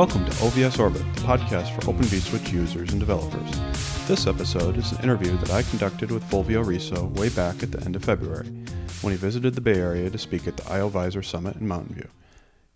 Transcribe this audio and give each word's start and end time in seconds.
Welcome 0.00 0.24
to 0.24 0.30
OVS 0.30 0.80
Orbit, 0.80 1.02
the 1.14 1.20
podcast 1.20 1.74
for 1.74 1.90
Open 1.90 2.06
vSwitch 2.06 2.50
users 2.50 2.90
and 2.90 2.98
developers. 2.98 3.50
This 4.08 4.26
episode 4.26 4.78
is 4.78 4.92
an 4.92 5.02
interview 5.02 5.36
that 5.36 5.50
I 5.50 5.60
conducted 5.60 6.10
with 6.10 6.24
Fulvio 6.24 6.66
Riso 6.66 7.08
way 7.16 7.28
back 7.28 7.62
at 7.62 7.70
the 7.70 7.84
end 7.84 7.94
of 7.96 8.02
February, 8.02 8.46
when 9.02 9.10
he 9.10 9.18
visited 9.18 9.54
the 9.54 9.60
Bay 9.60 9.78
Area 9.78 10.08
to 10.08 10.16
speak 10.16 10.48
at 10.48 10.56
the 10.56 10.62
IOVisor 10.62 11.22
Summit 11.22 11.56
in 11.56 11.68
Mountain 11.68 11.96
View. 11.96 12.08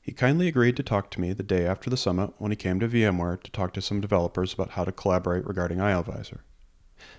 He 0.03 0.13
kindly 0.13 0.49
agreed 0.49 0.77
to 0.77 0.83
talk 0.83 1.11
to 1.13 1.21
me 1.23 1.33
the 1.33 1.43
day 1.43 1.65
after 1.65 1.89
the 1.89 1.97
summit 1.97 2.35
when 2.37 2.53
he 2.53 2.57
came 2.57 2.79
to 2.79 2.89
VMware 2.89 3.43
to 3.43 3.51
talk 3.51 3.73
to 3.73 3.81
some 3.81 4.03
developers 4.03 4.53
about 4.53 4.73
how 4.73 4.85
to 4.85 4.93
collaborate 4.93 5.47
regarding 5.47 5.79
IOVisor. 5.79 6.41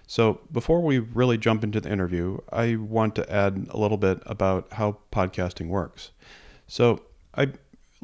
So, 0.05 0.41
before 0.51 0.83
we 0.83 0.99
really 0.99 1.39
jump 1.39 1.63
into 1.63 1.81
the 1.81 1.91
interview, 1.91 2.41
I 2.51 2.75
want 2.75 3.15
to 3.15 3.27
add 3.27 3.69
a 3.71 3.79
little 3.79 3.97
bit 3.97 4.21
about 4.27 4.71
how 4.73 4.99
podcasting 5.11 5.69
works. 5.69 6.11
So, 6.67 7.01
I 7.37 7.51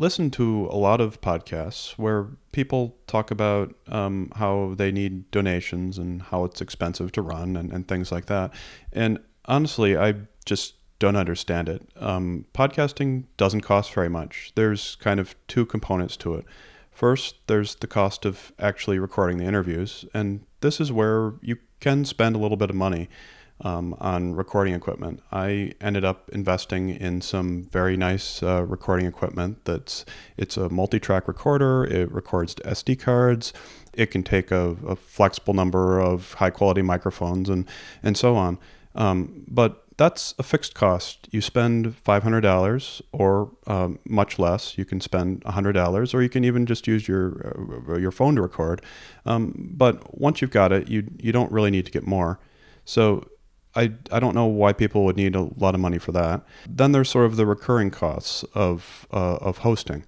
listen 0.02 0.32
to 0.32 0.68
a 0.72 0.76
lot 0.76 1.00
of 1.00 1.22
podcasts 1.22 1.92
where 1.92 2.26
people 2.52 2.98
talk 3.06 3.30
about 3.30 3.76
um, 3.88 4.32
how 4.36 4.74
they 4.76 4.92
need 4.92 5.30
donations 5.30 6.00
and 6.00 6.24
how 6.24 6.44
it's 6.44 6.60
expensive 6.60 7.12
to 7.12 7.22
run 7.22 7.56
and, 7.56 7.72
and 7.72 7.88
things 7.88 8.12
like 8.12 8.26
that. 8.26 8.52
And 8.92 9.20
honestly, 9.46 9.96
I 9.96 10.16
just 10.44 10.74
don't 10.98 11.16
understand 11.16 11.70
it. 11.70 11.88
Um, 11.98 12.46
podcasting 12.52 13.26
doesn't 13.38 13.62
cost 13.62 13.94
very 13.94 14.10
much. 14.10 14.52
There's 14.56 14.96
kind 14.96 15.20
of 15.20 15.36
two 15.48 15.68
components 15.68 16.18
to 16.18 16.34
it. 16.34 16.46
First, 16.90 17.36
there's 17.46 17.76
the 17.76 17.88
cost 17.88 18.26
of 18.26 18.52
actually 18.58 18.98
recording 18.98 19.38
the 19.38 19.46
interviews, 19.46 20.04
and 20.16 20.42
this 20.62 20.82
is 20.82 20.92
where 20.92 21.34
you 21.42 21.58
can 21.80 22.06
spend 22.06 22.36
a 22.36 22.40
little 22.40 22.58
bit 22.58 22.72
of 22.72 22.76
money 22.76 23.08
um, 23.62 23.96
on 24.00 24.34
recording 24.36 24.74
equipment. 24.74 25.22
I 25.32 25.74
ended 25.80 26.04
up 26.04 26.30
investing 26.34 26.90
in 26.90 27.22
some 27.22 27.64
very 27.64 27.96
nice 27.96 28.42
uh, 28.44 28.64
recording 28.64 29.06
equipment. 29.06 29.66
That's 29.66 30.06
it's 30.38 30.58
a 30.58 30.70
multi-track 30.70 31.28
recorder. 31.28 31.84
It 31.84 32.12
records 32.12 32.56
to 32.56 32.64
SD 32.64 33.00
cards. 33.00 33.54
It 33.94 34.08
can 34.08 34.24
take 34.24 34.52
a, 34.52 34.78
a 34.88 34.96
flexible 34.96 35.54
number 35.54 36.00
of 36.00 36.34
high-quality 36.34 36.82
microphones 36.82 37.50
and 37.50 37.68
and 38.02 38.18
so 38.18 38.36
on. 38.36 38.58
Um, 38.96 39.44
but 39.48 39.86
that's 39.98 40.34
a 40.40 40.44
fixed 40.44 40.74
cost. 40.74 41.28
You 41.32 41.42
spend 41.42 42.04
$500 42.04 43.02
or 43.12 43.52
um, 43.68 44.00
much 44.04 44.40
less. 44.40 44.76
You 44.76 44.84
can 44.84 45.00
spend 45.00 45.44
$100 45.44 46.14
or 46.14 46.22
you 46.24 46.30
can 46.30 46.44
even 46.44 46.66
just 46.66 46.88
use 46.88 47.08
your 47.08 47.86
uh, 47.88 47.98
your 47.98 48.12
phone 48.12 48.36
to 48.36 48.42
record. 48.42 48.82
Um, 49.26 49.54
but 49.78 50.20
once 50.20 50.42
you've 50.42 50.52
got 50.52 50.72
it, 50.72 50.88
you 50.90 51.04
you 51.20 51.32
don't 51.32 51.52
really 51.52 51.70
need 51.70 51.86
to 51.86 51.92
get 51.92 52.08
more. 52.08 52.40
So 52.84 53.28
I, 53.76 53.94
I 54.12 54.20
don't 54.20 54.36
know 54.36 54.46
why 54.46 54.74
people 54.74 55.06
would 55.06 55.18
need 55.18 55.36
a 55.36 55.50
lot 55.58 55.76
of 55.76 55.82
money 55.82 55.98
for 55.98 56.12
that. 56.12 56.42
Then 56.68 56.92
there's 56.92 57.10
sort 57.10 57.26
of 57.26 57.36
the 57.36 57.46
recurring 57.46 57.92
costs 57.92 58.44
of 58.54 59.08
uh, 59.12 59.36
of 59.36 59.60
hosting, 59.60 60.06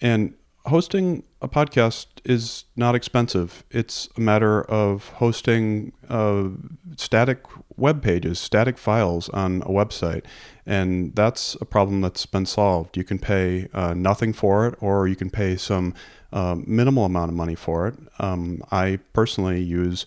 and 0.00 0.34
hosting 0.66 1.22
a 1.40 1.48
podcast 1.48 2.06
is 2.24 2.64
not 2.76 2.94
expensive. 2.94 3.64
It's 3.70 4.08
a 4.16 4.20
matter 4.20 4.62
of 4.62 5.08
hosting 5.08 5.92
uh, 6.08 6.48
static 6.96 7.44
web 7.76 8.02
pages, 8.02 8.38
static 8.38 8.76
files 8.76 9.28
on 9.30 9.62
a 9.62 9.68
website, 9.68 10.24
and 10.66 11.14
that's 11.14 11.56
a 11.60 11.64
problem 11.64 12.00
that's 12.00 12.26
been 12.26 12.46
solved. 12.46 12.96
You 12.96 13.04
can 13.04 13.18
pay 13.18 13.68
uh, 13.72 13.94
nothing 13.94 14.32
for 14.32 14.66
it, 14.66 14.74
or 14.80 15.06
you 15.06 15.16
can 15.16 15.30
pay 15.30 15.56
some 15.56 15.94
uh, 16.32 16.56
minimal 16.66 17.04
amount 17.04 17.30
of 17.30 17.36
money 17.36 17.54
for 17.54 17.86
it. 17.88 17.94
Um, 18.18 18.62
I 18.70 18.98
personally 19.12 19.62
use 19.62 20.04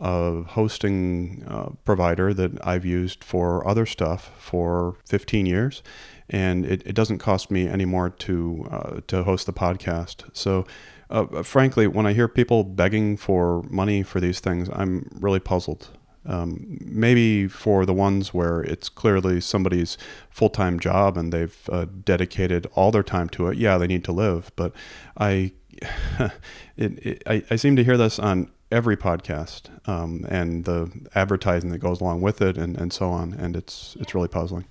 a 0.00 0.42
hosting 0.42 1.44
uh, 1.46 1.70
provider 1.84 2.32
that 2.32 2.66
I've 2.66 2.84
used 2.84 3.22
for 3.22 3.66
other 3.68 3.84
stuff 3.86 4.32
for 4.38 4.96
15 5.06 5.46
years, 5.46 5.82
and 6.28 6.64
it, 6.64 6.82
it 6.86 6.94
doesn't 6.94 7.18
cost 7.18 7.50
me 7.50 7.68
any 7.68 7.84
more 7.84 8.10
to 8.10 8.66
uh, 8.70 9.00
to 9.08 9.24
host 9.24 9.46
the 9.46 9.52
podcast. 9.52 10.24
So, 10.32 10.66
uh, 11.10 11.42
frankly, 11.42 11.86
when 11.86 12.06
I 12.06 12.14
hear 12.14 12.28
people 12.28 12.64
begging 12.64 13.16
for 13.16 13.62
money 13.64 14.02
for 14.02 14.20
these 14.20 14.40
things, 14.40 14.68
I'm 14.72 15.08
really 15.20 15.40
puzzled. 15.40 15.90
Um, 16.26 16.78
maybe 16.84 17.48
for 17.48 17.86
the 17.86 17.94
ones 17.94 18.34
where 18.34 18.60
it's 18.60 18.90
clearly 18.90 19.40
somebody's 19.40 19.96
full 20.28 20.50
time 20.50 20.78
job 20.78 21.16
and 21.16 21.32
they've 21.32 21.68
uh, 21.70 21.86
dedicated 22.04 22.66
all 22.74 22.90
their 22.90 23.02
time 23.02 23.28
to 23.30 23.48
it, 23.48 23.56
yeah, 23.56 23.78
they 23.78 23.86
need 23.86 24.04
to 24.04 24.12
live. 24.12 24.52
But 24.54 24.72
I, 25.16 25.52
it, 26.76 27.06
it, 27.06 27.22
I, 27.26 27.42
I 27.50 27.56
seem 27.56 27.74
to 27.76 27.84
hear 27.84 27.96
this 27.96 28.18
on 28.18 28.50
every 28.70 28.96
podcast 28.96 29.68
um, 29.88 30.24
and 30.28 30.64
the 30.64 30.90
advertising 31.14 31.70
that 31.70 31.78
goes 31.78 32.00
along 32.00 32.20
with 32.20 32.40
it 32.40 32.56
and, 32.56 32.76
and 32.78 32.92
so 32.92 33.10
on. 33.10 33.34
And 33.34 33.56
it's, 33.56 33.96
it's 34.00 34.14
really 34.14 34.28
puzzling. 34.28 34.66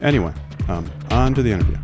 Anyway, 0.00 0.32
um, 0.68 0.90
on 1.10 1.34
to 1.34 1.42
the 1.42 1.52
interview. 1.52 1.76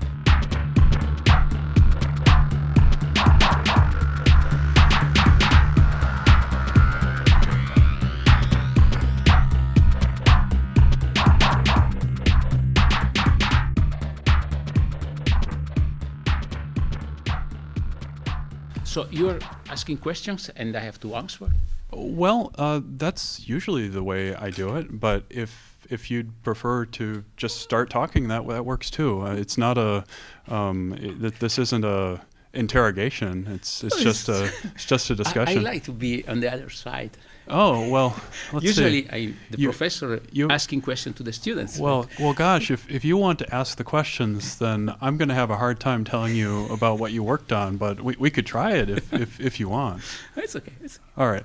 So 18.96 19.06
you're 19.10 19.38
asking 19.68 19.98
questions 19.98 20.48
and 20.56 20.74
I 20.74 20.80
have 20.80 20.98
to 21.00 21.14
answer? 21.16 21.50
Well, 21.92 22.50
uh, 22.54 22.80
that's 22.82 23.46
usually 23.46 23.88
the 23.88 24.02
way 24.02 24.34
I 24.34 24.48
do 24.48 24.74
it. 24.76 24.98
But 24.98 25.24
if 25.28 25.76
if 25.90 26.10
you'd 26.10 26.30
prefer 26.42 26.86
to 26.86 27.22
just 27.36 27.60
start 27.60 27.90
talking, 27.90 28.28
that 28.28 28.48
that 28.48 28.64
works 28.64 28.88
too. 28.88 29.20
Uh, 29.20 29.34
it's 29.34 29.58
not 29.58 29.76
a 29.76 30.02
um, 30.48 30.94
it, 30.98 31.38
this 31.40 31.58
isn't 31.58 31.84
a 31.84 32.22
interrogation. 32.54 33.46
It's 33.50 33.84
it's 33.84 34.02
just 34.02 34.30
a 34.30 34.50
it's 34.74 34.86
just 34.86 35.10
a 35.10 35.14
discussion. 35.14 35.58
I, 35.58 35.60
I 35.60 35.72
like 35.72 35.84
to 35.84 35.92
be 35.92 36.26
on 36.26 36.40
the 36.40 36.50
other 36.50 36.70
side. 36.70 37.18
Oh 37.48 37.88
well. 37.88 38.16
Usually, 38.60 39.08
I, 39.10 39.32
the 39.50 39.58
you, 39.58 39.68
professor 39.68 40.20
you, 40.32 40.48
asking 40.50 40.80
questions 40.82 41.16
to 41.16 41.22
the 41.22 41.32
students. 41.32 41.78
Well, 41.78 42.08
well, 42.18 42.32
gosh, 42.32 42.70
if 42.70 42.90
if 42.90 43.04
you 43.04 43.16
want 43.16 43.38
to 43.38 43.54
ask 43.54 43.76
the 43.76 43.84
questions, 43.84 44.58
then 44.58 44.94
I'm 45.00 45.16
going 45.16 45.28
to 45.28 45.34
have 45.34 45.50
a 45.50 45.56
hard 45.56 45.78
time 45.78 46.04
telling 46.04 46.34
you 46.34 46.66
about 46.66 46.98
what 46.98 47.12
you 47.12 47.22
worked 47.22 47.52
on. 47.52 47.76
But 47.76 48.00
we, 48.00 48.16
we 48.18 48.30
could 48.30 48.46
try 48.46 48.72
it 48.72 48.90
if, 48.90 49.12
if, 49.24 49.40
if 49.40 49.60
you 49.60 49.68
want. 49.68 50.02
It's 50.36 50.56
okay. 50.56 50.72
It's 50.82 50.96
okay. 50.96 51.22
All 51.22 51.30
right. 51.30 51.44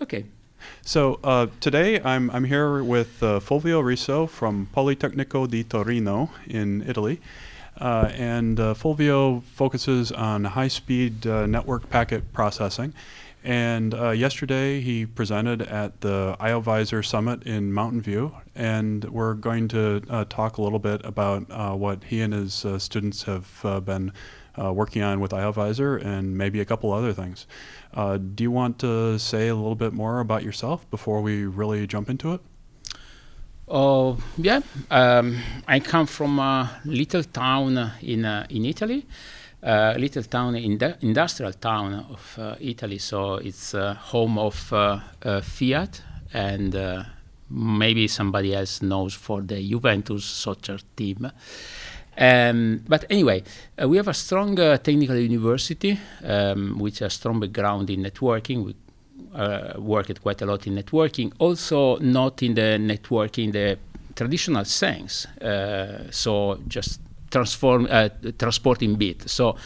Okay. 0.00 0.24
So 0.82 1.20
uh, 1.22 1.48
today 1.60 2.00
I'm 2.00 2.30
I'm 2.30 2.44
here 2.44 2.82
with 2.82 3.22
uh, 3.22 3.40
Fulvio 3.40 3.84
Riso 3.84 4.26
from 4.26 4.68
Politecnico 4.74 5.48
di 5.48 5.62
Torino 5.64 6.30
in 6.46 6.82
Italy. 6.88 7.20
Uh, 7.80 8.10
and 8.14 8.60
uh, 8.60 8.74
Fulvio 8.74 9.42
focuses 9.42 10.12
on 10.12 10.44
high 10.44 10.68
speed 10.68 11.26
uh, 11.26 11.46
network 11.46 11.88
packet 11.88 12.32
processing. 12.32 12.92
And 13.44 13.92
uh, 13.92 14.10
yesterday 14.10 14.80
he 14.80 15.04
presented 15.04 15.62
at 15.62 16.00
the 16.00 16.36
IOVisor 16.38 17.04
Summit 17.04 17.42
in 17.42 17.72
Mountain 17.72 18.00
View, 18.00 18.36
and 18.54 19.04
we're 19.06 19.34
going 19.34 19.66
to 19.68 20.02
uh, 20.08 20.24
talk 20.28 20.58
a 20.58 20.62
little 20.62 20.78
bit 20.78 21.00
about 21.04 21.46
uh, 21.50 21.74
what 21.74 22.04
he 22.04 22.20
and 22.20 22.32
his 22.32 22.64
uh, 22.64 22.78
students 22.78 23.24
have 23.24 23.60
uh, 23.64 23.80
been 23.80 24.12
uh, 24.56 24.72
working 24.72 25.02
on 25.02 25.18
with 25.18 25.32
IOVisor 25.32 26.04
and 26.04 26.38
maybe 26.38 26.60
a 26.60 26.64
couple 26.64 26.92
other 26.92 27.12
things. 27.12 27.46
do 28.34 28.44
you 28.44 28.50
want 28.50 28.78
to 28.78 29.18
say 29.18 29.48
a 29.48 29.54
little 29.56 29.74
bit 29.74 29.92
more 29.92 30.20
about 30.20 30.44
yourself 30.44 30.88
before 30.90 31.20
we 31.20 31.44
really 31.44 31.84
jump 31.86 32.08
into 32.08 32.32
it? 32.32 32.40
Oh 33.66 34.18
yeah, 34.36 34.60
um, 34.90 35.38
I 35.66 35.80
come 35.80 36.06
from 36.06 36.38
a 36.38 36.80
little 36.84 37.24
town 37.24 37.92
in 38.02 38.24
in 38.24 38.64
Italy 38.66 39.06
uh, 39.62 39.94
little 39.96 40.24
town, 40.24 40.56
in 40.56 40.76
industrial 41.02 41.52
town 41.52 42.04
of 42.10 42.38
uh, 42.38 42.56
Italy. 42.60 42.98
So 42.98 43.34
it's 43.36 43.74
uh, 43.74 43.94
home 43.94 44.36
of 44.36 44.72
uh, 44.72 44.98
uh, 45.24 45.40
Fiat, 45.40 46.02
and 46.34 47.06
maybe 47.48 48.08
somebody 48.08 48.54
else 48.54 48.82
knows 48.82 49.14
for 49.14 49.40
the 49.40 49.62
Juventus 49.62 50.24
soccer 50.24 50.78
team. 50.96 51.30
Um, 52.18 52.80
but 52.88 53.04
anyway, 53.08 53.42
we 53.86 53.98
have 53.98 54.08
a 54.08 54.14
strong 54.14 54.56
technical 54.56 55.16
university, 55.16 55.98
um, 56.24 56.78
which 56.78 56.98
has 56.98 57.12
strong 57.14 57.38
background 57.38 57.88
in 57.90 58.02
networking. 58.02 58.64
We 58.64 58.74
worked 59.78 60.20
quite 60.22 60.42
a 60.42 60.46
lot 60.46 60.66
in 60.66 60.74
networking, 60.74 61.32
also 61.38 61.98
not 61.98 62.42
in 62.42 62.54
the 62.54 62.78
networking 62.80 63.52
the 63.52 63.78
traditional 64.14 64.64
sense. 64.64 65.26
so 66.10 66.58
just 66.66 67.01
transform 67.32 67.88
uh, 67.90 68.08
transporting 68.38 68.94
bit. 68.94 69.28
So 69.28 69.56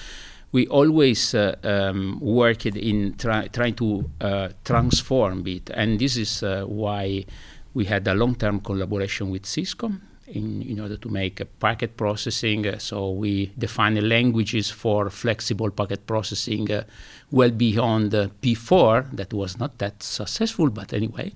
we 0.53 0.67
always 0.69 1.35
uh, 1.35 1.57
um, 1.65 2.19
worked 2.21 2.65
in 2.67 3.15
try, 3.19 3.49
trying 3.49 3.75
to 3.75 4.09
uh, 4.21 4.49
transform 4.65 5.43
bit, 5.43 5.71
and 5.75 5.99
this 5.99 6.17
is 6.17 6.43
uh, 6.43 6.65
why 6.65 7.27
we 7.75 7.85
had 7.85 8.09
a 8.09 8.15
long-term 8.15 8.61
collaboration 8.61 9.29
with 9.29 9.45
Cisco 9.45 9.93
in, 10.29 10.63
in 10.63 10.81
order 10.81 10.97
to 10.97 11.09
make 11.09 11.43
packet 11.59 11.97
processing. 11.97 12.67
Uh, 12.67 12.79
so 12.79 13.11
we 13.11 13.53
define 13.59 14.09
languages 14.09 14.71
for 14.71 15.11
flexible 15.11 15.71
packet 15.71 16.07
processing 16.07 16.71
uh, 16.73 16.85
well 17.31 17.51
beyond 17.51 18.13
P4. 18.13 19.11
That 19.13 19.35
was 19.35 19.59
not 19.59 19.79
that 19.79 20.03
successful, 20.03 20.71
but 20.71 20.93
anyway. 20.93 21.33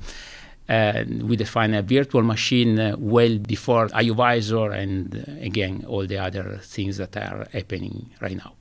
And 0.70 1.22
we 1.28 1.36
define 1.36 1.74
a 1.74 1.82
virtual 1.82 2.22
machine 2.22 2.78
uh, 2.78 2.94
well 2.98 3.38
before 3.38 3.88
IOVisor 3.88 4.72
and 4.82 5.14
uh, 5.16 5.46
again 5.46 5.84
all 5.88 6.06
the 6.06 6.18
other 6.18 6.60
things 6.62 6.96
that 6.96 7.16
are 7.16 7.48
happening 7.52 7.94
right 8.20 8.36
now. 8.36 8.52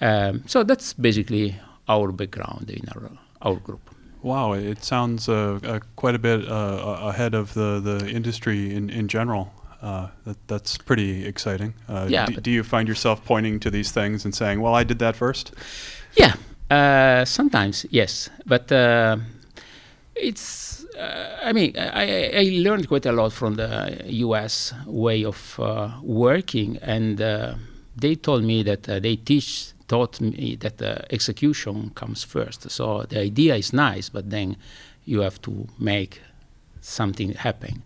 Um, 0.00 0.42
so 0.46 0.64
that's 0.64 0.94
basically 0.94 1.54
our 1.88 2.12
background 2.12 2.70
in 2.70 2.88
our 2.94 3.10
our 3.42 3.56
group. 3.60 3.80
Wow, 4.22 4.54
it 4.54 4.84
sounds 4.84 5.28
uh, 5.28 5.34
uh, 5.62 5.78
quite 5.96 6.14
a 6.14 6.18
bit 6.18 6.48
uh, 6.48 7.10
ahead 7.10 7.34
of 7.34 7.52
the, 7.52 7.80
the 7.80 8.08
industry 8.10 8.74
in, 8.74 8.90
in 8.90 9.06
general. 9.08 9.46
Uh, 9.82 10.08
that, 10.24 10.36
that's 10.48 10.78
pretty 10.78 11.26
exciting. 11.26 11.74
Uh, 11.88 12.06
Yeah, 12.10 12.26
d- 12.26 12.40
do 12.42 12.50
you 12.50 12.64
find 12.64 12.88
yourself 12.88 13.20
pointing 13.24 13.60
to 13.60 13.70
these 13.70 13.92
things 13.92 14.24
and 14.24 14.34
saying, 14.34 14.60
well, 14.62 14.80
I 14.80 14.84
did 14.84 14.98
that 14.98 15.16
first? 15.16 15.52
Yeah, 16.18 16.34
uh, 16.70 17.24
sometimes 17.24 17.86
yes, 17.90 18.30
but 18.46 18.72
uh, 18.72 19.16
it's. 20.14 20.85
Uh, 20.96 21.36
I 21.42 21.52
mean, 21.52 21.74
I, 21.76 22.30
I 22.34 22.42
learned 22.62 22.88
quite 22.88 23.04
a 23.06 23.12
lot 23.12 23.32
from 23.32 23.56
the 23.56 24.00
U.S. 24.06 24.72
way 24.86 25.24
of 25.24 25.60
uh, 25.60 25.90
working, 26.02 26.78
and 26.80 27.20
uh, 27.20 27.54
they 27.94 28.14
told 28.14 28.44
me 28.44 28.62
that 28.62 28.88
uh, 28.88 28.98
they 28.98 29.16
teach 29.16 29.72
taught 29.88 30.20
me 30.20 30.56
that 30.56 30.82
uh, 30.82 30.96
execution 31.10 31.90
comes 31.94 32.24
first. 32.24 32.70
So 32.70 33.04
the 33.08 33.20
idea 33.20 33.54
is 33.54 33.72
nice, 33.72 34.08
but 34.08 34.30
then 34.30 34.56
you 35.04 35.20
have 35.20 35.40
to 35.42 35.68
make 35.78 36.22
something 36.80 37.34
happen. 37.34 37.84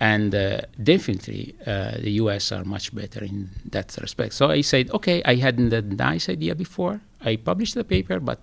And 0.00 0.34
uh, 0.34 0.62
definitely, 0.82 1.54
the 1.64 2.10
US 2.22 2.50
are 2.50 2.64
much 2.64 2.94
better 2.94 3.22
in 3.22 3.50
that 3.70 3.96
respect. 4.00 4.32
So 4.32 4.50
I 4.50 4.62
said, 4.62 4.90
okay, 4.90 5.22
I 5.24 5.34
had 5.34 5.58
a 5.58 5.82
nice 5.82 6.30
idea 6.30 6.54
before. 6.54 7.00
I 7.22 7.36
published 7.36 7.74
the 7.74 7.84
paper, 7.84 8.20
but 8.20 8.40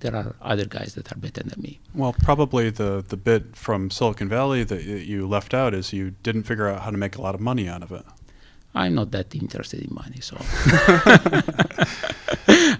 there 0.00 0.14
are 0.14 0.34
other 0.42 0.66
guys 0.66 0.94
that 0.94 1.10
are 1.12 1.16
better 1.16 1.42
than 1.42 1.60
me. 1.62 1.80
Well, 1.94 2.12
probably 2.12 2.70
the, 2.70 3.04
the 3.06 3.16
bit 3.16 3.56
from 3.56 3.90
Silicon 3.90 4.28
Valley 4.28 4.62
that 4.64 4.82
you 4.84 5.26
left 5.26 5.54
out 5.54 5.72
is 5.74 5.92
you 5.92 6.14
didn't 6.22 6.42
figure 6.44 6.68
out 6.68 6.82
how 6.82 6.90
to 6.90 6.96
make 6.98 7.16
a 7.16 7.22
lot 7.22 7.34
of 7.34 7.40
money 7.40 7.68
out 7.68 7.82
of 7.82 7.90
it. 7.92 8.04
I'm 8.76 8.94
not 8.96 9.12
that 9.12 9.32
interested 9.36 9.80
in 9.82 9.94
money, 9.94 10.18
so 10.20 10.36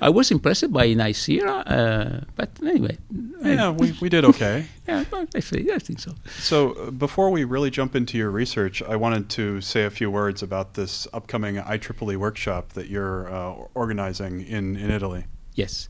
I 0.00 0.08
was 0.10 0.30
impressed 0.30 0.72
by 0.72 0.88
Nicira, 0.88 1.62
uh, 1.66 2.20
but 2.36 2.50
anyway, 2.62 2.98
I- 3.44 3.52
Yeah, 3.54 3.70
we, 3.70 3.92
we 4.00 4.08
did 4.08 4.24
okay. 4.24 4.66
yeah, 4.88 5.04
I 5.12 5.40
think, 5.40 5.70
I 5.70 5.78
think 5.78 6.00
so. 6.00 6.14
So, 6.40 6.72
uh, 6.72 6.90
before 6.90 7.30
we 7.30 7.44
really 7.44 7.70
jump 7.70 7.94
into 7.94 8.18
your 8.18 8.30
research, 8.30 8.82
I 8.82 8.96
wanted 8.96 9.28
to 9.30 9.60
say 9.60 9.84
a 9.84 9.90
few 9.90 10.10
words 10.10 10.42
about 10.42 10.74
this 10.74 11.06
upcoming 11.12 11.56
IEEE 11.56 12.16
workshop 12.16 12.70
that 12.70 12.88
you're 12.88 13.32
uh, 13.32 13.54
organizing 13.74 14.40
in, 14.40 14.76
in 14.76 14.90
Italy. 14.90 15.26
Yes. 15.54 15.88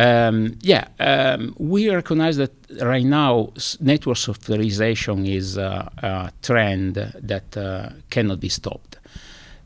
Um, 0.00 0.56
yeah, 0.62 0.86
um, 0.98 1.54
we 1.58 1.90
recognize 1.90 2.38
that 2.38 2.52
right 2.80 3.04
now 3.04 3.52
network 3.80 4.16
softwarization 4.16 5.28
is 5.28 5.58
uh, 5.58 5.90
a 5.98 6.32
trend 6.40 6.94
that 6.94 7.54
uh, 7.54 7.90
cannot 8.08 8.40
be 8.40 8.48
stopped. 8.48 8.96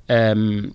Um, 0.09 0.75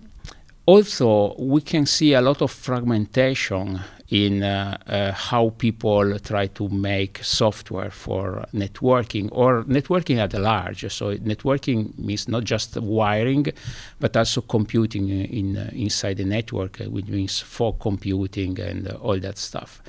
also, 0.64 1.34
we 1.38 1.60
can 1.60 1.84
see 1.84 2.14
a 2.14 2.22
lot 2.22 2.40
of 2.40 2.50
fragmentation 2.50 3.80
in 4.10 4.42
uh, 4.42 4.76
uh, 4.86 5.12
how 5.12 5.50
people 5.50 6.18
try 6.18 6.48
to 6.48 6.68
make 6.68 7.22
software 7.22 7.90
for 7.90 8.44
networking 8.52 9.28
or 9.30 9.62
networking 9.64 10.18
at 10.18 10.34
large. 10.34 10.90
So 10.92 11.16
networking 11.16 11.96
means 11.96 12.26
not 12.28 12.44
just 12.44 12.76
wiring, 12.76 13.46
but 14.00 14.16
also 14.16 14.40
computing 14.40 15.08
in 15.08 15.56
uh, 15.56 15.70
inside 15.72 16.16
the 16.16 16.24
network, 16.24 16.80
uh, 16.80 16.84
which 16.90 17.06
means 17.06 17.38
fog 17.38 17.78
computing 17.78 18.58
and 18.58 18.88
uh, 18.88 18.96
all 18.96 19.18
that 19.20 19.38
stuff. 19.38 19.80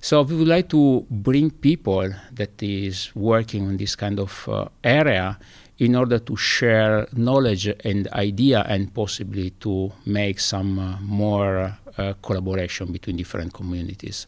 So 0.00 0.22
we 0.22 0.36
would 0.36 0.48
like 0.48 0.70
to 0.70 1.06
bring 1.10 1.50
people 1.50 2.10
that 2.32 2.62
is 2.62 3.14
working 3.14 3.66
on 3.66 3.76
this 3.76 3.94
kind 3.94 4.18
of 4.18 4.48
uh, 4.48 4.68
area 4.82 5.38
in 5.78 5.94
order 5.94 6.18
to 6.18 6.36
share 6.36 7.06
knowledge 7.14 7.66
and 7.84 8.08
idea 8.08 8.64
and 8.68 8.94
possibly 8.94 9.50
to 9.60 9.92
make 10.06 10.40
some 10.40 10.78
uh, 10.78 10.96
more 11.00 11.76
uh, 11.98 12.14
collaboration 12.22 12.92
between 12.92 13.16
different 13.16 13.52
communities. 13.52 14.26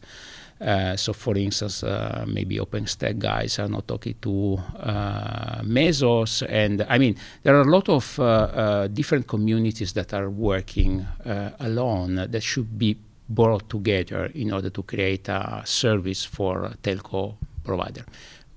Uh, 0.61 0.95
so, 0.95 1.13
for 1.13 1.37
instance, 1.37 1.83
uh, 1.83 2.25
maybe 2.27 2.57
OpenStack 2.57 3.17
guys 3.17 3.59
are 3.59 3.69
not 3.69 3.87
talking 3.87 4.15
to 4.21 4.59
uh, 4.79 5.61
Mesos, 5.63 6.43
and 6.49 6.85
I 6.89 6.97
mean 6.97 7.15
there 7.43 7.55
are 7.55 7.61
a 7.61 7.71
lot 7.71 7.87
of 7.87 8.19
uh, 8.19 8.87
different 8.89 9.25
communities 9.25 9.93
that 9.93 10.13
are 10.13 10.29
working 10.29 11.07
alone 11.59 12.15
that 12.15 12.43
should 12.43 12.77
be 12.77 12.97
brought 13.29 13.69
together 13.69 14.25
in 14.35 14.51
order 14.51 14.69
to 14.69 14.83
create 14.83 15.29
a 15.29 15.61
service 15.63 16.25
for 16.25 16.65
a 16.65 16.75
telco 16.83 17.35
provider 17.63 18.03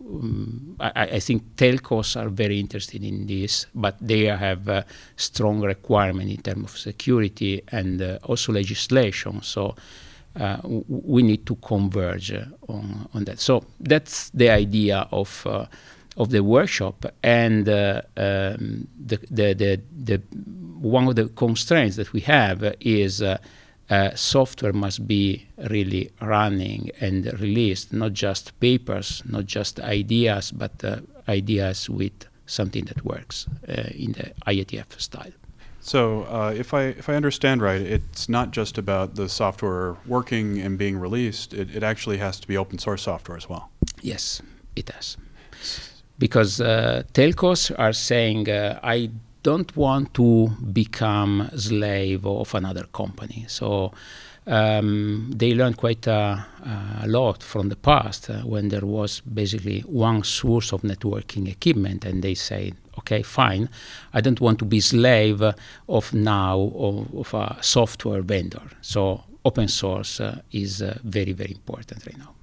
um, 0.09 0.77
I, 0.81 1.17
I 1.17 1.21
think 1.21 1.57
telcos 1.57 2.17
are 2.17 2.29
very 2.29 2.59
interested 2.59 3.03
in 3.05 3.27
this, 3.27 3.67
but 3.75 3.97
they 4.01 4.25
have 4.25 4.69
a 4.69 4.85
strong 5.17 5.61
requirement 5.61 6.31
in 6.31 6.43
terms 6.43 6.65
of 6.65 6.79
security 6.79 7.63
and 7.69 8.01
uh, 8.03 8.19
also 8.25 8.53
legislation. 8.53 9.43
So 9.43 9.75
uh, 10.39 10.57
w- 10.57 10.85
we 10.89 11.23
need 11.23 11.47
to 11.47 11.57
converge 11.57 12.33
uh, 12.33 12.45
on, 12.69 13.09
on 13.15 13.25
that. 13.25 13.41
So 13.41 13.65
that's 13.81 14.31
the 14.31 14.51
idea 14.51 15.07
of 15.11 15.47
uh, 15.47 15.67
of 16.19 16.29
the 16.29 16.43
workshop, 16.43 17.07
and 17.23 17.67
uh, 17.67 18.03
um, 18.19 18.87
the, 18.99 19.17
the, 19.31 19.55
the 19.55 19.81
the 20.05 20.21
one 20.79 21.09
of 21.09 21.17
the 21.17 21.29
constraints 21.29 21.97
that 21.97 22.13
we 22.13 22.21
have 22.21 22.75
is. 22.81 23.23
Uh, 23.91 24.15
software 24.15 24.73
must 24.73 25.07
be 25.07 25.47
really 25.71 26.11
running 26.21 26.91
and 27.01 27.27
released, 27.41 27.93
not 27.93 28.13
just 28.13 28.59
papers, 28.61 29.23
not 29.27 29.45
just 29.47 29.81
ideas, 29.81 30.51
but 30.51 30.83
uh, 30.85 31.01
ideas 31.29 31.91
with 31.91 32.27
something 32.47 32.85
that 32.87 33.05
works 33.05 33.47
uh, 33.69 33.91
in 33.95 34.13
the 34.13 34.33
IETF 34.47 35.01
style. 35.01 35.33
So, 35.81 36.23
uh, 36.31 36.55
if 36.57 36.73
I 36.73 36.83
if 36.99 37.09
I 37.09 37.15
understand 37.17 37.61
right, 37.61 37.81
it's 37.81 38.29
not 38.29 38.53
just 38.53 38.79
about 38.79 39.17
the 39.17 39.29
software 39.29 39.97
working 40.07 40.61
and 40.61 40.79
being 40.79 40.97
released. 40.97 41.53
It, 41.53 41.75
it 41.75 41.83
actually 41.83 42.19
has 42.19 42.39
to 42.41 42.47
be 42.47 42.57
open 42.57 42.79
source 42.79 43.03
software 43.03 43.37
as 43.37 43.49
well. 43.49 43.71
Yes, 44.01 44.43
it 44.77 44.87
does, 44.87 45.17
Because 46.19 46.61
uh, 46.61 47.03
telcos 47.15 47.73
are 47.77 47.93
saying, 47.93 48.49
uh, 48.49 48.79
I 48.83 49.11
don't 49.43 49.77
want 49.77 50.15
to 50.15 50.49
become 50.73 51.51
slave 51.57 52.27
of 52.27 52.55
another 52.55 52.85
company. 52.93 53.45
So 53.49 53.93
um, 54.47 55.31
they 55.35 55.55
learned 55.55 55.77
quite 55.77 56.07
a, 56.07 56.47
a 57.03 57.07
lot 57.07 57.43
from 57.43 57.69
the 57.69 57.77
past 57.77 58.31
uh, 58.31 58.41
when 58.41 58.69
there 58.69 58.87
was 58.87 59.21
basically 59.21 59.81
one 59.81 60.25
source 60.25 60.73
of 60.73 60.83
networking 60.83 61.49
equipment, 61.49 62.05
and 62.05 62.23
they 62.23 62.35
say, 62.35 62.73
okay, 62.99 63.23
fine, 63.23 63.69
I 64.13 64.21
don't 64.21 64.41
want 64.41 64.59
to 64.59 64.65
be 64.65 64.81
slave 64.81 65.43
of 65.89 66.15
now 66.15 66.59
of, 66.75 67.15
of 67.15 67.35
a 67.35 67.57
software 67.61 68.23
vendor. 68.23 68.63
So 68.81 69.25
open 69.45 69.69
source 69.69 70.21
uh, 70.21 70.41
is 70.51 70.83
uh, 70.83 70.99
very 71.05 71.33
very 71.33 71.53
important 71.53 72.07
right 72.07 72.19
now. 72.19 72.35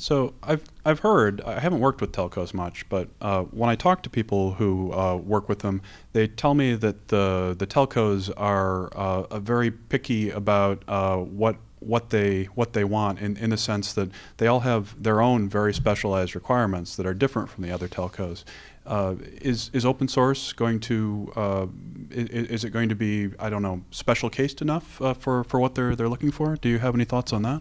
So 0.00 0.32
I've 0.42 0.64
I've 0.82 1.00
heard 1.00 1.42
I 1.42 1.60
haven't 1.60 1.80
worked 1.80 2.00
with 2.00 2.12
telcos 2.12 2.54
much, 2.54 2.88
but 2.88 3.08
uh, 3.20 3.42
when 3.42 3.68
I 3.68 3.74
talk 3.74 4.02
to 4.04 4.10
people 4.10 4.52
who 4.54 4.92
uh, 4.94 5.16
work 5.16 5.46
with 5.46 5.58
them, 5.58 5.82
they 6.14 6.26
tell 6.26 6.54
me 6.54 6.74
that 6.74 7.08
the 7.08 7.54
the 7.56 7.66
telcos 7.66 8.32
are 8.34 8.86
uh, 8.96 9.26
uh, 9.30 9.40
very 9.40 9.70
picky 9.70 10.30
about 10.30 10.84
uh, 10.88 11.18
what 11.18 11.56
what 11.80 12.08
they 12.08 12.44
what 12.54 12.72
they 12.72 12.82
want 12.82 13.18
in, 13.18 13.36
in 13.36 13.50
the 13.50 13.58
sense 13.58 13.92
that 13.92 14.08
they 14.38 14.46
all 14.46 14.60
have 14.60 15.00
their 15.02 15.20
own 15.20 15.50
very 15.50 15.74
specialized 15.74 16.34
requirements 16.34 16.96
that 16.96 17.04
are 17.04 17.14
different 17.14 17.50
from 17.50 17.62
the 17.62 17.70
other 17.70 17.86
telcos. 17.86 18.44
Uh, 18.86 19.16
is 19.42 19.70
is 19.74 19.84
open 19.84 20.08
source 20.08 20.54
going 20.54 20.80
to 20.80 21.30
uh, 21.36 21.66
is, 22.10 22.48
is 22.48 22.64
it 22.64 22.70
going 22.70 22.88
to 22.88 22.94
be 22.94 23.28
I 23.38 23.50
don't 23.50 23.62
know 23.62 23.82
special 23.90 24.30
cased 24.30 24.62
enough 24.62 25.02
uh, 25.02 25.12
for 25.12 25.44
for 25.44 25.60
what 25.60 25.74
they're 25.74 25.94
they're 25.94 26.08
looking 26.08 26.30
for? 26.30 26.56
Do 26.56 26.70
you 26.70 26.78
have 26.78 26.94
any 26.94 27.04
thoughts 27.04 27.34
on 27.34 27.42
that? 27.42 27.60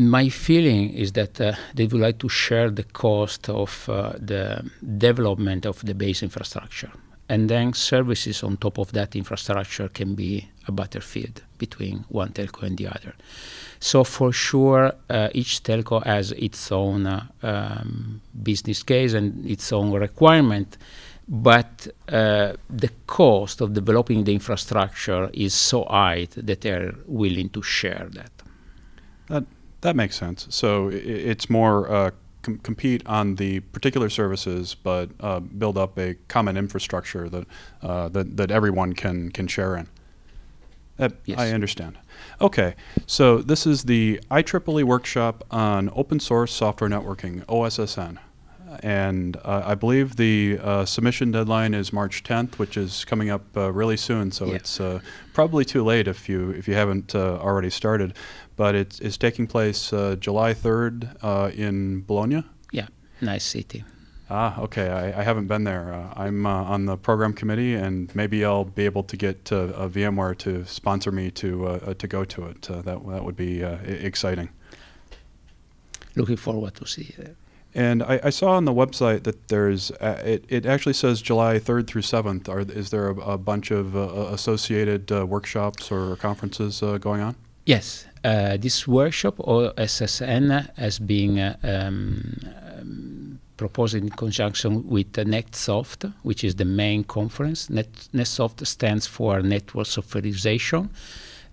My 0.00 0.30
feeling 0.30 0.94
is 0.94 1.12
that 1.12 1.38
uh, 1.38 1.52
they 1.74 1.84
would 1.84 2.00
like 2.00 2.18
to 2.20 2.28
share 2.30 2.70
the 2.70 2.84
cost 2.84 3.50
of 3.50 3.86
uh, 3.86 4.12
the 4.18 4.64
development 4.96 5.66
of 5.66 5.84
the 5.84 5.94
base 5.94 6.22
infrastructure. 6.22 6.90
And 7.28 7.50
then 7.50 7.74
services 7.74 8.42
on 8.42 8.56
top 8.56 8.78
of 8.78 8.92
that 8.92 9.14
infrastructure 9.14 9.88
can 9.88 10.14
be 10.14 10.48
a 10.66 10.72
battlefield 10.72 11.42
between 11.58 12.06
one 12.08 12.30
telco 12.30 12.62
and 12.62 12.78
the 12.78 12.88
other. 12.88 13.14
So, 13.78 14.02
for 14.04 14.32
sure, 14.32 14.94
uh, 15.10 15.28
each 15.34 15.62
telco 15.64 16.02
has 16.06 16.32
its 16.32 16.72
own 16.72 17.06
uh, 17.06 17.26
um, 17.42 18.22
business 18.42 18.82
case 18.82 19.12
and 19.12 19.44
its 19.44 19.70
own 19.70 19.92
requirement. 19.92 20.78
But 21.28 21.88
uh, 22.08 22.54
the 22.70 22.90
cost 23.06 23.60
of 23.60 23.74
developing 23.74 24.24
the 24.24 24.32
infrastructure 24.32 25.28
is 25.34 25.52
so 25.52 25.84
high 25.84 26.26
that 26.36 26.62
they're 26.62 26.94
willing 27.06 27.50
to 27.50 27.62
share 27.62 28.08
that. 28.12 28.32
That 29.28 29.44
that 29.82 29.96
makes 29.96 30.16
sense. 30.16 30.46
So 30.50 30.88
it's 30.92 31.48
more 31.50 31.90
uh, 31.90 32.10
com- 32.42 32.58
compete 32.58 33.02
on 33.06 33.36
the 33.36 33.60
particular 33.60 34.08
services, 34.10 34.74
but 34.74 35.10
uh, 35.20 35.40
build 35.40 35.78
up 35.78 35.98
a 35.98 36.14
common 36.28 36.56
infrastructure 36.56 37.28
that 37.28 37.46
uh, 37.82 38.08
that 38.10 38.36
that 38.36 38.50
everyone 38.50 38.92
can 38.94 39.30
can 39.30 39.46
share 39.46 39.76
in. 39.76 39.88
That 40.96 41.12
Yes. 41.24 41.38
I 41.38 41.52
understand. 41.52 41.96
Okay, 42.40 42.74
so 43.06 43.38
this 43.38 43.66
is 43.66 43.84
the 43.84 44.20
IEEE 44.30 44.84
workshop 44.84 45.44
on 45.50 45.90
open 45.94 46.20
source 46.20 46.52
software 46.52 46.90
networking 46.90 47.42
(OSSN). 47.46 48.18
Uh, 48.70 48.76
and 48.82 49.36
uh, 49.38 49.62
I 49.64 49.74
believe 49.74 50.16
the 50.16 50.58
uh, 50.62 50.84
submission 50.84 51.32
deadline 51.32 51.72
is 51.74 51.92
March 51.92 52.22
10th, 52.22 52.58
which 52.58 52.76
is 52.76 53.04
coming 53.06 53.30
up 53.30 53.42
uh, 53.56 53.72
really 53.72 53.96
soon. 53.96 54.30
So 54.30 54.44
Yeah. 54.46 54.56
it's 54.56 54.78
uh, 54.78 55.00
probably 55.32 55.64
too 55.64 55.82
late 55.82 56.06
if 56.06 56.28
you 56.28 56.50
if 56.50 56.68
you 56.68 56.74
haven't 56.74 57.14
uh, 57.14 57.38
already 57.38 57.70
started. 57.70 58.12
But 58.60 58.74
it's, 58.74 59.00
it's 59.00 59.16
taking 59.16 59.46
place 59.46 59.90
uh, 59.90 60.16
July 60.20 60.52
3rd 60.52 61.16
uh, 61.22 61.50
in 61.54 62.02
Bologna. 62.02 62.44
Yeah, 62.72 62.88
nice 63.22 63.42
city. 63.42 63.84
Ah, 64.28 64.60
okay. 64.60 64.90
I, 64.90 65.20
I 65.20 65.22
haven't 65.22 65.46
been 65.46 65.64
there. 65.64 65.94
Uh, 65.94 66.12
I'm 66.14 66.44
uh, 66.44 66.74
on 66.74 66.84
the 66.84 66.98
program 66.98 67.32
committee, 67.32 67.72
and 67.74 68.14
maybe 68.14 68.44
I'll 68.44 68.66
be 68.66 68.84
able 68.84 69.02
to 69.04 69.16
get 69.16 69.50
uh, 69.50 69.84
a 69.84 69.88
VMware 69.88 70.36
to 70.40 70.66
sponsor 70.66 71.10
me 71.10 71.30
to 71.30 71.68
uh, 71.68 71.94
to 71.94 72.06
go 72.06 72.22
to 72.26 72.48
it. 72.48 72.70
Uh, 72.70 72.82
that 72.82 72.98
that 73.06 73.24
would 73.24 73.34
be 73.34 73.62
exciting. 73.62 74.50
Looking 76.14 76.36
forward 76.36 76.74
to 76.74 76.86
see 76.86 77.14
it. 77.16 77.36
And 77.74 78.02
I, 78.02 78.20
I 78.24 78.30
saw 78.30 78.50
on 78.56 78.66
the 78.66 78.74
website 78.74 79.22
that 79.22 79.48
there's 79.48 79.90
uh, 79.92 80.20
it. 80.22 80.44
It 80.50 80.66
actually 80.66 80.96
says 81.02 81.22
July 81.22 81.58
3rd 81.58 81.86
through 81.86 82.02
7th. 82.02 82.46
Are 82.46 82.60
is 82.60 82.90
there 82.90 83.08
a, 83.08 83.14
a 83.14 83.38
bunch 83.38 83.70
of 83.70 83.96
uh, 83.96 84.28
associated 84.36 85.10
uh, 85.10 85.24
workshops 85.24 85.90
or 85.90 86.16
conferences 86.16 86.82
uh, 86.82 86.98
going 86.98 87.22
on? 87.22 87.36
Yes, 87.70 88.04
uh, 88.24 88.56
this 88.56 88.88
workshop 88.88 89.36
OSSN 89.36 90.76
has 90.76 90.98
been 90.98 91.38
uh, 91.38 91.56
um, 91.62 93.38
proposed 93.56 93.94
in 93.94 94.08
conjunction 94.08 94.88
with 94.88 95.12
NetSoft, 95.12 96.12
which 96.24 96.42
is 96.42 96.56
the 96.56 96.64
main 96.64 97.04
conference. 97.04 97.70
Net, 97.70 97.92
NetSoft 98.12 98.66
stands 98.66 99.06
for 99.06 99.40
Network 99.42 99.86
Softwarization. 99.86 100.88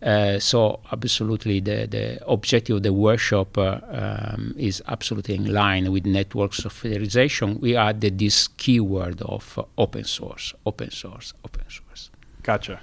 Uh, 0.02 0.40
so 0.40 0.80
absolutely, 0.92 1.60
the, 1.60 1.86
the 1.86 2.20
objective 2.28 2.78
of 2.78 2.82
the 2.82 2.94
workshop 2.94 3.56
uh, 3.56 3.80
um, 3.92 4.56
is 4.58 4.82
absolutely 4.88 5.36
in 5.36 5.54
line 5.54 5.92
with 5.92 6.08
network 6.08 6.54
softwarization. 6.54 7.60
We 7.60 7.76
added 7.76 8.18
this 8.18 8.48
keyword 8.48 9.22
of 9.22 9.56
uh, 9.56 9.66
open 9.78 10.06
source, 10.06 10.56
open 10.66 10.90
source, 10.90 11.36
open 11.46 11.66
source. 11.70 12.10
Gotcha. 12.42 12.80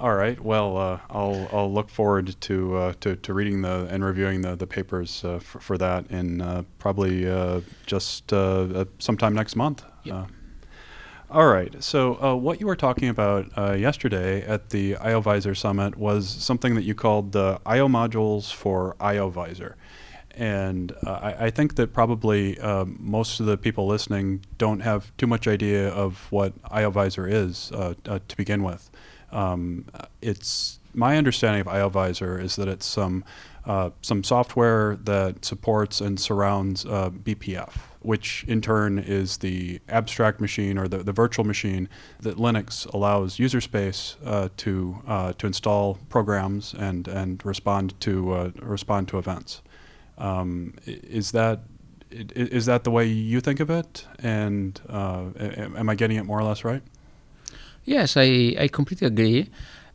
All 0.00 0.14
right. 0.14 0.40
Well, 0.40 0.78
uh, 0.78 0.98
I'll 1.10 1.46
I'll 1.52 1.70
look 1.70 1.90
forward 1.90 2.34
to 2.40 2.76
uh, 2.76 2.92
to, 3.00 3.16
to 3.16 3.34
reading 3.34 3.60
the 3.60 3.86
and 3.90 4.02
reviewing 4.02 4.40
the 4.40 4.56
the 4.56 4.66
papers 4.66 5.22
uh, 5.26 5.40
for, 5.40 5.60
for 5.60 5.76
that 5.76 6.10
in 6.10 6.40
uh, 6.40 6.62
probably 6.78 7.28
uh, 7.28 7.60
just 7.84 8.32
uh, 8.32 8.86
sometime 8.98 9.34
next 9.34 9.56
month. 9.56 9.84
Yep. 10.04 10.28
All 11.30 11.48
right. 11.48 11.84
So 11.84 12.14
uh, 12.22 12.34
what 12.34 12.60
you 12.60 12.66
were 12.66 12.76
talking 12.76 13.10
about 13.10 13.50
uh, 13.58 13.74
yesterday 13.74 14.40
at 14.40 14.70
the 14.70 14.94
IOVisor 14.94 15.54
summit 15.54 15.96
was 15.96 16.26
something 16.26 16.74
that 16.76 16.84
you 16.84 16.94
called 16.94 17.32
the 17.32 17.60
IO 17.66 17.86
modules 17.86 18.50
for 18.50 18.96
IOVisor. 19.00 19.74
And 20.34 20.92
uh, 21.06 21.10
I, 21.10 21.46
I 21.46 21.50
think 21.50 21.74
that 21.74 21.92
probably 21.92 22.58
most 22.98 23.38
of 23.38 23.44
the 23.44 23.58
people 23.58 23.86
listening 23.86 24.46
don't 24.56 24.80
have 24.80 25.14
too 25.18 25.26
much 25.26 25.46
idea 25.46 25.90
of 25.90 26.32
what 26.32 26.60
IOVisor 26.62 27.30
is 27.30 27.68
to 27.68 28.36
begin 28.36 28.62
with. 28.62 28.89
Um, 29.32 29.86
it's 30.20 30.78
my 30.94 31.16
understanding 31.16 31.60
of 31.60 31.66
IOVisor 31.66 32.42
is 32.42 32.56
that 32.56 32.68
it's 32.68 32.86
some 32.86 33.24
uh, 33.66 33.90
some 34.00 34.24
software 34.24 34.96
that 34.96 35.44
supports 35.44 36.00
and 36.00 36.18
surrounds 36.18 36.86
uh, 36.86 37.10
BPF, 37.10 37.72
which 38.00 38.44
in 38.48 38.60
turn 38.62 38.98
is 38.98 39.38
the 39.38 39.80
abstract 39.88 40.40
machine 40.40 40.78
or 40.78 40.88
the, 40.88 40.98
the 40.98 41.12
virtual 41.12 41.44
machine 41.44 41.86
that 42.20 42.36
Linux 42.36 42.90
allows 42.94 43.38
user 43.38 43.60
space 43.60 44.16
uh, 44.24 44.48
to 44.56 45.02
uh, 45.06 45.32
to 45.34 45.46
install 45.46 45.98
programs 46.08 46.72
and 46.74 47.06
and 47.06 47.44
respond 47.44 47.98
to 48.00 48.32
uh, 48.32 48.50
respond 48.60 49.08
to 49.08 49.18
events. 49.18 49.60
Um, 50.16 50.74
is 50.86 51.32
that 51.32 51.60
is 52.10 52.66
that 52.66 52.84
the 52.84 52.90
way 52.90 53.06
you 53.06 53.40
think 53.40 53.60
of 53.60 53.70
it? 53.70 54.06
And 54.18 54.80
uh, 54.88 55.26
am 55.38 55.88
I 55.88 55.94
getting 55.94 56.16
it 56.16 56.24
more 56.24 56.38
or 56.38 56.44
less 56.44 56.64
right? 56.64 56.82
Yes, 57.84 58.16
I, 58.16 58.56
I 58.58 58.68
completely 58.68 59.06
agree. 59.06 59.50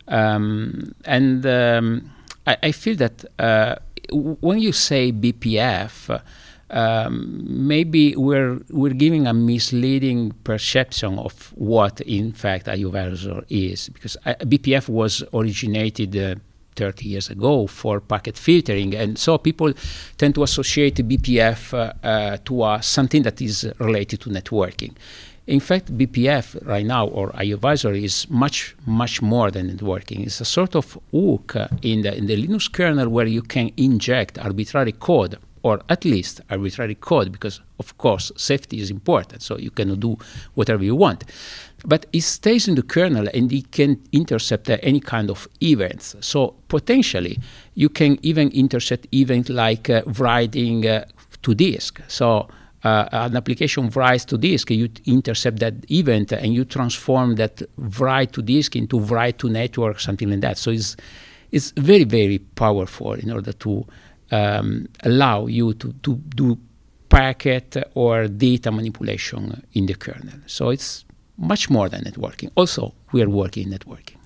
Um, 0.08 0.94
and 1.06 1.46
um, 1.46 2.12
I, 2.46 2.58
I 2.64 2.72
feel 2.72 2.96
that 2.98 3.26
uh, 3.40 3.76
when 4.12 4.60
you 4.60 4.72
say 4.72 5.12
BPF, 5.12 6.22
um, 6.72 7.44
maybe 7.48 8.16
we're 8.16 8.60
we're 8.70 8.94
giving 8.94 9.28
a 9.28 9.34
misleading 9.34 10.32
perception 10.44 11.20
of 11.20 11.54
what 11.56 12.02
in 12.02 12.32
fact 12.32 12.66
IOVisor 12.66 13.46
is 13.50 13.90
because 13.90 14.18
uh, 14.26 14.34
BPF 14.40 14.90
was 14.90 15.24
originated 15.34 16.18
uh, 16.18 16.36
30 16.76 17.08
years 17.08 17.30
ago 17.30 17.68
for 17.68 18.02
packet 18.02 18.38
filtering, 18.38 18.94
and 18.96 19.18
so 19.18 19.38
people 19.38 19.74
tend 20.18 20.36
to 20.36 20.44
associate 20.44 20.96
BPF 20.96 21.74
uh, 21.74 21.94
uh, 22.06 22.38
to 22.44 22.84
something 22.84 23.24
that 23.24 23.42
is 23.42 23.72
related 23.80 24.20
to 24.22 24.30
networking. 24.30 24.94
In 25.48 25.60
fact, 25.60 25.96
BPF 25.96 26.66
right 26.66 26.86
now 26.86 27.06
or 27.06 27.30
IOVisor 27.34 28.02
is 28.02 28.28
much 28.30 28.76
much 28.88 29.22
more 29.22 29.52
than 29.52 29.70
networking. 29.70 30.26
It's 30.26 30.42
a 30.42 30.46
sort 30.46 30.76
of 30.76 30.98
hook 31.12 31.56
in 31.84 32.02
the 32.02 32.18
in 32.18 32.26
the 32.26 32.36
Linux 32.36 32.72
kernel 32.72 33.10
where 33.10 33.28
you 33.28 33.44
can 33.44 33.70
inject 33.78 34.40
arbitrary 34.40 34.94
code 34.94 35.38
or 35.62 35.82
at 35.88 36.04
least 36.04 36.42
arbitrary 36.50 36.96
code 36.96 37.32
because 37.32 37.62
of 37.80 37.96
course 37.98 38.32
safety 38.38 38.80
is 38.80 38.90
important 38.90 39.42
so 39.42 39.58
you 39.58 39.72
can 39.72 40.00
do 40.00 40.18
whatever 40.56 40.84
you 40.84 40.96
want. 40.96 41.24
But 41.86 42.08
it 42.12 42.22
stays 42.22 42.68
in 42.68 42.74
the 42.74 42.84
kernel 42.84 43.28
and 43.32 43.54
it 43.54 43.72
can 43.72 44.02
intercept 44.12 44.68
any 44.70 45.00
kind 45.00 45.30
of 45.30 45.48
events. 45.62 46.16
So 46.22 46.56
potentially 46.70 47.38
you 47.76 47.90
can 47.90 48.18
even 48.24 48.50
intercept 48.50 49.08
events 49.14 49.50
like 49.50 49.92
uh, 49.92 50.02
writing 50.20 50.88
uh, 50.88 51.06
to 51.44 51.54
disk. 51.54 52.02
So 52.08 52.48
uh, 52.86 53.10
an 53.12 53.36
application 53.36 53.90
writes 53.90 54.26
to 54.26 54.38
disk, 54.38 54.70
you 54.70 54.88
intercept 55.06 55.58
that 55.60 55.74
event 55.90 56.32
and 56.32 56.54
you 56.54 56.64
transform 56.64 57.36
that 57.36 57.64
write 58.00 58.32
to 58.34 58.44
disk 58.44 58.76
into 58.76 59.00
write 59.00 59.40
to 59.40 59.50
network, 59.50 60.00
something 60.00 60.30
like 60.30 60.42
that. 60.42 60.58
So 60.58 60.70
it's 60.70 60.96
it's 61.52 61.72
very 61.72 62.04
very 62.04 62.38
powerful 62.38 63.14
in 63.14 63.32
order 63.32 63.54
to 63.54 63.86
um, 64.32 64.88
allow 65.04 65.48
you 65.48 65.74
to, 65.74 65.94
to 66.04 66.16
do 66.36 66.58
packet 67.10 67.76
or 67.96 68.28
data 68.28 68.72
manipulation 68.72 69.64
in 69.74 69.88
the 69.88 69.96
kernel. 69.96 70.40
So 70.46 70.70
it's 70.70 71.06
much 71.38 71.70
more 71.70 71.90
than 71.90 72.04
networking. 72.04 72.52
Also, 72.56 72.94
we 73.12 73.22
are 73.22 73.30
working 73.30 73.72
in 73.72 73.78
networking. 73.78 74.18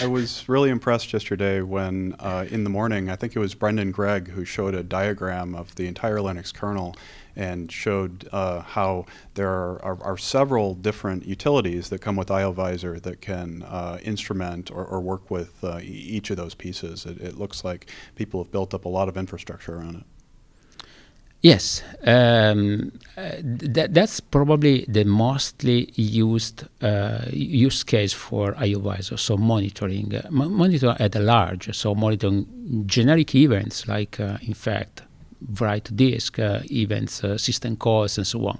I 0.02 0.06
was 0.06 0.48
really 0.48 0.70
impressed 0.70 1.12
yesterday 1.12 1.60
when, 1.60 2.14
uh, 2.18 2.46
in 2.50 2.64
the 2.64 2.70
morning, 2.70 3.10
I 3.10 3.16
think 3.16 3.36
it 3.36 3.38
was 3.38 3.54
Brendan 3.54 3.92
Gregg 3.92 4.28
who 4.28 4.44
showed 4.44 4.74
a 4.74 4.82
diagram 4.82 5.54
of 5.54 5.74
the 5.76 5.86
entire 5.86 6.18
Linux 6.18 6.52
kernel 6.52 6.96
and 7.38 7.70
showed 7.70 8.28
uh, 8.32 8.60
how 8.60 9.06
there 9.34 9.48
are, 9.48 9.80
are, 9.82 10.02
are 10.02 10.18
several 10.18 10.74
different 10.74 11.24
utilities 11.24 11.88
that 11.88 12.00
come 12.00 12.16
with 12.16 12.28
IOVisor 12.28 13.00
that 13.02 13.20
can 13.20 13.62
uh, 13.62 13.98
instrument 14.02 14.70
or, 14.70 14.84
or 14.84 15.00
work 15.00 15.30
with 15.30 15.62
uh, 15.62 15.78
each 15.82 16.30
of 16.30 16.36
those 16.36 16.54
pieces. 16.54 17.06
It, 17.06 17.20
it 17.20 17.38
looks 17.38 17.64
like 17.64 17.86
people 18.16 18.42
have 18.42 18.50
built 18.50 18.74
up 18.74 18.84
a 18.84 18.88
lot 18.88 19.08
of 19.08 19.16
infrastructure 19.16 19.76
around 19.76 19.96
it. 19.96 20.04
Yes, 21.40 21.84
um, 22.04 22.90
uh, 23.16 23.30
th- 23.74 23.90
that's 23.92 24.18
probably 24.18 24.84
the 24.88 25.04
mostly 25.04 25.92
used 25.94 26.64
uh, 26.82 27.26
use 27.30 27.84
case 27.84 28.12
for 28.12 28.54
IOVisor. 28.54 29.16
So 29.16 29.36
monitoring, 29.36 30.12
uh, 30.16 30.26
mo- 30.30 30.48
monitor 30.48 30.96
at 30.98 31.14
large. 31.14 31.72
So 31.76 31.94
monitoring 31.94 32.84
generic 32.86 33.36
events 33.36 33.86
like, 33.86 34.18
in 34.18 34.54
fact, 34.54 35.02
write 35.60 35.94
disk 35.94 36.38
uh, 36.38 36.60
events, 36.70 37.24
uh, 37.24 37.38
system 37.38 37.76
calls, 37.76 38.18
and 38.18 38.26
so 38.26 38.46
on. 38.46 38.58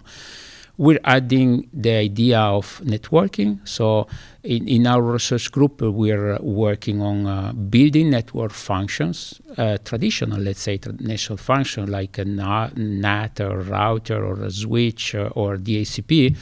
We're 0.77 1.01
adding 1.03 1.69
the 1.73 1.91
idea 1.91 2.39
of 2.39 2.81
networking. 2.85 3.67
So 3.67 4.07
in, 4.45 4.69
in 4.69 4.87
our 4.87 5.03
research 5.03 5.51
group, 5.51 5.83
uh, 5.83 5.91
we're 5.91 6.39
working 6.41 7.03
on 7.03 7.27
uh, 7.27 7.53
building 7.53 8.11
network 8.11 8.53
functions, 8.53 9.41
uh, 9.57 9.79
traditional, 9.85 10.41
let's 10.41 10.61
say, 10.61 10.79
traditional 10.79 11.37
function 11.37 11.91
like 11.91 12.17
a 12.19 12.25
NAT 12.25 13.41
or 13.41 13.59
router 13.59 14.25
or 14.25 14.41
a 14.45 14.51
switch 14.53 15.17
or 15.17 15.57
DHCP, 15.57 16.37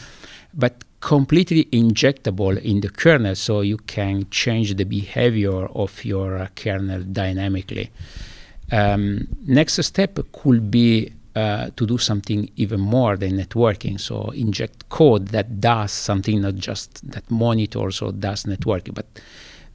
but 0.52 0.84
completely 1.00 1.64
injectable 1.66 2.58
in 2.62 2.80
the 2.80 2.90
kernel 2.90 3.34
so 3.34 3.60
you 3.60 3.76
can 3.76 4.28
change 4.30 4.74
the 4.74 4.84
behavior 4.84 5.66
of 5.66 6.04
your 6.04 6.48
kernel 6.56 7.02
dynamically. 7.02 7.90
Um, 8.72 9.28
next 9.46 9.82
step 9.82 10.18
could 10.32 10.70
be 10.70 11.12
uh, 11.34 11.70
to 11.76 11.86
do 11.86 11.98
something 11.98 12.50
even 12.56 12.80
more 12.80 13.16
than 13.16 13.32
networking. 13.32 14.00
So 14.00 14.30
inject 14.30 14.88
code 14.88 15.28
that 15.28 15.60
does 15.60 15.92
something, 15.92 16.40
not 16.42 16.54
just 16.54 17.08
that 17.10 17.30
monitors 17.30 18.00
or 18.00 18.12
does 18.12 18.44
networking, 18.44 18.94
but 18.94 19.06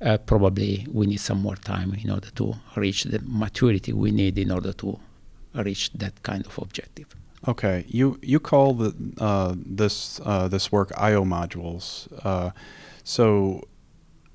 uh, 0.01 0.17
probably 0.17 0.88
we 0.91 1.05
need 1.05 1.19
some 1.19 1.41
more 1.41 1.55
time 1.55 1.93
in 1.93 2.10
order 2.10 2.29
to 2.31 2.55
reach 2.75 3.03
the 3.03 3.21
maturity 3.24 3.93
we 3.93 4.12
need 4.12 4.38
in 4.38 4.51
order 4.51 4.74
to 4.74 5.00
reach 5.53 5.91
that 5.93 6.24
kind 6.24 6.45
of 6.45 6.57
objective. 6.57 7.15
Okay, 7.48 7.86
you 7.88 8.19
you 8.21 8.39
call 8.39 8.74
the 8.74 8.93
uh, 9.19 9.55
this 9.55 10.19
uh, 10.25 10.48
this 10.48 10.71
work 10.71 10.91
IO 10.98 11.24
modules. 11.24 12.07
Uh, 12.24 12.51
so 13.03 13.63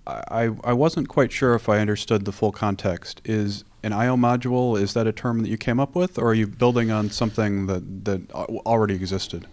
I, 0.06 0.50
I 0.64 0.72
wasn't 0.72 1.08
quite 1.08 1.32
sure 1.32 1.54
if 1.54 1.68
I 1.68 1.78
understood 1.78 2.25
the 2.25 2.32
full 2.32 2.52
context. 2.52 3.20
Is 3.25 3.64
an 3.83 3.92
IO 3.92 4.16
module 4.16 4.80
is 4.80 4.95
that 4.95 5.06
a 5.06 5.12
term 5.12 5.42
that 5.42 5.49
you 5.49 5.56
came 5.56 5.78
up 5.80 5.95
with, 5.95 6.18
or 6.18 6.30
are 6.30 6.35
you 6.35 6.47
building 6.47 6.90
on 6.90 7.11
something 7.11 7.66
that 7.66 8.04
that 8.04 8.30
already 8.33 8.95
existed? 8.95 9.47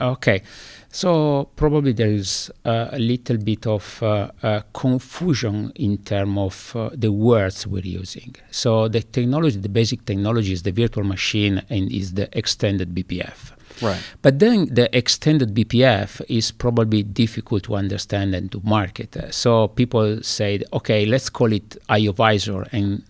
Okay, 0.00 0.42
so 0.90 1.48
probably 1.54 1.92
there 1.92 2.08
is 2.08 2.50
uh, 2.64 2.88
a 2.90 2.98
little 2.98 3.36
bit 3.36 3.64
of 3.64 4.02
uh, 4.02 4.28
uh, 4.42 4.60
confusion 4.72 5.70
in 5.76 5.98
terms 5.98 6.36
of 6.36 6.76
uh, 6.76 6.90
the 6.92 7.12
words 7.12 7.64
we're 7.64 7.84
using. 7.84 8.34
So 8.50 8.88
the 8.88 9.02
technology, 9.02 9.58
the 9.58 9.68
basic 9.68 10.04
technology 10.04 10.52
is 10.52 10.64
the 10.64 10.72
virtual 10.72 11.04
machine 11.04 11.62
and 11.70 11.92
is 11.92 12.14
the 12.14 12.28
extended 12.36 12.92
BPF. 12.92 13.52
Right. 13.80 14.00
But 14.22 14.40
then 14.40 14.66
the 14.66 14.94
extended 14.96 15.54
BPF 15.54 16.22
is 16.28 16.50
probably 16.50 17.02
difficult 17.02 17.64
to 17.64 17.76
understand 17.76 18.34
and 18.34 18.50
to 18.52 18.60
market. 18.64 19.16
So 19.32 19.68
people 19.68 20.22
said, 20.22 20.64
okay, 20.72 21.06
let's 21.06 21.28
call 21.28 21.52
it 21.52 21.76
IOVisor 21.88 22.68
and 22.72 23.04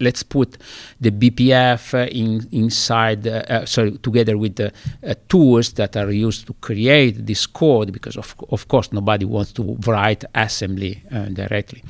let's 0.00 0.22
put 0.22 0.58
the 1.00 1.10
BPF 1.10 2.08
in, 2.10 2.46
inside, 2.52 3.26
uh, 3.26 3.42
uh, 3.48 3.66
sorry, 3.66 3.92
together 3.98 4.38
with 4.38 4.56
the 4.56 4.72
uh, 5.06 5.14
tools 5.28 5.72
that 5.74 5.96
are 5.96 6.10
used 6.10 6.46
to 6.46 6.52
create 6.54 7.26
this 7.26 7.46
code, 7.46 7.92
because 7.92 8.16
of, 8.16 8.34
of 8.50 8.68
course 8.68 8.92
nobody 8.92 9.24
wants 9.24 9.52
to 9.52 9.76
write 9.86 10.24
assembly 10.34 11.02
uh, 11.10 11.26
directly. 11.26 11.82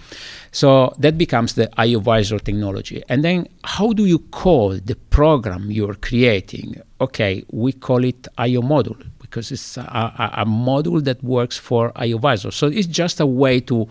So 0.53 0.95
that 0.99 1.19
becomes 1.19 1.55
the 1.55 1.69
IOVisor 1.79 2.43
technology. 2.43 3.03
And 3.09 3.23
then 3.23 3.47
how 3.65 3.93
do 3.93 4.07
you 4.07 4.19
call 4.19 4.71
the 4.71 4.97
program 5.11 5.71
you're 5.71 5.95
creating? 5.95 6.81
Okay, 7.01 7.45
we 7.51 7.73
call 7.73 8.05
it 8.05 8.27
IO 8.39 8.63
module 8.63 9.03
because 9.21 9.53
it's 9.53 9.77
a, 9.77 9.81
a, 9.83 10.31
a 10.43 10.47
module 10.47 11.03
that 11.05 11.23
works 11.23 11.59
for 11.59 11.93
IOVisor. 11.93 12.53
So 12.53 12.69
it's 12.69 12.87
just 12.87 13.21
a 13.21 13.27
way 13.27 13.61
to 13.61 13.89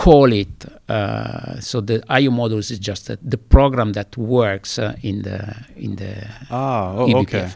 call 0.00 0.32
it. 0.32 0.64
Uh, 0.88 1.60
so 1.60 1.80
the 1.80 2.02
IO 2.08 2.30
modules 2.30 2.70
is 2.70 2.78
just 2.78 3.10
a, 3.10 3.18
the 3.22 3.36
program 3.36 3.92
that 3.92 4.16
works 4.16 4.78
uh, 4.78 4.96
in 5.02 5.22
the 5.22 5.40
in 5.76 5.96
the 5.96 6.12
ah 6.50 6.94
oh, 6.96 7.20
okay 7.22 7.46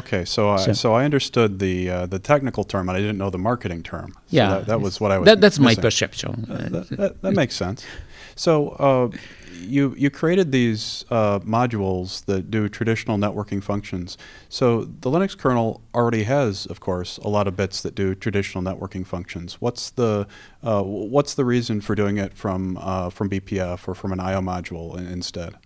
okay 0.00 0.24
so 0.24 0.50
I, 0.50 0.56
so, 0.56 0.72
so 0.72 0.88
I 1.00 1.04
understood 1.04 1.50
the 1.66 1.76
uh, 1.90 2.06
the 2.14 2.18
technical 2.18 2.64
term 2.64 2.88
and 2.88 2.96
I 2.98 3.00
didn't 3.00 3.18
know 3.22 3.30
the 3.30 3.44
marketing 3.50 3.82
term. 3.82 4.10
So 4.12 4.20
yeah, 4.38 4.48
that, 4.50 4.66
that 4.66 4.80
was 4.80 5.00
what 5.00 5.10
I 5.12 5.18
was. 5.18 5.26
That, 5.26 5.40
that's 5.40 5.58
missing. 5.58 5.80
my 5.80 5.86
perception. 5.86 6.32
Uh, 6.50 6.68
that, 6.74 6.88
that, 7.00 7.22
that, 7.22 7.34
makes 7.34 7.54
sense. 7.54 7.86
So 8.34 8.52
uh, 8.88 9.06
you 9.64 9.94
you 9.96 10.10
created 10.10 10.52
these 10.52 11.04
uh, 11.10 11.40
modules 11.40 12.24
that 12.26 12.50
do 12.50 12.68
traditional 12.68 13.16
networking 13.18 13.62
functions. 13.62 14.16
So 14.48 14.84
the 14.84 15.10
Linux 15.10 15.36
kernel 15.36 15.82
already 15.94 16.24
has, 16.24 16.66
of 16.66 16.80
course, 16.80 17.18
a 17.18 17.28
lot 17.28 17.46
of 17.46 17.56
bits 17.56 17.82
that 17.82 17.94
do 17.94 18.14
traditional 18.14 18.62
networking 18.62 19.06
functions. 19.06 19.60
What's 19.60 19.90
the 19.90 20.26
uh, 20.62 20.82
what's 20.82 21.34
the 21.34 21.44
reason 21.44 21.80
for 21.80 21.94
doing 21.94 22.16
it 22.18 22.34
from 22.34 22.78
uh, 22.80 23.10
from 23.10 23.28
BPF 23.30 23.88
or 23.88 23.94
from 23.94 24.12
an 24.12 24.20
I/O 24.20 24.40
module 24.40 24.96
instead? 24.96 25.56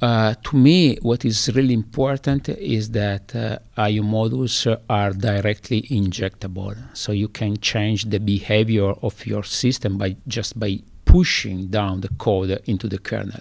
Uh, 0.00 0.32
to 0.44 0.56
me, 0.56 0.96
what 1.02 1.24
is 1.24 1.50
really 1.56 1.74
important 1.74 2.48
is 2.48 2.90
that 2.90 3.34
uh, 3.34 3.58
IO 3.76 4.04
modules 4.04 4.64
are 4.88 5.12
directly 5.12 5.82
injectable, 5.82 6.76
so 6.96 7.10
you 7.10 7.26
can 7.26 7.56
change 7.56 8.04
the 8.04 8.20
behavior 8.20 8.92
of 9.02 9.26
your 9.26 9.42
system 9.42 9.98
by 9.98 10.14
just 10.28 10.58
by 10.58 10.78
pushing 11.08 11.68
down 11.68 12.02
the 12.02 12.08
code 12.18 12.60
into 12.66 12.86
the 12.86 12.98
kernel. 12.98 13.40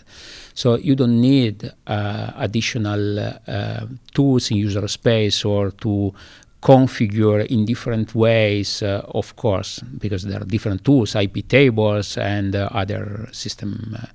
So 0.53 0.75
you 0.77 0.95
don't 0.95 1.19
need 1.19 1.69
uh, 1.85 2.31
additional 2.37 3.19
uh, 3.19 3.85
tools 4.13 4.49
in 4.49 4.57
user 4.57 4.87
space 4.87 5.43
or 5.43 5.71
to 5.83 6.13
configure 6.61 7.45
in 7.45 7.65
different 7.65 8.15
ways, 8.15 8.81
uh, 8.81 9.01
of 9.09 9.35
course, 9.35 9.81
because 9.99 10.23
there 10.23 10.41
are 10.41 10.45
different 10.45 10.85
tools, 10.85 11.13
IP 11.15 11.47
tables 11.47 12.17
and 12.17 12.55
uh, 12.55 12.69
other 12.71 13.27
system 13.33 13.95
uh, 13.99 14.05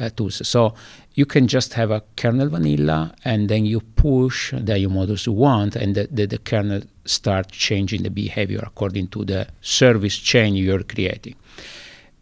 uh, 0.00 0.08
tools. 0.10 0.40
So 0.48 0.74
you 1.14 1.26
can 1.26 1.46
just 1.46 1.74
have 1.74 1.90
a 1.90 2.02
kernel 2.16 2.48
vanilla 2.48 3.14
and 3.24 3.48
then 3.50 3.66
you 3.66 3.80
push 3.80 4.52
the 4.52 4.74
IO 4.74 4.88
modules 4.88 5.26
you 5.26 5.32
want 5.32 5.76
and 5.76 5.94
the, 5.94 6.08
the, 6.10 6.26
the 6.26 6.38
kernel 6.38 6.82
start 7.04 7.52
changing 7.52 8.02
the 8.02 8.10
behavior 8.10 8.62
according 8.66 9.08
to 9.08 9.24
the 9.24 9.48
service 9.60 10.16
chain 10.16 10.54
you're 10.54 10.82
creating. 10.82 11.36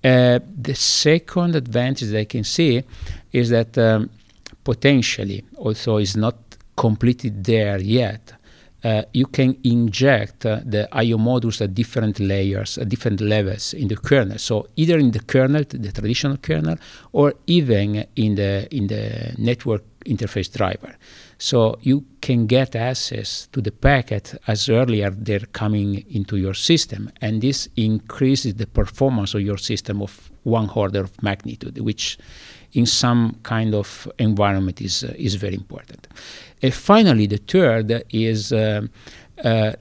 Uh, 0.04 0.38
the 0.62 0.74
second 0.74 1.56
advantage 1.56 2.10
that 2.10 2.20
I 2.20 2.26
can 2.26 2.44
see 2.44 2.84
is 3.32 3.48
that 3.48 3.78
um, 3.78 4.10
potentially, 4.62 5.42
also 5.56 5.96
it's 5.96 6.14
not 6.14 6.36
completely 6.76 7.30
there 7.30 7.78
yet, 7.80 8.34
uh, 8.84 9.02
you 9.14 9.24
can 9.24 9.56
inject 9.64 10.44
uh, 10.44 10.60
the 10.62 10.86
I/O 10.92 11.16
modules 11.16 11.62
at 11.62 11.74
different 11.74 12.20
layers, 12.20 12.76
at 12.76 12.90
different 12.90 13.22
levels 13.22 13.72
in 13.72 13.88
the 13.88 13.96
kernel. 13.96 14.38
So 14.38 14.68
either 14.76 14.98
in 14.98 15.10
the 15.10 15.20
kernel, 15.20 15.64
the 15.66 15.90
traditional 15.90 16.36
kernel, 16.36 16.76
or 17.12 17.32
even 17.46 18.04
in 18.14 18.34
the 18.34 18.68
in 18.70 18.88
the 18.88 19.34
network 19.38 19.84
interface 20.04 20.52
driver. 20.52 20.96
So 21.38 21.78
you 21.82 22.04
can 22.20 22.46
get 22.46 22.74
access 22.76 23.48
to 23.52 23.60
the 23.60 23.72
packet 23.72 24.34
as 24.46 24.68
early 24.68 25.02
as 25.02 25.14
they're 25.16 25.46
coming 25.52 26.04
into 26.10 26.36
your 26.36 26.54
system, 26.54 27.10
and 27.20 27.40
this 27.42 27.68
increases 27.76 28.54
the 28.54 28.66
performance 28.66 29.34
of 29.34 29.42
your 29.42 29.58
system 29.58 30.00
of 30.02 30.30
one 30.44 30.70
order 30.74 31.00
of 31.00 31.22
magnitude, 31.22 31.78
which 31.80 32.18
in 32.72 32.86
some 32.86 33.36
kind 33.42 33.74
of 33.74 34.10
environment 34.18 34.80
is, 34.80 35.04
uh, 35.04 35.12
is 35.16 35.36
very 35.36 35.54
important. 35.54 36.08
And 36.62 36.74
finally, 36.74 37.26
the 37.26 37.38
third 37.38 38.04
is 38.10 38.52
uh, 38.52 38.82
uh, 39.44 39.72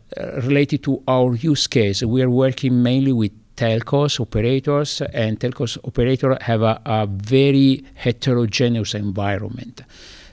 related 0.43 0.83
to 0.83 1.03
our 1.07 1.35
use 1.35 1.67
case. 1.67 2.03
We 2.03 2.21
are 2.21 2.29
working 2.29 2.81
mainly 2.81 3.13
with 3.13 3.31
telcos 3.55 4.19
operators, 4.19 5.01
and 5.13 5.39
telcos 5.39 5.77
operators 5.83 6.37
have 6.41 6.61
a, 6.61 6.81
a 6.85 7.07
very 7.07 7.83
heterogeneous 7.95 8.95
environment. 8.95 9.81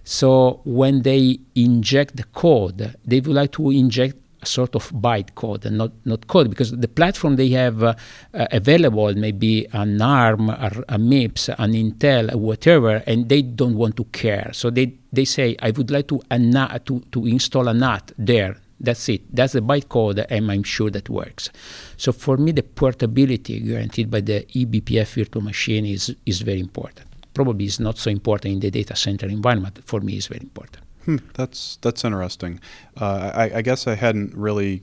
So 0.04 0.60
when 0.64 1.02
they 1.02 1.38
inject 1.54 2.16
the 2.16 2.24
code, 2.24 2.94
they 3.04 3.20
would 3.20 3.34
like 3.34 3.52
to 3.52 3.70
inject 3.70 4.16
a 4.42 4.46
sort 4.46 4.74
of 4.74 4.90
byte 4.90 5.34
code 5.34 5.66
and 5.66 5.76
not, 5.78 5.92
not 6.04 6.26
code 6.26 6.48
because 6.48 6.70
the 6.70 6.88
platform 6.88 7.36
they 7.36 7.50
have 7.50 7.82
uh, 7.82 7.94
available 8.32 9.14
may 9.14 9.32
be 9.32 9.66
an 9.72 10.00
ARM, 10.00 10.48
a, 10.48 10.72
a 10.88 10.98
MIPS, 10.98 11.48
an 11.58 11.72
Intel, 11.72 12.34
whatever, 12.34 13.02
and 13.06 13.28
they 13.28 13.42
don't 13.42 13.76
want 13.76 13.96
to 13.96 14.04
care. 14.04 14.50
So 14.52 14.70
they, 14.70 14.94
they 15.12 15.24
say, 15.24 15.56
I 15.60 15.70
would 15.72 15.90
like 15.90 16.08
to, 16.08 16.22
NAT, 16.30 16.86
to, 16.86 17.00
to 17.12 17.26
install 17.26 17.68
a 17.68 17.74
NAT 17.74 18.12
there. 18.16 18.56
That's 18.82 19.06
it. 19.10 19.34
That's 19.34 19.52
the 19.52 19.60
bytecode, 19.60 20.24
and 20.30 20.50
I'm 20.50 20.62
sure 20.62 20.88
that 20.90 21.10
works. 21.10 21.50
So 21.98 22.12
for 22.12 22.38
me, 22.38 22.52
the 22.52 22.62
portability 22.62 23.60
guaranteed 23.60 24.10
by 24.10 24.22
the 24.22 24.46
eBPF 24.54 25.16
virtual 25.16 25.42
machine 25.42 25.84
is, 25.84 26.16
is 26.24 26.40
very 26.40 26.60
important 26.60 27.10
probably 27.35 27.66
is 27.66 27.81
not 27.81 27.99
so 27.99 28.11
important 28.11 28.55
in 28.55 28.61
the 28.61 28.71
data 28.71 28.97
center 28.97 29.27
environment. 29.27 29.81
For 29.85 30.01
me, 30.01 30.16
is 30.16 30.27
very 30.27 30.43
important. 30.43 30.85
Hmm, 31.05 31.16
that's 31.35 31.77
that's 31.81 32.05
interesting. 32.05 32.61
Uh, 32.97 33.31
I, 33.35 33.59
I, 33.59 33.62
guess 33.62 33.87
I 33.87 33.95
hadn't 33.95 34.35
really 34.35 34.83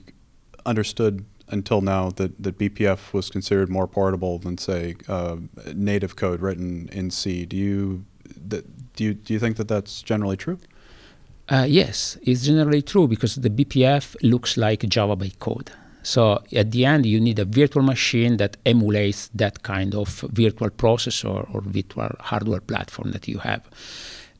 understood 0.66 1.24
until 1.48 1.80
now 1.80 2.10
that, 2.10 2.42
that 2.42 2.58
BPF 2.58 3.12
was 3.12 3.30
considered 3.30 3.68
more 3.68 3.86
portable 3.86 4.38
than 4.38 4.58
say 4.58 4.96
uh, 5.08 5.36
native 5.74 6.16
code 6.16 6.40
written 6.40 6.88
in 6.92 7.10
C. 7.10 7.46
Do 7.46 7.56
you 7.56 8.04
do 8.48 8.62
you 8.98 9.14
do 9.14 9.32
you 9.32 9.38
think 9.38 9.56
that 9.56 9.68
that's 9.68 10.02
generally 10.02 10.36
true? 10.36 10.58
Uh, 11.48 11.64
yes, 11.66 12.18
it's 12.22 12.42
generally 12.44 12.82
true 12.82 13.08
because 13.08 13.36
the 13.36 13.48
BPF 13.48 14.16
looks 14.22 14.56
like 14.56 14.80
Java 14.80 15.16
bytecode. 15.16 15.68
So 16.08 16.42
at 16.54 16.70
the 16.70 16.86
end, 16.86 17.04
you 17.04 17.20
need 17.20 17.38
a 17.38 17.44
virtual 17.44 17.82
machine 17.82 18.38
that 18.38 18.56
emulates 18.64 19.28
that 19.34 19.62
kind 19.62 19.94
of 19.94 20.08
virtual 20.32 20.70
processor 20.70 21.46
or 21.54 21.60
virtual 21.60 22.08
hardware 22.18 22.62
platform 22.62 23.10
that 23.12 23.28
you 23.28 23.36
have. 23.40 23.62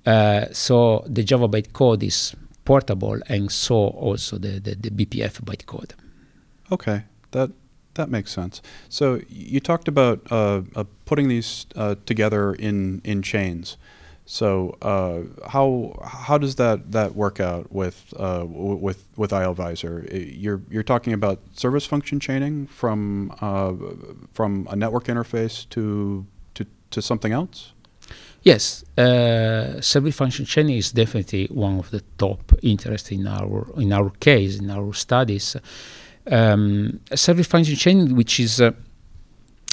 Uh, 0.06 0.46
so 0.50 1.04
the 1.06 1.22
Java 1.22 1.46
bytecode 1.46 2.02
is 2.02 2.34
portable, 2.64 3.20
and 3.28 3.52
so 3.52 3.74
also 3.74 4.38
the, 4.38 4.58
the, 4.60 4.76
the 4.76 4.88
BPF 4.88 5.42
bytecode. 5.42 5.90
Okay, 6.72 7.02
that 7.32 7.50
that 7.96 8.08
makes 8.08 8.32
sense. 8.32 8.62
So 8.88 9.20
you 9.28 9.60
talked 9.60 9.88
about 9.88 10.26
uh, 10.32 10.62
uh, 10.74 10.84
putting 11.04 11.28
these 11.28 11.66
uh, 11.76 11.96
together 12.06 12.54
in 12.54 13.02
in 13.04 13.20
chains. 13.20 13.76
So 14.30 14.76
uh, 14.82 15.48
how 15.48 15.98
how 16.04 16.36
does 16.36 16.56
that, 16.56 16.92
that 16.92 17.14
work 17.14 17.40
out 17.40 17.72
with 17.72 18.12
uh, 18.14 18.44
with 18.46 19.08
with 19.16 19.30
IOVisor? 19.30 20.06
You're 20.38 20.60
you're 20.68 20.82
talking 20.82 21.14
about 21.14 21.38
service 21.54 21.86
function 21.86 22.20
chaining 22.20 22.66
from 22.66 23.32
uh, 23.40 23.72
from 24.34 24.68
a 24.70 24.76
network 24.76 25.06
interface 25.06 25.66
to 25.70 26.26
to, 26.56 26.66
to 26.90 27.00
something 27.00 27.32
else. 27.32 27.72
Yes, 28.42 28.84
uh, 28.98 29.80
service 29.80 30.14
function 30.14 30.44
chaining 30.44 30.76
is 30.76 30.92
definitely 30.92 31.46
one 31.46 31.78
of 31.78 31.90
the 31.90 32.02
top 32.18 32.52
interests 32.62 33.10
in 33.10 33.26
our 33.26 33.66
in 33.80 33.94
our 33.94 34.10
case 34.10 34.58
in 34.58 34.68
our 34.68 34.92
studies. 34.92 35.56
Um, 36.30 37.00
service 37.14 37.46
function 37.46 37.76
chaining, 37.76 38.14
which 38.14 38.38
is 38.40 38.60
uh, 38.60 38.72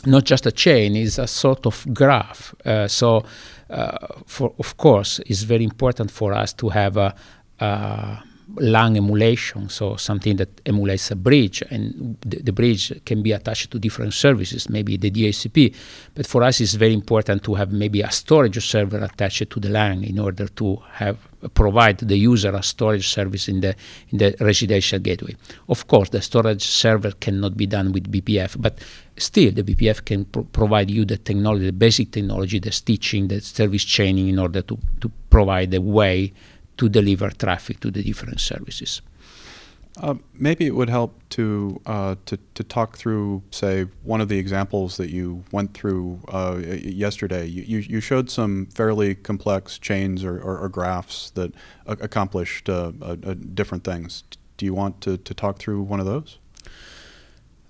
not 0.06 0.24
just 0.24 0.46
a 0.46 0.52
chain, 0.52 0.96
is 0.96 1.20
a 1.20 1.28
sort 1.28 1.66
of 1.66 1.86
graph. 1.94 2.56
Uh, 2.66 2.88
so 2.88 3.26
Uh, 3.70 3.98
for 4.26 4.54
of 4.60 4.78
course, 4.78 5.20
it's 5.26 5.44
very 5.44 5.64
important 5.64 6.12
for 6.12 6.34
us 6.34 6.54
to 6.54 6.70
have 6.70 6.98
a, 6.98 7.16
a 7.60 8.24
LAN 8.58 8.96
emulation, 8.96 9.70
so 9.70 9.96
something 9.96 10.36
that 10.36 10.62
emulates 10.66 11.10
a 11.10 11.16
bridge, 11.16 11.64
and 11.72 12.18
the, 12.22 12.38
the, 12.44 12.52
bridge 12.52 12.94
can 13.06 13.24
be 13.24 13.32
attached 13.32 13.72
to 13.72 13.80
different 13.80 14.14
services, 14.14 14.70
maybe 14.70 14.98
the 14.98 15.10
DHCP. 15.10 15.76
But 16.14 16.28
for 16.28 16.44
us, 16.44 16.62
it's 16.62 16.76
very 16.76 16.94
important 16.94 17.44
to 17.44 17.56
have 17.56 17.72
maybe 17.72 18.02
a 18.02 18.12
storage 18.12 18.64
server 18.64 19.04
attached 19.04 19.50
to 19.50 19.60
the 19.60 19.70
LAN 19.70 20.04
in 20.04 20.20
order 20.20 20.48
to 20.48 20.76
have 20.94 21.18
provide 21.54 22.00
the 22.00 22.18
user 22.18 22.54
a 22.56 22.64
storage 22.64 23.08
service 23.08 23.48
in 23.48 23.62
the 23.62 23.76
in 24.10 24.18
the 24.18 24.36
residential 24.40 25.00
gateway. 25.00 25.36
Of 25.70 25.88
course, 25.88 26.10
the 26.10 26.22
storage 26.22 26.64
server 26.64 27.12
cannot 27.12 27.58
be 27.58 27.68
done 27.68 27.92
with 27.92 28.12
BPF, 28.12 28.62
but 28.62 28.80
still 29.18 29.52
the 29.52 29.64
BPF 29.64 30.06
can 30.06 30.26
pro 30.26 30.44
provide 30.44 30.90
you 30.90 31.06
the 31.06 31.18
technology, 31.18 31.66
the 31.66 31.74
basic 31.74 32.12
technology, 32.12 32.60
the 32.60 32.72
stitching, 32.72 33.28
the 33.28 33.42
service 33.42 33.84
chaining 33.84 34.28
in 34.28 34.40
order 34.40 34.62
to, 34.62 34.78
to 35.02 35.12
provide 35.30 35.74
a 35.74 35.82
way 35.82 36.34
to 36.78 36.90
deliver 36.90 37.30
traffic 37.30 37.80
to 37.80 37.92
the 37.92 38.04
different 38.04 38.40
services. 38.40 39.02
Uh, 40.02 40.16
maybe 40.34 40.66
it 40.66 40.76
would 40.76 40.90
help 40.90 41.18
to, 41.30 41.80
uh, 41.86 42.16
to 42.26 42.38
to 42.54 42.64
talk 42.64 42.98
through, 42.98 43.42
say, 43.52 43.86
one 44.04 44.20
of 44.20 44.28
the 44.28 44.38
examples 44.38 44.98
that 44.98 45.10
you 45.10 45.46
went 45.54 45.74
through 45.74 46.20
uh, 46.28 46.60
yesterday. 46.84 47.46
You, 47.46 47.80
you 47.80 48.02
showed 48.02 48.30
some 48.30 48.66
fairly 48.68 49.16
complex 49.16 49.78
chains 49.80 50.26
or, 50.26 50.38
or, 50.38 50.60
or 50.60 50.68
graphs 50.68 51.30
that 51.32 51.54
accomplished 51.86 52.68
uh, 52.70 52.92
different 53.54 53.86
things. 53.86 54.24
Do 54.58 54.66
you 54.66 54.74
want 54.74 55.00
to, 55.02 55.18
to 55.18 55.34
talk 55.34 55.60
through 55.60 55.84
one 55.84 56.02
of 56.02 56.06
those? 56.06 56.40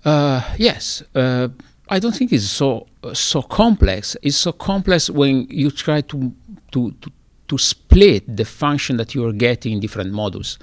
Uh, 0.04 0.42
yes. 0.56 1.02
Uh, 1.14 1.48
I 1.88 2.00
don't 2.00 2.14
think 2.14 2.32
it's 2.32 2.44
so 2.44 2.88
so 3.12 3.42
complex. 3.42 4.16
It's 4.22 4.36
so 4.36 4.52
complex 4.52 5.08
when 5.08 5.46
you 5.48 5.70
try 5.70 6.00
to 6.00 6.32
to, 6.72 6.90
to 6.90 7.10
to 7.48 7.58
split 7.58 8.36
the 8.36 8.44
function 8.44 8.96
that 8.96 9.14
you 9.14 9.24
are 9.24 9.32
getting 9.32 9.74
in 9.74 9.80
different 9.80 10.12
modules. 10.12 10.58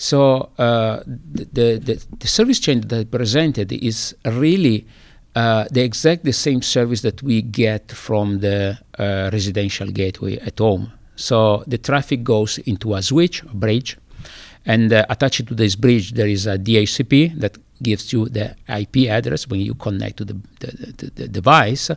So 0.00 0.48
uh, 0.56 1.02
the, 1.04 1.76
the, 1.76 2.02
the, 2.18 2.26
service 2.26 2.58
chain 2.58 2.80
that 2.80 3.00
I 3.00 3.04
presented 3.04 3.70
is 3.70 4.16
really 4.24 4.86
uh, 5.34 5.66
the 5.70 5.82
exact 5.82 6.24
the 6.24 6.32
same 6.32 6.62
service 6.62 7.02
that 7.02 7.22
we 7.22 7.42
get 7.42 7.92
from 7.92 8.40
the 8.40 8.78
uh, 8.98 9.28
residential 9.30 9.88
gateway 9.88 10.38
at 10.38 10.58
home. 10.58 10.90
So 11.16 11.64
the 11.66 11.76
traffic 11.76 12.24
goes 12.24 12.56
into 12.64 12.94
a 12.94 13.02
switch, 13.02 13.42
a 13.42 13.54
bridge, 13.54 13.98
and 14.64 14.90
uh, 14.90 15.04
attached 15.10 15.46
to 15.48 15.54
this 15.54 15.76
bridge 15.76 16.12
there 16.12 16.28
is 16.28 16.46
a 16.46 16.56
DHCP 16.56 17.38
that 17.38 17.58
gives 17.82 18.10
you 18.10 18.30
the 18.30 18.56
IP 18.68 19.10
address 19.10 19.48
when 19.48 19.60
you 19.60 19.74
connect 19.74 20.16
to 20.16 20.24
the, 20.24 20.40
the, 20.60 21.10
the, 21.14 21.28
device, 21.28 21.90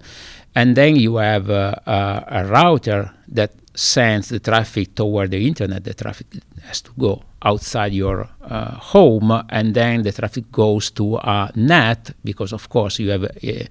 and 0.55 0.75
then 0.75 0.97
you 0.97 1.15
have 1.15 1.49
a, 1.49 1.81
a 2.27 2.45
router 2.47 3.13
that 3.29 3.53
sends 3.73 4.27
the 4.27 4.41
traffic 4.41 4.93
toward 4.93 5.31
the 5.31 5.47
internet, 5.47 5.85
the 5.85 5.93
traffic 5.93 6.27
has 6.63 6.81
to 6.81 6.91
go 6.97 7.23
outside 7.41 7.93
your 7.93 8.29
uh, 8.41 8.71
home, 8.75 9.43
and 9.49 9.73
then 9.73 10.03
the 10.03 10.11
traffic 10.11 10.51
goes 10.51 10.91
to 10.91 11.17
a 11.17 11.51
NAT 11.55 12.11
because, 12.23 12.53
of 12.53 12.69
course, 12.69 12.99
you 12.99 13.09
have 13.09 13.23
uh, 13.23 13.63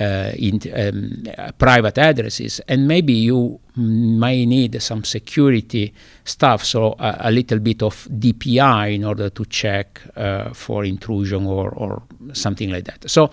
uh, 0.00 0.32
um, 0.74 1.24
private 1.58 1.98
addresses, 1.98 2.60
and 2.68 2.88
maybe 2.88 3.12
you 3.12 3.60
may 3.76 4.46
need 4.46 4.80
some 4.80 5.04
security 5.04 5.92
stuff, 6.24 6.64
so 6.64 6.94
a, 6.98 7.16
a 7.20 7.30
little 7.30 7.58
bit 7.58 7.82
of 7.82 8.08
DPI 8.10 8.94
in 8.94 9.04
order 9.04 9.28
to 9.30 9.44
check 9.46 10.00
uh, 10.16 10.50
for 10.50 10.84
intrusion 10.84 11.46
or, 11.46 11.70
or 11.70 12.02
something 12.32 12.70
like 12.70 12.84
that. 12.84 13.10
So 13.10 13.30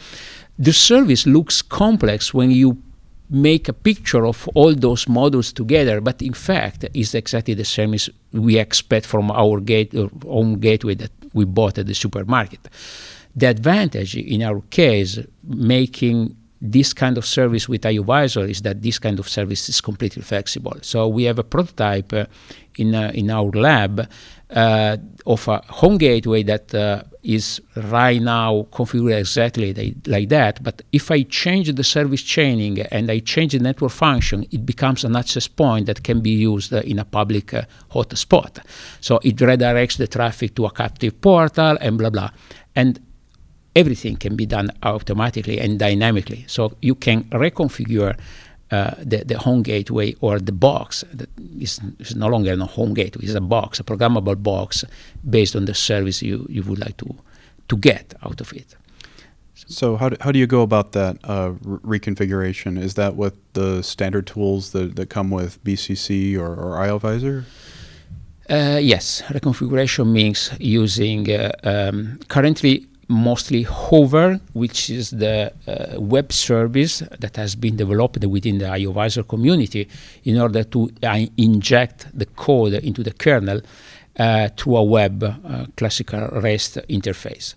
the 0.57 0.73
service 0.73 1.25
looks 1.25 1.61
complex 1.61 2.33
when 2.33 2.51
you 2.51 2.77
make 3.29 3.69
a 3.69 3.73
picture 3.73 4.25
of 4.25 4.47
all 4.55 4.73
those 4.73 5.07
models 5.07 5.53
together, 5.53 6.01
but 6.01 6.21
in 6.21 6.33
fact, 6.33 6.85
it's 6.93 7.13
exactly 7.13 7.53
the 7.53 7.65
same 7.65 7.93
as 7.93 8.09
we 8.31 8.57
expect 8.57 9.05
from 9.05 9.31
our 9.31 9.59
gate, 9.59 9.93
uh, 9.93 10.07
home 10.23 10.59
gateway 10.59 10.95
that 10.95 11.11
we 11.33 11.45
bought 11.45 11.77
at 11.77 11.85
the 11.85 11.93
supermarket. 11.93 12.67
The 13.35 13.47
advantage 13.47 14.15
in 14.15 14.41
our 14.41 14.61
case, 14.69 15.19
making 15.43 16.35
this 16.61 16.93
kind 16.93 17.17
of 17.17 17.25
service 17.25 17.69
with 17.69 17.81
IOVisor 17.81 18.49
is 18.49 18.61
that 18.63 18.81
this 18.81 18.99
kind 18.99 19.19
of 19.19 19.29
service 19.29 19.69
is 19.69 19.79
completely 19.79 20.21
flexible. 20.21 20.77
So 20.81 21.07
we 21.07 21.23
have 21.23 21.39
a 21.39 21.43
prototype 21.43 22.11
uh, 22.11 22.25
in 22.77 22.95
uh, 22.95 23.11
in 23.13 23.29
our 23.29 23.49
lab 23.51 24.09
of 24.51 25.47
a 25.47 25.61
home 25.67 25.97
gateway 25.97 26.43
that 26.43 26.73
uh, 26.73 27.03
is 27.21 27.61
right 27.75 28.21
now 28.21 28.65
configured 28.71 29.19
exactly 29.19 29.95
like 30.07 30.29
that. 30.29 30.63
But 30.63 30.81
if 30.91 31.11
I 31.11 31.23
change 31.23 31.71
the 31.73 31.83
service 31.83 32.23
chaining 32.23 32.79
and 32.79 33.11
I 33.11 33.19
change 33.19 33.53
the 33.53 33.59
network 33.59 33.91
function, 33.91 34.45
it 34.51 34.65
becomes 34.65 35.03
an 35.03 35.15
access 35.15 35.47
point 35.47 35.85
that 35.85 36.03
can 36.03 36.21
be 36.21 36.31
used 36.31 36.73
uh, 36.73 36.77
in 36.77 36.99
a 36.99 37.05
public 37.05 37.53
uh, 37.53 37.63
hotspot. 37.91 38.59
So 39.01 39.19
it 39.23 39.35
redirects 39.35 39.97
the 39.97 40.07
traffic 40.07 40.55
to 40.55 40.65
a 40.65 40.71
captive 40.71 41.19
portal 41.21 41.77
and 41.81 41.97
blah 41.97 42.09
blah. 42.09 42.31
And 42.75 42.99
everything 43.75 44.15
can 44.15 44.35
be 44.35 44.45
done 44.45 44.71
automatically 44.83 45.59
and 45.59 45.77
dynamically. 45.77 46.45
So 46.47 46.75
you 46.81 46.95
can 46.95 47.25
reconfigure 47.25 48.17
uh, 48.71 48.91
the, 48.99 49.23
the 49.25 49.37
home 49.37 49.63
gateway 49.63 50.13
or 50.21 50.39
the 50.39 50.51
box 50.51 51.03
that 51.13 51.29
is, 51.59 51.79
is 51.99 52.15
no 52.15 52.27
longer 52.27 52.53
a 52.53 52.65
home 52.65 52.93
gateway, 52.93 53.25
it's 53.25 53.33
a 53.33 53.41
box, 53.41 53.79
a 53.79 53.83
programmable 53.83 54.41
box 54.41 54.85
based 55.27 55.55
on 55.55 55.65
the 55.65 55.73
service 55.73 56.21
you, 56.21 56.45
you 56.49 56.63
would 56.63 56.79
like 56.79 56.97
to, 56.97 57.15
to 57.67 57.77
get 57.77 58.13
out 58.23 58.39
of 58.41 58.53
it. 58.53 58.75
So 59.67 59.97
how 59.97 60.09
do, 60.09 60.17
how 60.21 60.31
do 60.31 60.39
you 60.39 60.47
go 60.47 60.61
about 60.61 60.93
that 60.93 61.17
uh, 61.23 61.53
re 61.63 61.99
reconfiguration? 61.99 62.79
Is 62.79 62.95
that 62.95 63.15
with 63.15 63.35
the 63.53 63.83
standard 63.83 64.25
tools 64.25 64.71
that, 64.71 64.95
that 64.95 65.09
come 65.09 65.29
with 65.29 65.63
BCC 65.63 66.37
or, 66.37 66.53
or 66.53 66.77
IOVisor? 66.77 67.43
Uh, 68.49 68.79
yes, 68.81 69.21
reconfiguration 69.29 70.11
means 70.11 70.51
using 70.59 71.29
uh, 71.29 71.51
um, 71.63 72.19
currently 72.29 72.87
mostly 73.09 73.63
Hover, 73.63 74.39
which 74.53 74.89
is 74.89 75.09
the 75.09 75.51
uh, 75.67 75.99
web 75.99 76.31
service 76.31 76.99
that 77.19 77.35
has 77.35 77.55
been 77.55 77.75
developed 77.75 78.23
within 78.25 78.59
the 78.59 78.65
IOVisor 78.65 79.27
community 79.27 79.89
in 80.23 80.39
order 80.39 80.63
to 80.63 80.89
uh, 81.03 81.25
inject 81.35 82.07
the 82.13 82.27
code 82.27 82.73
into 82.73 83.03
the 83.03 83.11
kernel 83.11 83.61
uh, 84.17 84.49
through 84.55 84.77
a 84.77 84.83
web 84.83 85.23
uh, 85.23 85.65
classical 85.75 86.27
REST 86.39 86.77
interface. 86.87 87.55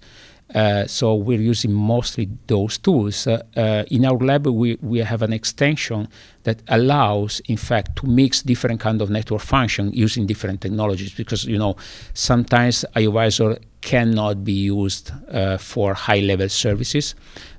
Uh, 0.55 0.87
so 0.87 1.15
we're 1.15 1.41
using 1.41 1.73
mostly 1.73 2.29
those 2.47 2.79
tools. 2.79 3.27
Uh, 3.27 3.43
in 3.91 4.05
our 4.05 4.19
lab, 4.19 4.47
we, 4.47 4.77
we 4.83 4.99
have 4.99 5.23
an 5.23 5.33
extension 5.33 6.09
that 6.43 6.63
allows, 6.69 7.41
in 7.47 7.57
fact, 7.57 7.97
to 7.97 8.07
mix 8.07 8.43
different 8.43 8.81
kind 8.81 9.01
of 9.01 9.09
network 9.09 9.41
function 9.41 9.91
using 9.93 10.27
different 10.27 10.61
technologies. 10.61 11.15
Because 11.15 11.45
you 11.45 11.59
know, 11.59 11.77
sometimes 12.13 12.85
IOVisor 12.95 13.59
cannot 13.83 14.45
be 14.45 14.53
used 14.53 15.11
uh, 15.31 15.59
for 15.59 15.93
high-level 15.93 16.49
services. 16.49 17.15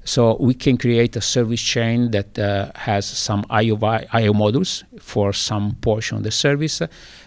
So 0.05 0.37
we 0.39 0.53
can 0.53 0.77
create 0.77 1.15
a 1.15 1.21
service 1.21 1.61
chain 1.61 2.11
that 2.11 2.39
uh, 2.39 2.71
has 2.75 3.05
some 3.05 3.45
IO, 3.49 3.77
IO 3.77 4.33
modules 4.33 4.83
for 4.99 5.31
some 5.33 5.75
portion 5.81 6.17
of 6.17 6.23
the 6.23 6.31
service 6.31 6.81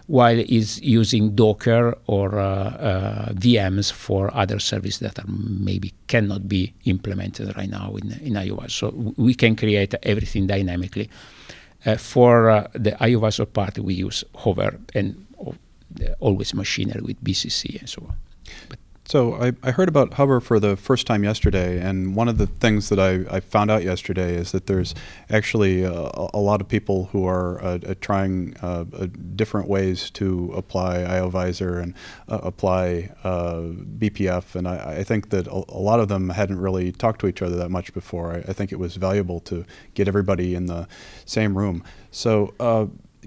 while 0.07 0.39
is 0.39 0.81
using 0.83 1.35
Docker 1.35 1.97
or 2.07 2.39
uh, 2.39 2.45
uh, 2.45 3.33
VMs 3.33 3.93
for 3.93 4.35
other 4.35 4.59
services 4.59 5.01
that 5.01 5.19
are 5.19 5.29
maybe 5.29 5.93
cannot 6.07 6.49
be 6.49 6.75
implemented 6.85 7.57
right 7.57 7.71
now 7.71 7.97
in, 7.97 8.13
in 8.23 8.35
IOVisor. 8.35 8.71
So 8.71 9.15
we 9.17 9.35
can 9.35 9.57
create 9.57 9.95
everything 10.03 10.47
dynamically. 10.47 11.09
Uh, 11.85 11.97
for 11.97 12.51
uh, 12.51 12.67
the 12.73 12.93
IOVisor 12.93 13.53
part, 13.53 13.79
we 13.79 13.95
use 13.95 14.25
Hover 14.35 14.79
and 14.95 15.27
always 16.21 16.55
machinery 16.55 17.01
with 17.01 17.23
BCC 17.23 17.81
and 17.81 17.89
so 17.89 18.03
on. 18.09 18.15
So 19.07 19.35
I, 19.35 19.53
I 19.63 19.71
heard 19.71 19.89
about 19.89 20.15
Hover 20.15 20.41
for 20.41 20.59
the 20.59 20.77
first 20.77 21.07
time 21.07 21.23
yesterday, 21.23 21.81
and 21.81 22.17
one 22.17 22.29
of 22.29 22.39
the 22.39 22.49
things 22.49 22.89
that 22.89 22.99
I, 22.99 23.37
I 23.37 23.39
found 23.39 23.71
out 23.71 23.85
yesterday 23.85 24.35
is 24.35 24.51
that 24.51 24.67
there's 24.67 24.97
actually 25.31 25.85
a, 25.85 26.11
a 26.35 26.41
lot 26.41 26.61
of 26.61 26.67
people 26.67 27.05
who 27.13 27.25
are 27.25 27.63
uh, 27.63 27.79
uh, 27.87 27.95
trying 28.01 28.57
uh, 28.63 28.85
uh 28.93 29.07
different 29.37 29.69
ways 29.69 30.11
to 30.11 30.53
apply 30.57 30.97
IOVisor 31.05 31.81
and 31.81 31.95
uh, 32.29 32.41
apply 32.43 33.13
uh, 33.23 33.61
BPF, 33.99 34.57
and 34.57 34.67
I, 34.67 34.97
I 34.99 35.05
think 35.05 35.31
that 35.31 35.47
a, 35.47 35.65
a, 35.69 35.79
lot 35.79 36.01
of 36.01 36.09
them 36.09 36.31
hadn't 36.31 36.59
really 36.59 36.91
talked 36.91 37.21
to 37.21 37.29
each 37.29 37.43
other 37.43 37.55
that 37.55 37.71
much 37.71 37.95
before. 37.95 38.33
I, 38.33 38.39
I 38.39 38.53
think 38.55 38.73
it 38.73 38.81
was 38.81 38.97
valuable 38.97 39.39
to 39.41 39.65
get 39.95 40.09
everybody 40.09 40.57
in 40.57 40.67
the 40.67 40.89
same 41.25 41.57
room. 41.57 41.85
So 42.11 42.55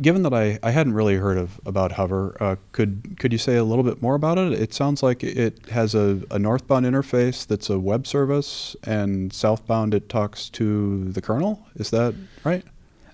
given 0.01 0.23
that 0.23 0.33
I, 0.33 0.59
I 0.63 0.71
hadn't 0.71 0.93
really 0.93 1.15
heard 1.15 1.37
of 1.37 1.59
about 1.65 1.93
Hover, 1.93 2.35
uh, 2.39 2.55
could 2.71 3.17
could 3.19 3.31
you 3.31 3.37
say 3.37 3.55
a 3.55 3.63
little 3.63 3.83
bit 3.83 4.01
more 4.01 4.15
about 4.15 4.37
it? 4.37 4.53
It 4.53 4.73
sounds 4.73 5.03
like 5.03 5.23
it 5.23 5.69
has 5.69 5.95
a, 5.95 6.21
a 6.31 6.39
northbound 6.39 6.85
interface 6.85 7.45
that's 7.45 7.69
a 7.69 7.79
web 7.79 8.07
service, 8.07 8.75
and 8.83 9.33
southbound 9.33 9.93
it 9.93 10.09
talks 10.09 10.49
to 10.49 11.05
the 11.05 11.21
kernel. 11.21 11.67
Is 11.75 11.89
that 11.91 12.15
right? 12.43 12.63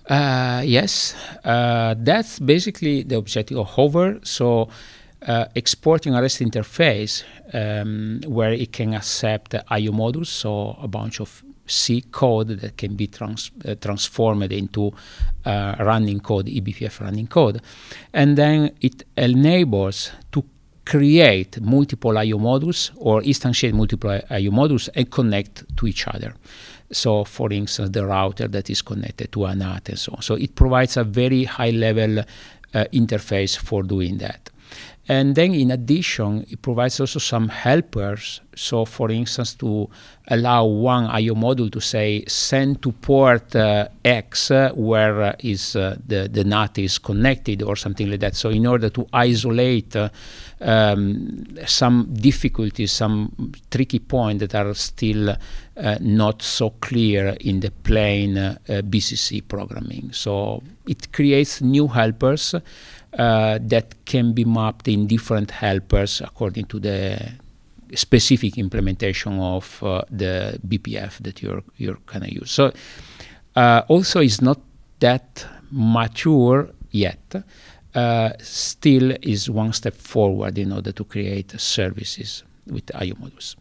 Uh, 0.08 0.62
yes, 0.64 1.14
uh, 1.44 1.94
that's 1.98 2.38
basically 2.38 3.02
the 3.02 3.16
objective 3.16 3.58
of 3.58 3.66
Hover. 3.66 4.20
So. 4.22 4.68
Uh, 5.26 5.46
exporting 5.56 6.14
a 6.14 6.20
REST 6.20 6.40
interface 6.40 7.24
um, 7.52 8.20
where 8.26 8.52
it 8.52 8.70
can 8.70 8.94
accept 8.94 9.54
IO 9.70 9.90
modules, 9.90 10.26
so 10.26 10.76
a 10.80 10.86
bunch 10.86 11.20
of 11.20 11.42
C 11.66 12.02
code 12.10 12.48
that 12.60 12.76
can 12.76 12.94
be 12.94 13.06
trans 13.06 13.50
uh, 13.64 13.74
transformed 13.74 14.52
into 14.52 14.92
uh, 15.44 15.74
running 15.80 16.20
code, 16.20 16.46
eBPF 16.46 17.00
running 17.00 17.26
code. 17.26 17.60
And 18.12 18.36
then 18.36 18.70
it 18.80 19.04
enables 19.16 20.12
to 20.32 20.44
create 20.84 21.60
multiple 21.60 22.16
I/O 22.16 22.38
modules 22.38 22.90
or 22.96 23.20
instantiate 23.22 23.72
multiple 23.72 24.10
I/O 24.10 24.50
modules 24.50 24.88
and 24.94 25.10
connect 25.10 25.76
to 25.76 25.86
each 25.86 26.06
other. 26.06 26.34
So, 26.92 27.24
for 27.24 27.52
instance, 27.52 27.90
the 27.90 28.06
router 28.06 28.46
that 28.48 28.70
is 28.70 28.82
connected 28.82 29.32
to 29.32 29.46
a 29.46 29.54
NAT 29.54 29.88
and 29.88 29.98
so 29.98 30.12
on. 30.14 30.22
So 30.22 30.36
it 30.36 30.54
provides 30.54 30.96
a 30.96 31.02
very 31.02 31.42
high-level 31.42 32.20
uh, 32.20 32.84
interface 32.92 33.58
for 33.58 33.82
doing 33.82 34.18
that. 34.18 34.50
And 35.08 35.36
then, 35.36 35.54
in 35.54 35.70
addition, 35.70 36.44
it 36.50 36.60
provides 36.62 36.98
also 36.98 37.20
some 37.20 37.48
helpers. 37.48 38.40
So, 38.56 38.84
for 38.84 39.10
instance, 39.10 39.54
to 39.54 39.88
allow 40.26 40.64
one 40.64 41.04
I/O 41.04 41.34
module 41.34 41.70
to 41.70 41.80
say 41.80 42.24
send 42.26 42.82
to 42.82 42.90
port 42.90 43.54
uh, 43.54 43.86
X, 44.04 44.50
uh, 44.50 44.70
where 44.74 45.22
uh, 45.22 45.32
is 45.38 45.76
uh, 45.76 45.96
the 46.04 46.28
the 46.28 46.42
NAT 46.42 46.78
is 46.78 46.98
connected, 46.98 47.62
or 47.62 47.76
something 47.76 48.10
like 48.10 48.18
that. 48.20 48.34
So, 48.34 48.50
in 48.50 48.66
order 48.66 48.90
to 48.90 49.06
isolate 49.12 49.94
uh, 49.94 50.08
um, 50.60 51.56
some 51.66 52.12
difficulties, 52.12 52.90
some 52.90 53.52
tricky 53.70 54.00
points 54.00 54.40
that 54.40 54.54
are 54.56 54.74
still 54.74 55.36
not 56.00 56.40
so 56.40 56.70
clear 56.70 57.36
in 57.40 57.60
the 57.60 57.70
plain 57.70 58.58
BCC 58.66 59.46
programming. 59.46 60.10
So, 60.12 60.62
it 60.88 61.12
creates 61.12 61.60
new 61.60 61.86
helpers 61.86 62.54
uh, 63.18 63.58
that 63.62 64.04
can 64.04 64.32
be 64.32 64.44
mapped 64.44 64.88
in 64.88 65.06
different 65.06 65.50
helpers 65.50 66.20
according 66.20 66.66
to 66.66 66.78
the 66.78 67.18
specific 67.94 68.58
implementation 68.58 69.38
of 69.38 69.82
uh, 69.82 70.02
the 70.10 70.58
BPF 70.66 71.18
that 71.22 71.42
you're 71.42 71.62
you're 71.76 71.98
gonna 72.06 72.28
use. 72.28 72.50
So 72.50 72.72
uh, 73.54 73.82
also 73.88 74.20
it's 74.20 74.40
not 74.40 74.60
that 75.00 75.46
mature 75.70 76.70
yet. 76.90 77.44
Uh, 77.94 78.30
still 78.40 79.12
is 79.22 79.48
one 79.48 79.72
step 79.72 79.94
forward 79.94 80.58
in 80.58 80.72
order 80.72 80.92
to 80.92 81.04
create 81.04 81.58
services 81.58 82.44
with 82.66 82.94
IO 82.94 83.14
modules. 83.14 83.56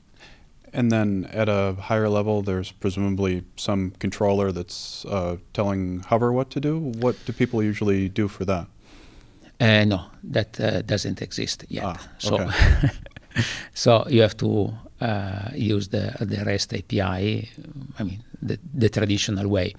And 0.74 0.92
then 0.92 1.30
at 1.32 1.48
a 1.48 1.74
higher 1.80 2.10
level, 2.10 2.42
there's 2.42 2.70
presumably 2.70 3.46
some 3.56 3.92
controller 3.92 4.52
that's 4.52 5.06
uh, 5.06 5.38
telling 5.54 6.02
Hover 6.02 6.34
what 6.34 6.50
to 6.50 6.60
do. 6.60 6.78
What 6.78 7.16
do 7.26 7.32
people 7.32 7.64
usually 7.64 8.10
do 8.10 8.28
for 8.28 8.44
that? 8.44 8.68
Uh, 9.60 9.86
no, 9.86 10.06
that 10.24 10.60
uh, 10.60 10.82
doesn't 10.82 11.22
exist 11.22 11.66
yet. 11.70 11.84
Ah, 11.86 12.10
so, 12.18 12.36
okay. 12.36 12.90
so 13.74 14.06
you 14.10 14.22
have 14.22 14.36
to 14.38 14.74
uh, 15.02 15.50
use 15.56 15.90
the 15.90 16.14
the 16.20 16.44
REST 16.46 16.74
API. 16.74 17.50
I 18.00 18.04
mean, 18.04 18.24
the, 18.42 18.60
the 18.74 18.90
traditional 18.90 19.48
way. 19.48 19.74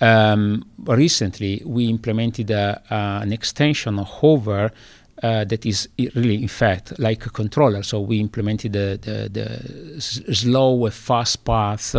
Um, 0.00 0.64
recently, 0.78 1.62
we 1.64 1.88
implemented 1.88 2.50
a, 2.50 2.82
an 2.90 3.32
extension 3.32 3.98
of 3.98 4.06
Hover. 4.06 4.72
Uh, 5.22 5.44
that 5.44 5.64
is 5.64 5.88
really, 6.16 6.42
in 6.42 6.48
fact, 6.48 6.98
like 6.98 7.24
a 7.26 7.30
controller. 7.30 7.84
So 7.84 8.00
we 8.00 8.18
implemented 8.18 8.72
the, 8.72 8.98
the, 9.00 9.28
the 9.28 10.00
slow 10.34 10.90
fast 10.90 11.44
path 11.44 11.94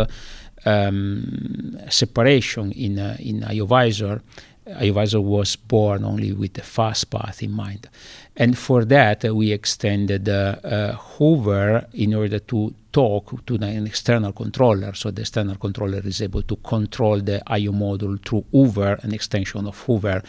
um, 0.66 1.80
separation 1.90 2.72
in 2.74 3.00
uh, 3.00 3.16
in 3.20 3.42
IOVisor 3.42 4.22
IOVisor 4.66 5.22
was 5.22 5.56
born 5.56 6.06
only 6.06 6.32
with 6.32 6.54
the 6.54 6.62
fast 6.62 7.10
path 7.10 7.44
in 7.44 7.52
mind. 7.52 7.90
And 8.36 8.58
for 8.58 8.86
that, 8.86 9.26
uh, 9.26 9.36
we 9.36 9.52
extended 9.52 10.28
uh, 10.30 10.56
uh, 10.64 10.94
Hover 10.94 11.86
in 11.94 12.14
order 12.14 12.40
to 12.40 12.74
talk 12.92 13.46
to 13.46 13.56
an 13.56 13.86
external 13.86 14.32
controller. 14.32 14.94
So 14.94 15.12
the 15.12 15.22
external 15.22 15.56
controller 15.56 16.02
is 16.04 16.22
able 16.22 16.44
to 16.44 16.56
control 16.58 17.20
the 17.20 17.44
IO 17.48 17.72
module 17.72 18.24
through 18.26 18.46
Hover, 18.54 19.00
an 19.02 19.14
extension 19.14 19.68
of 19.68 19.80
Hover, 19.86 20.24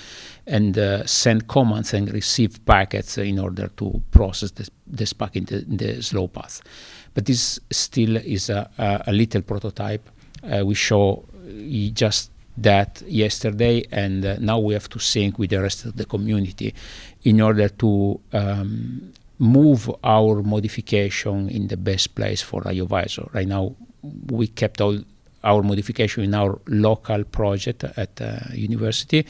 and 0.47 0.77
uh, 0.77 1.07
send 1.07 1.47
commands 1.47 1.95
and 1.95 2.13
receive 2.13 2.65
packets 2.67 3.19
in 3.19 3.39
order 3.39 3.69
to 3.77 4.03
process 4.11 4.51
this, 4.51 4.71
this 4.87 5.13
packet 5.13 5.53
in 5.53 5.77
the, 5.77 5.85
the 5.95 6.03
slow 6.03 6.27
path. 6.27 6.61
But 7.15 7.27
this 7.27 7.61
still 7.71 8.17
is 8.17 8.51
a, 8.51 8.69
a, 8.79 9.05
a 9.07 9.13
little 9.13 9.43
prototype. 9.43 10.11
Uh, 10.43 10.67
we 10.67 10.75
show 10.75 11.25
just 11.93 12.31
that 12.57 13.03
yesterday, 13.07 13.85
and 13.91 14.25
uh, 14.25 14.37
now 14.41 14.59
we 14.59 14.75
have 14.75 14.89
to 14.91 14.99
sync 14.99 15.39
with 15.39 15.51
the 15.51 15.61
rest 15.61 15.85
of 15.85 15.97
the 15.97 16.05
community 16.05 16.75
in 17.23 17.41
order 17.41 17.69
to 17.69 18.21
um, 18.33 19.13
move 19.39 19.91
our 20.05 20.43
modification 20.43 21.49
in 21.49 21.69
the 21.69 21.77
best 21.77 22.15
place 22.15 22.43
for 22.43 22.63
IOVisor. 22.63 23.33
Right 23.35 23.49
now, 23.49 23.75
we 24.31 24.47
kept 24.47 24.81
all 24.81 24.99
our 25.43 25.63
modification 25.63 26.25
in 26.25 26.35
our 26.35 26.59
local 26.67 27.25
project 27.25 27.85
at 27.85 28.21
uh, 28.21 28.39
university. 28.55 29.27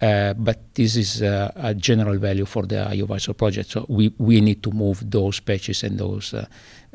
Uh, 0.00 0.34
but 0.34 0.74
this 0.74 0.96
is 0.96 1.22
uh, 1.22 1.50
a 1.54 1.72
general 1.74 2.18
value 2.18 2.44
for 2.44 2.64
the 2.66 2.74
IOVisor 2.76 3.36
project, 3.36 3.70
so 3.70 3.86
we, 3.88 4.12
we 4.18 4.40
need 4.40 4.62
to 4.62 4.70
move 4.72 5.08
those 5.08 5.40
patches 5.40 5.84
and 5.84 5.98
those 5.98 6.34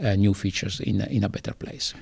uh, 0.04 0.16
new 0.16 0.34
features 0.34 0.80
in, 0.80 1.02
in 1.02 1.24
a 1.24 1.30
better 1.30 1.54
place. 1.54 1.94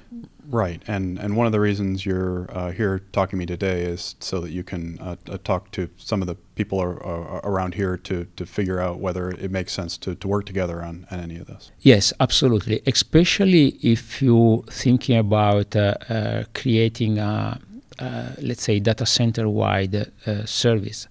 Right, 0.50 0.82
and 0.88 1.20
and 1.20 1.36
one 1.36 1.46
of 1.46 1.52
the 1.52 1.60
reasons 1.60 2.06
you're 2.06 2.48
uh, 2.52 2.72
here 2.72 3.02
talking 3.12 3.32
to 3.32 3.36
me 3.38 3.46
today 3.46 3.82
is 3.82 4.16
so 4.22 4.40
that 4.40 4.52
you 4.52 4.64
can 4.64 4.98
uh, 5.00 5.18
uh, 5.30 5.38
talk 5.44 5.72
to 5.72 5.90
some 5.98 6.22
of 6.22 6.28
the 6.28 6.36
people 6.56 6.80
are, 6.80 7.04
are 7.04 7.42
around 7.44 7.74
here 7.74 7.98
to 7.98 8.26
to 8.38 8.46
figure 8.46 8.80
out 8.80 9.00
whether 9.00 9.30
it 9.32 9.52
makes 9.52 9.74
sense 9.74 9.98
to, 9.98 10.16
to 10.16 10.28
work 10.28 10.46
together 10.46 10.82
on, 10.82 11.06
on 11.12 11.20
any 11.20 11.38
of 11.38 11.48
this. 11.48 11.72
Yes, 11.82 12.14
absolutely. 12.22 12.82
Especially 12.86 13.78
if 13.82 14.22
you're 14.22 14.64
thinking 14.70 15.18
about 15.18 15.76
uh, 15.76 15.96
uh, 16.10 16.44
creating 16.54 17.20
a, 17.20 17.60
uh, 18.00 18.30
let's 18.42 18.64
say, 18.64 18.80
data 18.80 19.06
center 19.06 19.50
wide 19.50 20.12
service. 20.46 21.10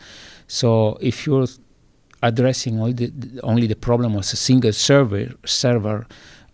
So 0.49 0.97
if 1.03 1.27
you're 1.27 1.49
addressing 2.23 2.81
all 2.81 2.93
the, 2.93 3.13
only 3.43 3.67
the 3.67 3.77
problem 3.77 4.15
of 4.15 4.21
a 4.21 4.25
single 4.25 4.73
server 4.73 5.35
server 5.45 6.07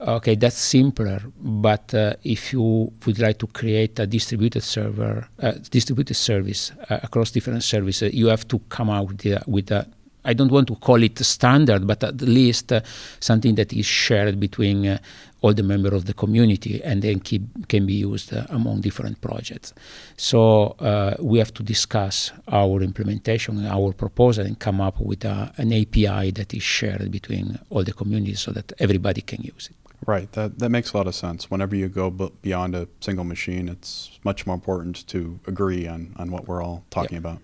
okay, 0.07 0.35
that's 0.35 0.57
simpler. 0.57 1.23
But 1.41 1.95
uh, 1.95 2.15
if 2.25 2.53
you 2.53 2.93
would 3.07 3.19
like 3.19 3.39
to 3.39 3.47
create 3.47 3.99
a 3.99 4.07
distributed 4.07 4.63
server, 4.63 5.29
uh, 5.41 5.53
distributed 5.71 6.15
service 6.15 6.73
uh, 6.91 7.01
across 7.03 7.31
different 7.31 7.65
services, 7.65 8.13
you 8.13 8.27
have 8.27 8.47
to 8.49 8.59
come 8.69 8.91
out 8.91 9.13
with, 9.47 9.71
a, 9.71 9.87
I 10.25 10.35
don't 10.35 10.53
want 10.53 10.69
to 10.69 10.77
call 10.77 11.03
it 11.03 11.19
standard, 11.19 11.87
but 11.87 12.05
at 12.05 12.21
least 12.23 12.73
uh, 12.73 12.81
something 13.21 13.55
that 13.57 13.73
is 13.73 13.87
shared 13.87 14.39
between 14.39 14.87
uh, 14.87 14.99
all 15.41 15.53
the 15.53 15.63
members 15.65 15.93
of 15.93 16.05
the 16.05 16.15
community 16.15 16.81
and 16.85 17.03
then 17.03 17.19
keep, 17.19 17.69
can 17.69 17.85
be 17.85 17.95
used 17.95 18.33
uh, 18.33 18.47
among 18.51 18.81
different 18.81 19.21
projects. 19.21 19.75
So 20.17 20.77
we 21.21 21.39
have 21.41 21.53
to 21.55 21.65
discuss 21.65 22.31
our 22.47 22.81
implementation, 22.83 23.67
our 23.67 23.93
proposal, 23.93 24.47
and 24.47 24.57
come 24.59 24.81
up 24.81 25.01
with 25.01 25.25
an 25.25 25.73
API 25.73 26.31
that 26.31 26.55
is 26.55 26.63
shared 26.63 27.11
between 27.11 27.59
all 27.71 27.83
the 27.83 27.93
communities 27.93 28.41
so 28.41 28.53
that 28.53 28.73
everybody 28.79 29.21
can 29.21 29.43
use 29.43 29.69
it. 29.69 29.82
Right. 30.07 30.31
That 30.33 30.59
that 30.59 30.71
makes 30.71 30.93
a 30.93 30.97
lot 30.97 31.07
of 31.07 31.15
sense. 31.15 31.51
Whenever 31.51 31.77
you 31.77 31.89
go 31.89 32.11
b- 32.11 32.33
beyond 32.43 32.75
a 32.75 32.89
single 33.01 33.25
machine, 33.25 33.69
it's 33.69 34.19
much 34.25 34.47
more 34.47 34.55
important 34.55 35.07
to 35.09 35.39
agree 35.47 35.87
on, 35.87 36.15
on 36.17 36.31
what 36.31 36.49
we're 36.49 36.63
all 36.63 36.85
talking 36.91 37.15
yep. 37.15 37.21
about. 37.21 37.39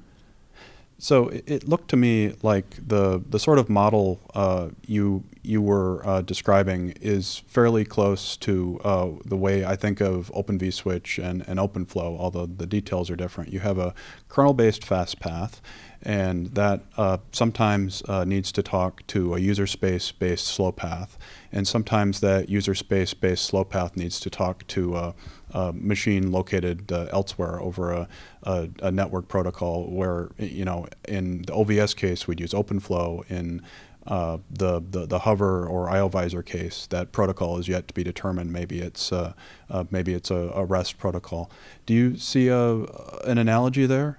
So 1.00 1.28
it, 1.28 1.44
it, 1.46 1.68
looked 1.68 1.88
to 1.90 1.96
me 1.96 2.34
like 2.42 2.76
the 2.84 3.22
the 3.24 3.38
sort 3.38 3.60
of 3.60 3.68
model 3.68 4.20
uh, 4.34 4.70
you 4.84 5.22
you 5.42 5.62
were 5.62 6.04
uh, 6.04 6.22
describing 6.22 6.94
is 7.00 7.38
fairly 7.46 7.84
close 7.84 8.36
to 8.38 8.80
uh, 8.82 9.08
the 9.24 9.36
way 9.36 9.64
I 9.64 9.76
think 9.76 10.00
of 10.00 10.30
Open 10.34 10.58
vSwitch 10.58 11.22
and, 11.22 11.44
and 11.46 11.60
OpenFlow, 11.60 12.18
although 12.18 12.46
the 12.46 12.66
details 12.66 13.08
are 13.10 13.16
different. 13.16 13.52
You 13.52 13.60
have 13.60 13.78
a 13.78 13.94
kernel-based 14.28 14.84
fast 14.84 15.20
path, 15.20 15.62
and 16.02 16.54
that 16.54 16.82
uh, 16.96 17.18
sometimes 17.32 18.02
uh, 18.08 18.24
needs 18.24 18.52
to 18.52 18.62
talk 18.62 19.06
to 19.08 19.34
a 19.34 19.38
user 19.38 19.66
space-based 19.66 20.46
slow 20.46 20.72
path 20.72 21.18
and 21.52 21.66
sometimes 21.66 22.20
that 22.20 22.48
user 22.48 22.74
space 22.74 23.14
based 23.14 23.44
slow 23.44 23.64
path 23.64 23.96
needs 23.96 24.20
to 24.20 24.30
talk 24.30 24.66
to 24.68 24.96
a, 24.96 25.14
a 25.52 25.72
machine 25.72 26.30
located 26.30 26.92
uh, 26.92 27.06
elsewhere 27.10 27.60
over 27.60 27.92
a, 27.92 28.08
a, 28.42 28.68
a, 28.82 28.92
network 28.92 29.28
protocol 29.28 29.90
where, 29.90 30.30
you 30.38 30.64
know, 30.64 30.86
in 31.06 31.42
the 31.42 31.52
OVS 31.52 31.96
case, 31.96 32.26
we'd 32.26 32.40
use 32.40 32.52
OpenFlow. 32.52 33.28
In 33.30 33.62
uh, 34.06 34.38
the, 34.50 34.82
the, 34.90 35.06
the 35.06 35.18
hover 35.20 35.66
or 35.66 35.88
IOVisor 35.88 36.44
case, 36.44 36.86
that 36.86 37.12
protocol 37.12 37.58
is 37.58 37.68
yet 37.68 37.88
to 37.88 37.94
be 37.94 38.02
determined. 38.02 38.50
Maybe 38.50 38.80
it's 38.80 39.12
uh, 39.12 39.34
uh 39.68 39.84
maybe 39.90 40.14
it's 40.14 40.30
a, 40.30 40.50
a 40.54 40.64
REST 40.64 40.98
protocol. 40.98 41.50
Do 41.84 41.92
you 41.92 42.16
see 42.16 42.48
a, 42.48 42.84
an 43.24 43.36
analogy 43.36 43.84
there? 43.84 44.18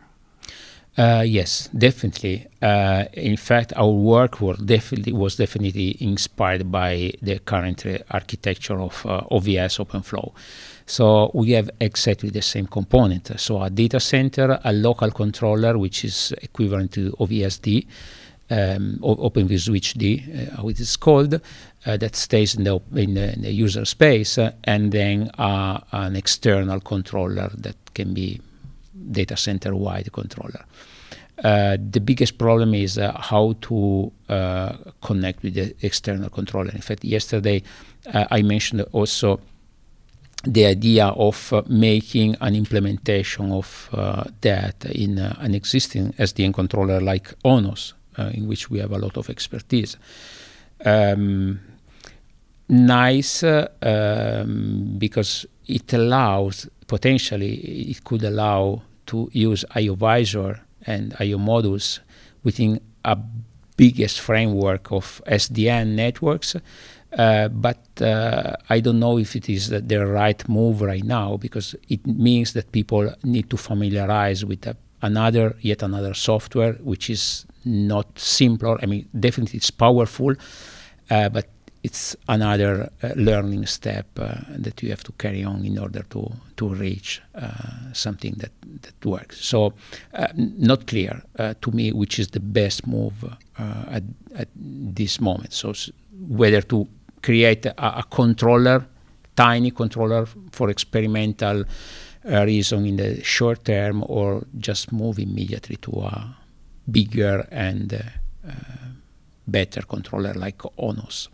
Uh, 0.99 1.23
yes, 1.25 1.69
definitely. 1.69 2.45
Uh, 2.61 3.05
in 3.13 3.37
fact, 3.37 3.71
our 3.77 3.89
work 3.89 4.41
was 4.41 4.57
definitely 4.57 5.13
was 5.13 5.37
definitely 5.37 5.95
inspired 6.01 6.69
by 6.69 7.13
the 7.21 7.39
current 7.39 7.85
uh, 7.85 7.99
architecture 8.11 8.81
of 8.81 9.05
uh, 9.05 9.21
OVS 9.31 9.79
OpenFlow. 9.79 10.33
So 10.85 11.31
we 11.33 11.51
have 11.51 11.69
exactly 11.79 12.31
the 12.31 12.41
same 12.41 12.67
component. 12.67 13.39
So 13.39 13.61
a 13.61 13.69
data 13.69 14.01
center, 14.01 14.59
a 14.61 14.73
local 14.73 15.09
controller, 15.11 15.77
which 15.77 16.03
is 16.03 16.33
equivalent 16.41 16.91
to 16.93 17.11
OVSD, 17.11 17.87
um, 18.51 18.99
OpenVSwitchD, 19.01 20.03
uh, 20.51 20.55
how 20.57 20.67
it 20.67 20.81
is 20.81 20.97
called, 20.97 21.35
uh, 21.85 21.95
that 21.95 22.17
stays 22.17 22.55
in 22.55 22.65
the, 22.65 22.77
in 22.95 23.13
the, 23.13 23.33
in 23.35 23.43
the 23.43 23.53
user 23.53 23.85
space, 23.85 24.37
and 24.65 24.91
then 24.91 25.31
an 25.37 26.17
external 26.17 26.81
controller 26.81 27.49
that 27.55 27.77
can 27.93 28.13
be 28.13 28.41
data 29.11 29.37
center 29.37 29.75
wide 29.75 30.11
controller. 30.11 30.65
Uh, 31.43 31.77
the 31.79 32.01
biggest 32.01 32.37
problem 32.37 32.73
is 32.73 32.97
uh, 32.97 33.13
how 33.17 33.55
to 33.61 34.11
uh, 34.27 34.73
connect 35.01 35.41
with 35.41 35.53
the 35.53 35.73
external 35.81 36.29
controller. 36.29 36.69
In 36.71 36.81
fact, 36.81 37.03
yesterday 37.05 37.63
uh, 38.13 38.25
I 38.29 38.41
mentioned 38.41 38.81
also 38.91 39.39
the 40.43 40.65
idea 40.65 41.07
of 41.07 41.53
uh, 41.53 41.61
making 41.67 42.35
an 42.41 42.55
implementation 42.55 43.51
of 43.51 43.89
uh, 43.93 44.23
that 44.41 44.85
in 44.85 45.17
an 45.17 45.53
existing 45.55 46.13
SDN 46.13 46.53
controller 46.53 46.99
like 46.99 47.33
ONOS, 47.43 47.93
in 48.33 48.47
which 48.47 48.69
we 48.69 48.79
have 48.79 48.91
a 48.91 48.97
lot 48.97 49.15
of 49.15 49.29
expertise. 49.29 49.95
Um, 50.83 51.61
nice 52.67 53.43
um, 53.43 54.95
because 54.97 55.45
it 55.67 55.93
allows 55.93 56.67
potentially 56.87 57.53
it 57.91 58.03
could 58.03 58.23
allow 58.23 58.81
to 59.11 59.29
use 59.33 59.65
IOVisor 59.75 60.59
and 60.85 61.15
IO 61.19 61.37
modules 61.37 61.99
within 62.43 62.79
a 63.03 63.17
biggest 63.77 64.19
framework 64.19 64.91
of 64.91 65.21
SDN 65.27 65.95
networks. 65.95 66.55
Uh, 67.17 67.47
but 67.47 67.79
uh, 68.01 68.55
I 68.69 68.79
don't 68.81 68.99
know 68.99 69.17
if 69.17 69.35
it 69.35 69.49
is 69.49 69.69
the 69.69 70.05
right 70.05 70.47
move 70.47 70.81
right 70.81 71.03
now 71.03 71.37
because 71.37 71.75
it 71.87 72.05
means 72.05 72.53
that 72.53 72.71
people 72.71 73.13
need 73.23 73.49
to 73.49 73.57
familiarize 73.57 74.45
with 74.45 74.63
another, 75.01 75.55
yet 75.61 75.81
another 75.81 76.13
software, 76.13 76.73
which 76.73 77.09
is 77.09 77.45
not 77.65 78.19
simpler. 78.19 78.77
I 78.83 78.85
mean, 78.85 79.07
definitely 79.19 79.57
it's 79.57 79.71
powerful, 79.71 80.35
uh, 81.09 81.29
but 81.29 81.47
it's 81.83 82.15
another 82.27 82.91
uh, 83.01 83.09
learning 83.15 83.65
step 83.65 84.07
uh, 84.19 84.35
that 84.49 84.83
you 84.83 84.89
have 84.89 85.03
to 85.03 85.11
carry 85.13 85.43
on 85.43 85.63
in 85.65 85.77
order 85.79 86.03
to 86.09 86.31
to 86.57 86.67
reach 86.67 87.21
uh, 87.35 87.93
something 87.93 88.33
that 88.37 88.51
that 88.81 89.05
works. 89.05 89.45
So, 89.45 89.73
uh, 90.13 90.27
not 90.35 90.87
clear 90.87 91.23
uh, 91.37 91.53
to 91.61 91.71
me 91.71 91.91
which 91.91 92.19
is 92.19 92.29
the 92.29 92.39
best 92.39 92.85
move 92.85 93.23
uh, 93.23 93.85
at 93.89 94.03
at 94.35 94.49
this 94.55 95.21
moment. 95.21 95.53
So, 95.53 95.73
whether 96.27 96.61
to 96.61 96.87
create 97.21 97.65
a, 97.65 97.99
a 97.99 98.03
controller, 98.03 98.85
tiny 99.35 99.71
controller 99.71 100.27
for 100.51 100.69
experimental 100.69 101.63
reason 102.25 102.85
in 102.85 102.97
the 102.97 103.23
short 103.23 103.63
term, 103.63 104.03
or 104.07 104.45
just 104.57 104.91
move 104.91 105.17
immediately 105.19 105.77
to 105.77 105.91
a 106.01 106.35
bigger 106.91 107.47
and 107.51 108.03
better 109.49 109.81
controller 109.81 110.33
like 110.33 110.57
ONOS. 110.77 111.27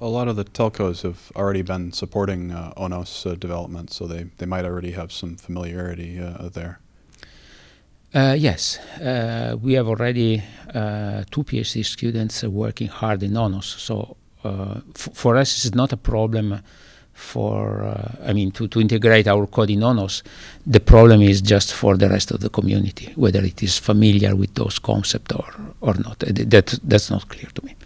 A 0.00 0.06
lot 0.06 0.28
of 0.28 0.36
the 0.36 0.44
telcos 0.44 1.02
have 1.02 1.32
already 1.36 1.62
been 1.62 1.92
supporting 1.92 2.50
uh, 2.50 2.72
ONOS 2.76 3.26
uh, 3.26 3.34
development, 3.34 3.92
so 3.92 4.06
they, 4.06 4.24
they 4.38 4.46
might 4.46 4.64
already 4.64 4.92
have 4.92 5.12
some 5.12 5.36
familiarity 5.36 6.20
uh, 6.20 6.48
there. 6.48 6.80
Uh, 8.12 8.34
yes, 8.36 8.78
uh, 9.00 9.56
we 9.62 9.74
have 9.74 9.88
already 9.88 10.42
uh, 10.74 11.22
two 11.30 11.44
PhD 11.44 11.84
students 11.84 12.42
working 12.42 12.88
hard 12.88 13.22
in 13.22 13.32
ONOS. 13.32 13.78
So 13.78 14.16
for 14.94 15.36
us, 15.36 15.64
it's 15.64 15.74
not 15.74 15.92
a 15.92 15.96
problem 15.96 16.60
for, 17.20 17.82
uh, 17.84 18.28
I 18.28 18.32
mean, 18.32 18.50
to, 18.52 18.66
to 18.68 18.80
integrate 18.80 19.28
our 19.28 19.46
code 19.46 19.70
in 19.70 19.80
ONOS. 19.80 20.22
The 20.66 20.80
problem 20.80 21.20
is 21.20 21.40
just 21.42 21.74
for 21.74 21.96
the 21.96 22.08
rest 22.08 22.30
of 22.30 22.40
the 22.40 22.48
community, 22.48 23.12
whether 23.14 23.44
it 23.44 23.62
is 23.62 23.78
familiar 23.78 24.34
with 24.34 24.54
those 24.54 24.78
concepts 24.78 25.34
or, 25.34 25.52
or 25.80 25.94
not. 25.94 26.18
That, 26.20 26.78
that's 26.82 27.10
not 27.10 27.28
clear 27.28 27.50
to 27.54 27.64
me. 27.64 27.76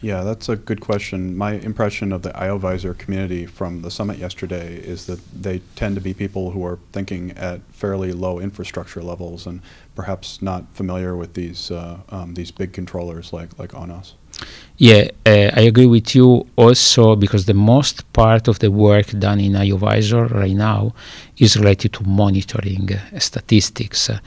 Yeah, 0.00 0.22
that's 0.22 0.50
a 0.50 0.56
good 0.56 0.82
question. 0.82 1.34
My 1.34 1.52
impression 1.52 2.12
of 2.12 2.20
the 2.22 2.30
IOVisor 2.30 2.98
community 2.98 3.46
from 3.46 3.80
the 3.80 3.90
summit 3.90 4.18
yesterday 4.18 4.74
is 4.76 5.06
that 5.06 5.20
they 5.32 5.60
tend 5.76 5.94
to 5.94 6.00
be 6.02 6.12
people 6.12 6.50
who 6.50 6.64
are 6.66 6.78
thinking 6.92 7.30
at 7.32 7.62
fairly 7.72 8.12
low 8.12 8.38
infrastructure 8.38 9.02
levels 9.02 9.46
and 9.46 9.62
perhaps 9.94 10.42
not 10.42 10.64
familiar 10.74 11.16
with 11.16 11.32
these 11.32 11.70
uh, 11.70 12.00
um, 12.10 12.34
these 12.34 12.50
big 12.50 12.74
controllers 12.74 13.32
like 13.32 13.58
like 13.58 13.72
ONOS. 13.72 14.12
Yeah, 14.76 15.08
uh, 15.24 15.50
I 15.54 15.60
agree 15.60 15.86
with 15.86 16.16
you 16.16 16.46
also 16.56 17.14
because 17.14 17.46
the 17.46 17.54
most 17.54 18.12
part 18.12 18.48
of 18.48 18.58
the 18.58 18.70
work 18.70 19.06
done 19.18 19.38
in 19.38 19.52
IOVisor 19.52 20.32
right 20.32 20.54
now 20.54 20.94
is 21.38 21.56
related 21.56 21.92
to 21.92 22.02
monitoring 22.04 22.92
uh, 22.92 23.18
statistics 23.20 24.10
uh, 24.10 24.18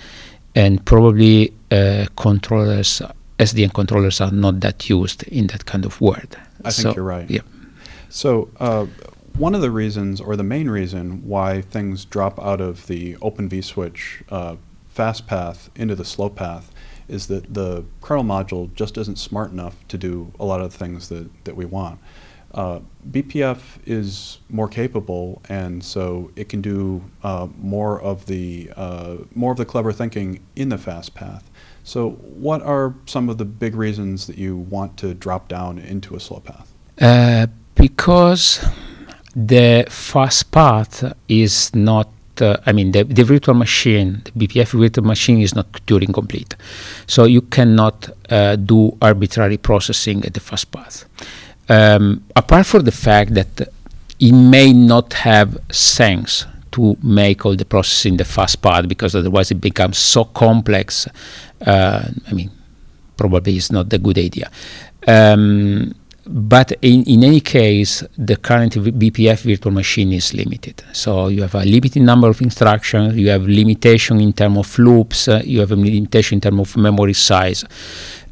and 0.56 0.84
probably 0.86 1.54
uh, 1.70 2.06
controllers, 2.16 3.02
SDN 3.38 3.74
controllers 3.74 4.22
are 4.22 4.32
not 4.32 4.62
that 4.62 4.90
used 4.90 5.24
in 5.24 5.48
that 5.48 5.66
kind 5.66 5.86
of 5.86 6.00
world. 6.00 6.38
I 6.64 6.70
so, 6.70 6.84
think 6.84 6.96
you're 6.96 7.06
right. 7.06 7.30
Yeah. 7.30 7.42
So 8.10 8.50
uh, 8.58 8.86
one 9.38 9.54
of 9.54 9.62
the 9.62 9.70
reasons 9.70 10.22
or 10.22 10.38
the 10.38 10.44
main 10.44 10.70
reason 10.70 11.28
why 11.28 11.62
things 11.62 12.06
drop 12.06 12.40
out 12.40 12.62
of 12.62 12.88
the 12.88 13.18
Open 13.22 13.50
vSwitch 13.50 14.24
uh, 14.30 14.56
fast 14.88 15.28
path 15.28 15.70
into 15.76 15.94
the 15.94 16.06
slow 16.06 16.30
path 16.30 16.72
is 17.08 17.28
that 17.28 17.54
the 17.54 17.86
kernel 18.02 18.24
module 18.24 18.74
just 18.74 18.98
isn't 18.98 19.18
smart 19.18 19.52
enough 19.52 19.88
to 19.88 19.98
do 19.98 20.34
a 20.40 20.46
lot 20.46 20.62
of 20.62 20.72
the 20.72 20.78
things 20.78 21.10
that, 21.10 21.30
that 21.46 21.56
we 21.56 21.66
want. 21.66 22.00
Uh, 22.54 22.80
BPF 23.10 23.80
is 23.86 24.40
more 24.50 24.68
capable, 24.68 25.42
and 25.50 25.84
so 25.84 26.32
it 26.36 26.48
can 26.50 26.62
do 26.62 27.04
uh, 27.22 27.48
more 27.58 28.02
of 28.02 28.26
the 28.26 28.72
uh, 28.76 29.18
more 29.36 29.52
of 29.52 29.58
the 29.58 29.66
clever 29.66 29.92
thinking 29.92 30.46
in 30.56 30.70
the 30.70 30.78
fast 30.78 31.14
path. 31.14 31.52
So, 31.84 32.12
what 32.12 32.62
are 32.62 32.96
some 33.06 33.30
of 33.30 33.38
the 33.38 33.46
big 33.46 33.76
reasons 33.76 34.28
that 34.28 34.38
you 34.38 34.58
want 34.58 34.98
to 34.98 35.14
drop 35.14 35.50
down 35.50 35.78
into 35.78 36.16
a 36.16 36.20
slow 36.20 36.40
path? 36.40 36.74
Uh, 37.00 37.48
because 37.76 38.66
the 39.36 39.86
fast 39.90 40.52
path 40.52 41.14
is 41.28 41.76
not 41.76 42.10
uh, 42.42 42.58
I 42.66 42.72
mean, 42.72 42.92
the, 42.92 43.04
the, 43.04 43.24
virtual 43.24 43.56
machine, 43.56 44.22
the 44.26 44.48
BPF 44.48 44.80
virtual 44.80 45.06
machine 45.06 45.42
is 45.42 45.56
not 45.56 45.72
Turing 45.86 46.14
complete. 46.14 46.56
So 47.08 47.26
you 47.26 47.42
cannot 47.42 48.10
uh, 48.30 48.56
do 48.56 48.98
arbitrary 49.02 49.58
processing 49.58 50.26
at 50.26 50.34
the 50.34 50.40
fast 50.40 50.72
path. 50.72 51.06
Um, 51.70 52.24
apart 52.36 52.66
from 52.66 52.84
the 52.84 52.92
fact 52.92 53.34
that 53.34 53.70
it 54.20 54.32
may 54.32 54.74
not 54.74 55.14
have 55.14 55.58
sense 55.72 56.46
to 56.72 56.98
make 57.04 57.46
all 57.46 57.56
the 57.56 57.66
processing 57.66 58.14
in 58.14 58.18
the 58.18 58.26
fast 58.26 58.62
path 58.62 58.88
because 58.88 59.16
otherwise 59.16 59.52
it 59.52 59.62
becomes 59.62 59.98
so 59.98 60.26
complex. 60.26 61.08
Uh, 61.66 62.04
I 62.28 62.34
mean, 62.34 62.52
probably 63.16 63.58
it's 63.58 63.72
not 63.72 63.92
a 63.92 63.98
good 63.98 64.18
idea. 64.18 64.50
Um, 65.08 65.94
but 66.30 66.74
in, 66.82 67.04
in 67.04 67.24
any 67.24 67.40
case, 67.40 68.04
the 68.18 68.36
current 68.36 68.74
BPF 68.74 69.42
virtual 69.42 69.72
machine 69.72 70.12
is 70.14 70.34
limited. 70.34 70.84
So 70.94 71.28
you 71.28 71.42
have 71.42 71.56
a 71.56 71.64
limited 71.66 72.02
number 72.02 72.30
of 72.30 72.42
instructions, 72.42 73.16
you 73.16 73.30
have 73.30 73.44
limitation 73.48 74.20
in 74.20 74.34
terms 74.34 74.58
of 74.58 74.80
loops, 74.80 75.28
uh, 75.28 75.42
you 75.44 75.60
have 75.62 75.72
a 75.72 75.76
limitation 75.76 76.38
in 76.38 76.42
terms 76.42 76.60
of 76.60 76.78
memory 76.78 77.14
size. 77.14 77.64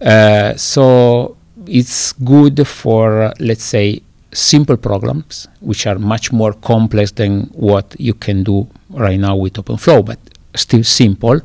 Uh, 0.02 0.56
so 0.56 1.38
it's 1.68 2.14
good 2.14 2.68
for, 2.68 3.24
uh, 3.24 3.34
let's 3.40 3.64
say, 3.64 4.02
simple 4.32 4.78
programs, 4.78 5.48
which 5.62 5.88
are 5.88 5.98
much 5.98 6.32
more 6.32 6.54
complex 6.54 7.12
than 7.12 7.44
what 7.54 7.96
you 7.98 8.14
can 8.14 8.44
do 8.44 8.68
right 8.90 9.20
now 9.20 9.36
with 9.36 9.54
OpenFlow, 9.54 10.06
but 10.06 10.20
still 10.56 10.84
simple. 10.84 11.40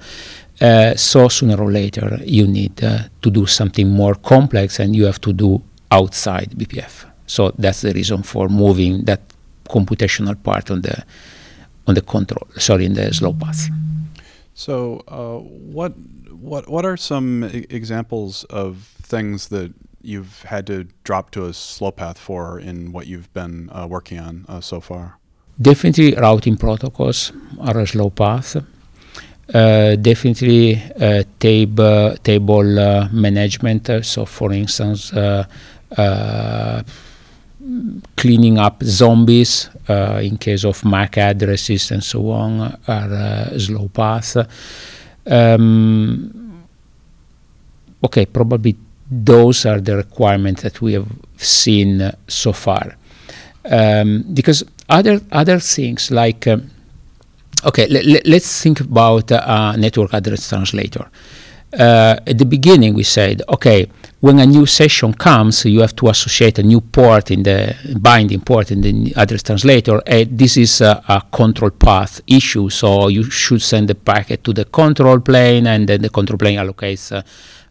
Uh, 0.61 0.95
so 0.95 1.29
sooner 1.29 1.57
or 1.57 1.71
later, 1.71 2.19
you 2.25 2.47
need 2.47 2.83
uh, 2.85 2.99
to 3.23 3.31
do 3.31 3.47
something 3.47 3.89
more 3.89 4.15
complex, 4.15 4.79
and 4.79 4.95
you 4.95 5.07
have 5.07 5.21
to 5.21 5.33
do 5.33 5.63
outside 5.91 6.51
BPF. 6.51 7.07
So 7.27 7.53
that's 7.59 7.81
the 7.83 7.93
reason 7.93 8.23
for 8.23 8.49
moving 8.49 9.05
that 9.05 9.21
computational 9.69 10.41
part 10.43 10.71
on 10.71 10.83
the 10.83 11.05
on 11.87 11.95
the 11.95 12.03
control, 12.03 12.47
sorry, 12.57 12.85
in 12.87 12.95
the 12.95 13.13
slow 13.13 13.33
path. 13.33 13.69
So, 14.55 15.03
uh, 15.09 15.39
what 15.39 15.93
what 16.31 16.69
what 16.69 16.85
are 16.85 16.97
some 16.97 17.45
examples 17.71 18.45
of 18.45 18.95
things 19.03 19.49
that 19.49 19.73
you've 20.03 20.43
had 20.43 20.67
to 20.67 20.87
drop 21.05 21.31
to 21.31 21.47
a 21.47 21.53
slow 21.53 21.91
path 21.91 22.19
for 22.19 22.59
in 22.59 22.93
what 22.93 23.07
you've 23.07 23.33
been 23.33 23.71
uh, 23.71 23.87
working 23.89 24.19
on 24.19 24.45
uh, 24.49 24.61
so 24.61 24.81
far? 24.81 25.19
Definitely, 25.61 26.15
routing 26.15 26.57
protocols 26.57 27.33
are 27.61 27.79
a 27.79 27.87
slow 27.87 28.11
path. 28.11 28.57
Uh, 29.53 29.97
definitely, 29.97 30.81
uh, 31.01 31.25
tab- 31.39 32.23
table 32.23 32.79
uh, 32.79 33.09
management. 33.13 33.91
so, 34.03 34.25
for 34.25 34.53
instance, 34.53 35.13
uh, 35.13 35.45
cleaning 38.17 38.59
up 38.59 38.83
zombies 38.83 39.69
uh, 39.89 40.21
in 40.23 40.37
case 40.39 40.65
of 40.65 40.85
MAC 40.85 41.19
addresses 41.19 41.91
and 41.91 42.03
so 42.03 42.31
on 42.31 42.61
are 42.89 43.13
uh, 43.13 43.59
slow 43.59 43.89
path. 43.89 44.37
Um, 45.27 46.65
okay, 48.05 48.27
probably 48.27 48.77
those 49.11 49.67
are 49.67 49.81
the 49.81 49.97
requirements 49.97 50.63
that 50.63 50.81
we 50.81 50.95
have 50.95 51.09
seen 51.37 52.11
so 52.29 52.53
far. 52.53 52.97
Um, 53.71 54.25
because 54.33 54.65
other 54.89 55.21
other 55.31 55.59
things 55.61 56.11
like 56.11 56.47
um, 56.47 56.71
okay, 57.65 57.87
l- 57.91 58.17
l- 58.17 58.23
let's 58.25 58.63
think 58.63 58.81
about 58.81 59.31
a 59.31 59.77
network 59.77 60.15
address 60.15 60.49
translator. 60.49 61.11
uh, 61.79 62.17
at 62.27 62.39
the 62.39 62.45
beginning 62.45 62.95
we 62.95 63.03
said, 63.05 63.43
okay, 63.49 63.87
when 64.21 64.39
a 64.39 64.47
new 64.47 64.67
session 64.67 65.15
comes, 65.15 65.65
you 65.65 65.81
have 65.81 65.97
to 65.97 66.09
associate 66.09 66.59
a 66.59 66.63
new 66.63 66.83
port 66.83 67.31
in 67.31 67.43
the 67.43 67.75
binding 67.99 68.41
port 68.41 68.71
in 68.71 68.83
the 68.83 69.15
address 69.17 69.43
translator. 69.43 70.03
And 70.07 70.39
this 70.39 70.59
is 70.59 70.83
a, 70.83 71.03
a 71.09 71.23
control 71.33 71.71
path 71.71 72.21
issue, 72.27 72.69
so 72.69 73.09
you 73.09 73.25
should 73.25 73.63
send 73.63 73.89
the 73.89 73.95
packet 73.95 74.45
to 74.45 74.53
the 74.53 74.67
control 74.67 75.21
plane, 75.21 75.67
and 75.67 75.89
then 75.89 76.03
the 76.03 76.11
control 76.11 76.37
plane 76.37 76.59
allocates 76.59 77.13
a, 77.13 77.25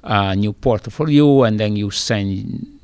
a 0.03 0.35
new 0.35 0.53
port 0.53 0.91
for 0.91 1.07
you, 1.09 1.43
and 1.43 1.59
then 1.59 1.75
you 1.75 1.91
send 1.91 2.79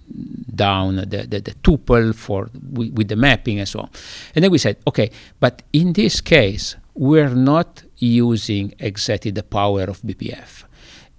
down 0.54 0.98
the, 0.98 1.26
the, 1.28 1.42
the 1.42 1.56
tuple 1.64 2.14
for 2.14 2.50
with, 2.72 2.94
with 2.94 3.08
the 3.08 3.16
mapping 3.16 3.60
and 3.60 3.68
so 3.68 3.80
on. 3.80 3.90
And 4.36 4.44
then 4.44 4.52
we 4.52 4.60
said, 4.60 4.78
okay, 4.88 5.10
but 5.40 5.64
in 5.74 5.94
this 5.94 6.22
case, 6.22 6.76
we're 6.94 7.34
not 7.34 7.82
using 7.98 8.76
exactly 8.80 9.32
the 9.32 9.44
power 9.44 9.84
of 9.84 10.02
BPF. 10.02 10.66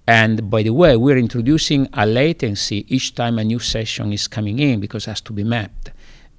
And 0.07 0.49
by 0.49 0.63
the 0.63 0.71
way, 0.71 0.97
we're 0.97 1.19
introducing 1.19 1.89
a 1.93 2.07
latency 2.07 2.87
each 2.89 3.15
time 3.15 3.39
a 3.39 3.45
new 3.45 3.59
session 3.59 4.13
is 4.13 4.29
coming 4.29 4.59
in 4.61 4.79
because 4.81 5.07
it 5.07 5.11
has 5.11 5.21
to 5.23 5.33
be 5.33 5.43
mapped. 5.43 5.91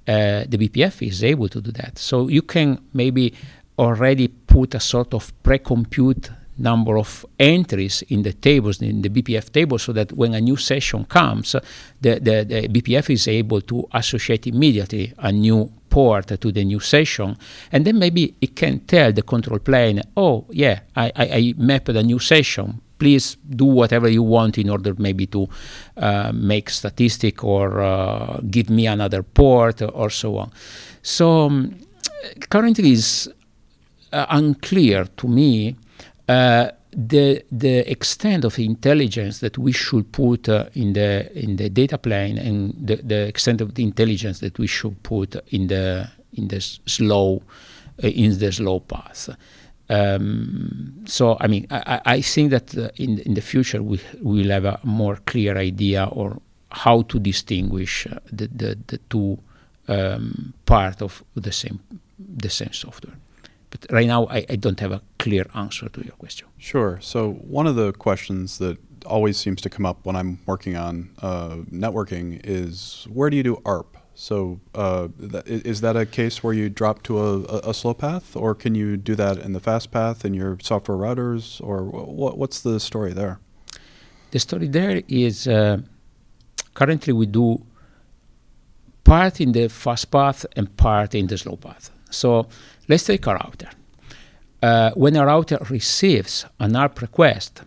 Uh, 0.06 0.44
the 0.48 0.56
BPF 0.56 1.06
is 1.06 1.22
able 1.22 1.48
to 1.48 1.60
do 1.60 1.70
that. 1.72 1.98
So 1.98 2.28
you 2.28 2.40
can 2.40 2.82
maybe 2.94 3.34
already 3.78 4.28
put 4.28 4.74
a 4.74 4.80
sort 4.80 5.12
of 5.12 5.30
pre-compute 5.42 6.30
number 6.58 6.98
of 6.98 7.24
entries 7.38 8.02
in 8.08 8.22
the 8.22 8.32
tables, 8.32 8.82
in 8.82 9.02
the 9.02 9.08
BPF 9.08 9.52
table, 9.52 9.78
so 9.78 9.92
that 9.92 10.12
when 10.12 10.34
a 10.34 10.40
new 10.40 10.56
session 10.56 11.04
comes, 11.04 11.52
the, 12.00 12.18
the, 12.20 12.44
the 12.44 12.68
BPF 12.68 13.10
is 13.10 13.28
able 13.28 13.60
to 13.62 13.86
associate 13.92 14.46
immediately 14.46 15.12
a 15.18 15.32
new 15.32 15.72
port 15.88 16.40
to 16.40 16.52
the 16.52 16.64
new 16.64 16.80
session. 16.80 17.36
And 17.72 17.84
then 17.84 17.98
maybe 17.98 18.34
it 18.40 18.54
can 18.54 18.80
tell 18.80 19.12
the 19.12 19.22
control 19.22 19.58
plane, 19.58 20.02
oh, 20.16 20.46
yeah, 20.50 20.80
I, 20.94 21.12
I, 21.16 21.24
I 21.24 21.54
mapped 21.56 21.88
a 21.88 22.02
new 22.02 22.18
session. 22.18 22.80
Please 22.98 23.36
do 23.48 23.64
whatever 23.64 24.08
you 24.08 24.24
want 24.24 24.58
in 24.58 24.68
order 24.70 24.92
maybe 24.98 25.26
to 25.26 25.48
uh, 25.96 26.32
make 26.34 26.68
statistic 26.68 27.44
or 27.44 27.80
uh, 27.80 28.40
give 28.50 28.70
me 28.70 28.86
another 28.86 29.22
port 29.22 29.82
or 29.82 30.10
so 30.10 30.38
on. 30.38 30.50
So 31.02 31.46
um, 31.46 31.78
currently 32.50 32.92
is 32.92 33.30
uh, 34.12 34.26
unclear 34.30 35.04
to 35.04 35.28
me 35.28 35.76
uh, 36.28 36.70
the 36.90 37.44
the 37.50 37.90
extent 37.90 38.44
of 38.44 38.58
intelligence 38.58 39.40
that 39.40 39.58
we 39.58 39.72
should 39.72 40.10
put 40.12 40.48
uh, 40.48 40.66
in 40.74 40.92
the 40.92 41.30
in 41.38 41.56
the 41.56 41.68
data 41.68 41.98
plane 41.98 42.38
and 42.38 42.74
the, 42.78 42.96
the 42.96 43.26
extent 43.26 43.60
of 43.60 43.74
the 43.74 43.82
intelligence 43.82 44.40
that 44.40 44.58
we 44.58 44.66
should 44.66 45.02
put 45.02 45.36
in 45.52 45.68
the 45.68 46.08
in 46.34 46.48
the 46.48 46.60
slow 46.60 47.42
uh, 48.02 48.08
in 48.08 48.38
the 48.38 48.52
slow 48.52 48.80
path. 48.80 49.30
Um, 49.90 51.04
so 51.06 51.36
I 51.40 51.46
mean 51.46 51.66
I, 51.70 52.00
I 52.04 52.20
think 52.20 52.50
that 52.50 52.76
uh, 52.76 52.88
in 52.96 53.18
in 53.20 53.34
the 53.34 53.42
future 53.42 53.82
we 53.82 54.00
will 54.20 54.50
have 54.50 54.64
a 54.64 54.80
more 54.82 55.16
clear 55.24 55.56
idea 55.56 56.04
or 56.04 56.40
how 56.70 57.02
to 57.02 57.18
distinguish 57.18 58.06
uh, 58.06 58.18
the, 58.30 58.48
the 58.48 58.78
the 58.86 58.98
two 59.08 59.38
um, 59.88 60.52
part 60.66 61.00
of 61.02 61.22
the 61.34 61.52
same 61.52 61.80
the 62.18 62.50
same 62.50 62.72
software. 62.72 63.16
But 63.70 63.86
right 63.90 64.06
now, 64.06 64.26
I, 64.26 64.46
I 64.48 64.56
don't 64.56 64.80
have 64.80 64.92
a 64.92 65.02
clear 65.18 65.46
answer 65.54 65.88
to 65.88 66.02
your 66.02 66.14
question. 66.14 66.48
Sure. 66.56 66.98
So, 67.02 67.32
one 67.32 67.66
of 67.66 67.76
the 67.76 67.92
questions 67.92 68.58
that 68.58 68.78
always 69.04 69.36
seems 69.36 69.60
to 69.62 69.70
come 69.70 69.86
up 69.86 70.04
when 70.04 70.16
I'm 70.16 70.38
working 70.46 70.76
on 70.76 71.10
uh, 71.20 71.56
networking 71.70 72.40
is 72.44 73.06
where 73.12 73.30
do 73.30 73.36
you 73.36 73.42
do 73.42 73.62
ARP? 73.64 73.96
So, 74.14 74.58
uh, 74.74 75.08
th- 75.18 75.44
is 75.46 75.80
that 75.82 75.96
a 75.96 76.04
case 76.04 76.42
where 76.42 76.52
you 76.52 76.68
drop 76.68 77.04
to 77.04 77.20
a, 77.20 77.70
a, 77.70 77.72
slow 77.72 77.94
path, 77.94 78.34
or 78.34 78.52
can 78.52 78.74
you 78.74 78.96
do 78.96 79.14
that 79.14 79.38
in 79.38 79.52
the 79.52 79.60
fast 79.60 79.92
path 79.92 80.24
in 80.24 80.34
your 80.34 80.58
software 80.60 80.98
routers, 80.98 81.60
or 81.62 81.84
w- 81.84 82.34
what's 82.34 82.60
the 82.60 82.80
story 82.80 83.12
there? 83.12 83.38
The 84.32 84.40
story 84.40 84.66
there 84.66 85.02
is 85.06 85.46
uh, 85.46 85.82
currently 86.74 87.12
we 87.12 87.26
do 87.26 87.64
part 89.04 89.40
in 89.40 89.52
the 89.52 89.68
fast 89.68 90.10
path 90.10 90.44
and 90.56 90.76
part 90.76 91.14
in 91.14 91.28
the 91.28 91.38
slow 91.38 91.56
path. 91.56 91.90
So, 92.10 92.48
Let's 92.88 93.04
take 93.04 93.26
a 93.26 93.34
router. 93.34 93.68
Uh, 94.62 94.90
when 94.94 95.14
a 95.14 95.26
router 95.26 95.58
receives 95.68 96.46
an 96.58 96.74
ARP 96.74 97.02
request, 97.02 97.62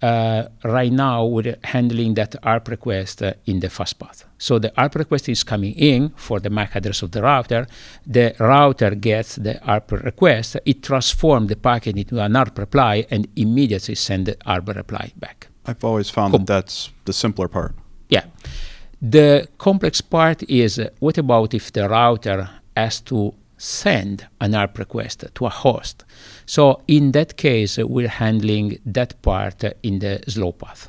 uh, 0.00 0.44
right 0.64 0.90
now 0.90 1.26
we're 1.26 1.58
handling 1.62 2.14
that 2.14 2.34
ARP 2.42 2.68
request 2.68 3.22
uh, 3.22 3.34
in 3.44 3.60
the 3.60 3.68
fast 3.68 3.98
path. 3.98 4.24
So 4.38 4.58
the 4.58 4.72
ARP 4.80 4.94
request 4.94 5.28
is 5.28 5.44
coming 5.44 5.74
in 5.74 6.08
for 6.16 6.40
the 6.40 6.48
MAC 6.48 6.74
address 6.74 7.02
of 7.02 7.10
the 7.12 7.20
router. 7.20 7.66
The 8.06 8.34
router 8.40 8.94
gets 8.94 9.36
the 9.36 9.62
ARP 9.62 9.92
request. 9.92 10.56
It 10.64 10.82
transforms 10.82 11.48
the 11.48 11.56
packet 11.56 11.98
into 11.98 12.18
an 12.18 12.34
ARP 12.34 12.58
reply 12.58 13.06
and 13.10 13.28
immediately 13.36 13.94
send 13.94 14.24
the 14.24 14.36
ARP 14.46 14.68
reply 14.68 15.12
back. 15.16 15.48
I've 15.66 15.84
always 15.84 16.08
found 16.08 16.32
that 16.32 16.46
that's 16.46 16.88
the 17.04 17.12
simpler 17.12 17.48
part. 17.48 17.74
Yeah. 18.08 18.24
The 19.02 19.48
complex 19.58 20.00
part 20.00 20.42
is 20.44 20.78
uh, 20.78 20.88
what 20.98 21.18
about 21.18 21.52
if 21.52 21.70
the 21.72 21.86
router 21.90 22.48
has 22.74 23.00
to 23.02 23.34
send 23.60 24.26
an 24.40 24.54
ARP 24.54 24.78
request 24.78 25.24
to 25.34 25.44
a 25.44 25.50
host. 25.50 26.04
So 26.46 26.80
in 26.88 27.12
that 27.12 27.36
case, 27.36 27.76
we're 27.76 28.08
handling 28.08 28.78
that 28.86 29.20
part 29.20 29.62
in 29.82 29.98
the 29.98 30.22
slow 30.26 30.52
path. 30.52 30.88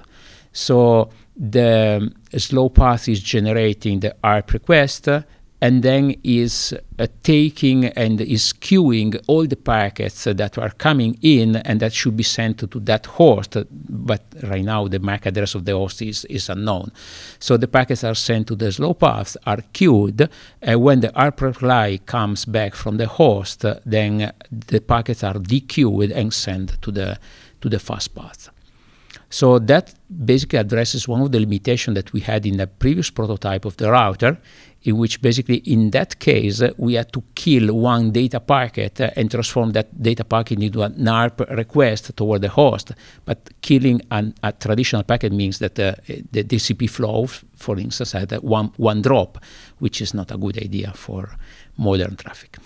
So 0.54 1.10
the 1.36 2.14
slow 2.38 2.70
path 2.70 3.10
is 3.10 3.20
generating 3.20 4.00
the 4.00 4.16
ARP 4.24 4.54
request 4.54 5.10
and 5.62 5.84
then 5.84 6.16
is 6.24 6.74
uh, 6.98 7.06
taking 7.22 7.86
and 7.86 8.20
is 8.20 8.52
queuing 8.52 9.22
all 9.28 9.46
the 9.46 9.56
packets 9.56 10.26
uh, 10.26 10.34
that 10.34 10.58
are 10.58 10.72
coming 10.72 11.18
in 11.22 11.56
and 11.58 11.80
that 11.80 11.94
should 11.94 12.18
be 12.18 12.24
sent 12.24 12.58
to, 12.58 12.68
to, 12.68 12.80
that 12.80 13.06
host. 13.06 13.56
But 13.70 14.24
right 14.44 14.64
now, 14.64 14.88
the 14.88 15.00
MAC 15.00 15.28
address 15.28 15.54
of 15.54 15.66
the 15.66 15.74
host 15.74 16.02
is, 16.02 16.26
is 16.26 16.50
unknown. 16.50 16.92
So 17.40 17.58
the 17.58 17.68
packets 17.68 18.04
are 18.04 18.16
sent 18.16 18.48
to 18.48 18.56
the 18.56 18.72
slow 18.72 18.96
path, 18.96 19.38
are 19.46 19.62
queued, 19.72 20.28
and 20.62 20.82
when 20.82 21.02
the 21.02 21.14
ARP 21.16 21.42
reply 21.42 22.00
comes 22.06 22.46
back 22.46 22.74
from 22.74 22.98
the 22.98 23.08
host, 23.08 23.64
then 23.86 24.32
the 24.52 24.82
packets 24.82 25.24
are 25.24 25.36
dequeued 25.36 26.12
and 26.12 26.34
sent 26.34 26.82
to 26.82 26.92
the, 26.92 27.20
to 27.62 27.70
the 27.70 27.80
fast 27.80 28.16
path. 28.16 28.50
So 29.32 29.60
that 29.60 29.94
basically 30.26 30.60
addresses 30.60 31.08
one 31.08 31.22
of 31.22 31.32
the 31.32 31.40
limitations 31.40 31.96
that 31.96 32.12
we 32.12 32.20
had 32.20 32.46
in 32.46 32.58
the 32.58 32.68
previous 32.68 33.10
prototype 33.10 33.64
of 33.64 33.78
the 33.78 33.90
router, 33.90 34.38
in 34.84 34.98
which 34.98 35.22
basically 35.22 35.58
in 35.58 35.92
that 35.92 36.20
case 36.20 36.62
uh, 36.62 36.72
we 36.78 36.96
had 36.96 37.12
to 37.14 37.24
kill 37.36 37.74
one 37.76 38.12
data 38.12 38.40
packet 38.40 39.00
uh, 39.00 39.10
and 39.16 39.30
transform 39.30 39.72
that 39.72 40.02
data 40.02 40.24
packet 40.24 40.62
into 40.62 40.82
an 40.82 41.08
ARP 41.08 41.40
request 41.52 42.16
toward 42.18 42.42
the 42.42 42.50
host. 42.50 42.92
But 43.26 43.50
killing 43.62 44.02
an, 44.10 44.34
a 44.44 44.52
traditional 44.52 45.04
packet 45.04 45.32
means 45.32 45.60
that 45.60 45.80
uh, 45.80 45.94
the 46.32 46.44
TCP 46.44 46.90
flow, 46.90 47.28
for 47.28 47.78
instance, 47.78 48.14
had 48.14 48.32
one, 48.42 48.72
one 48.78 49.02
drop, 49.02 49.44
which 49.80 50.02
is 50.02 50.14
not 50.14 50.32
a 50.32 50.38
good 50.38 50.58
idea 50.58 50.92
for 50.94 51.36
modern 51.78 52.16
traffic. 52.16 52.58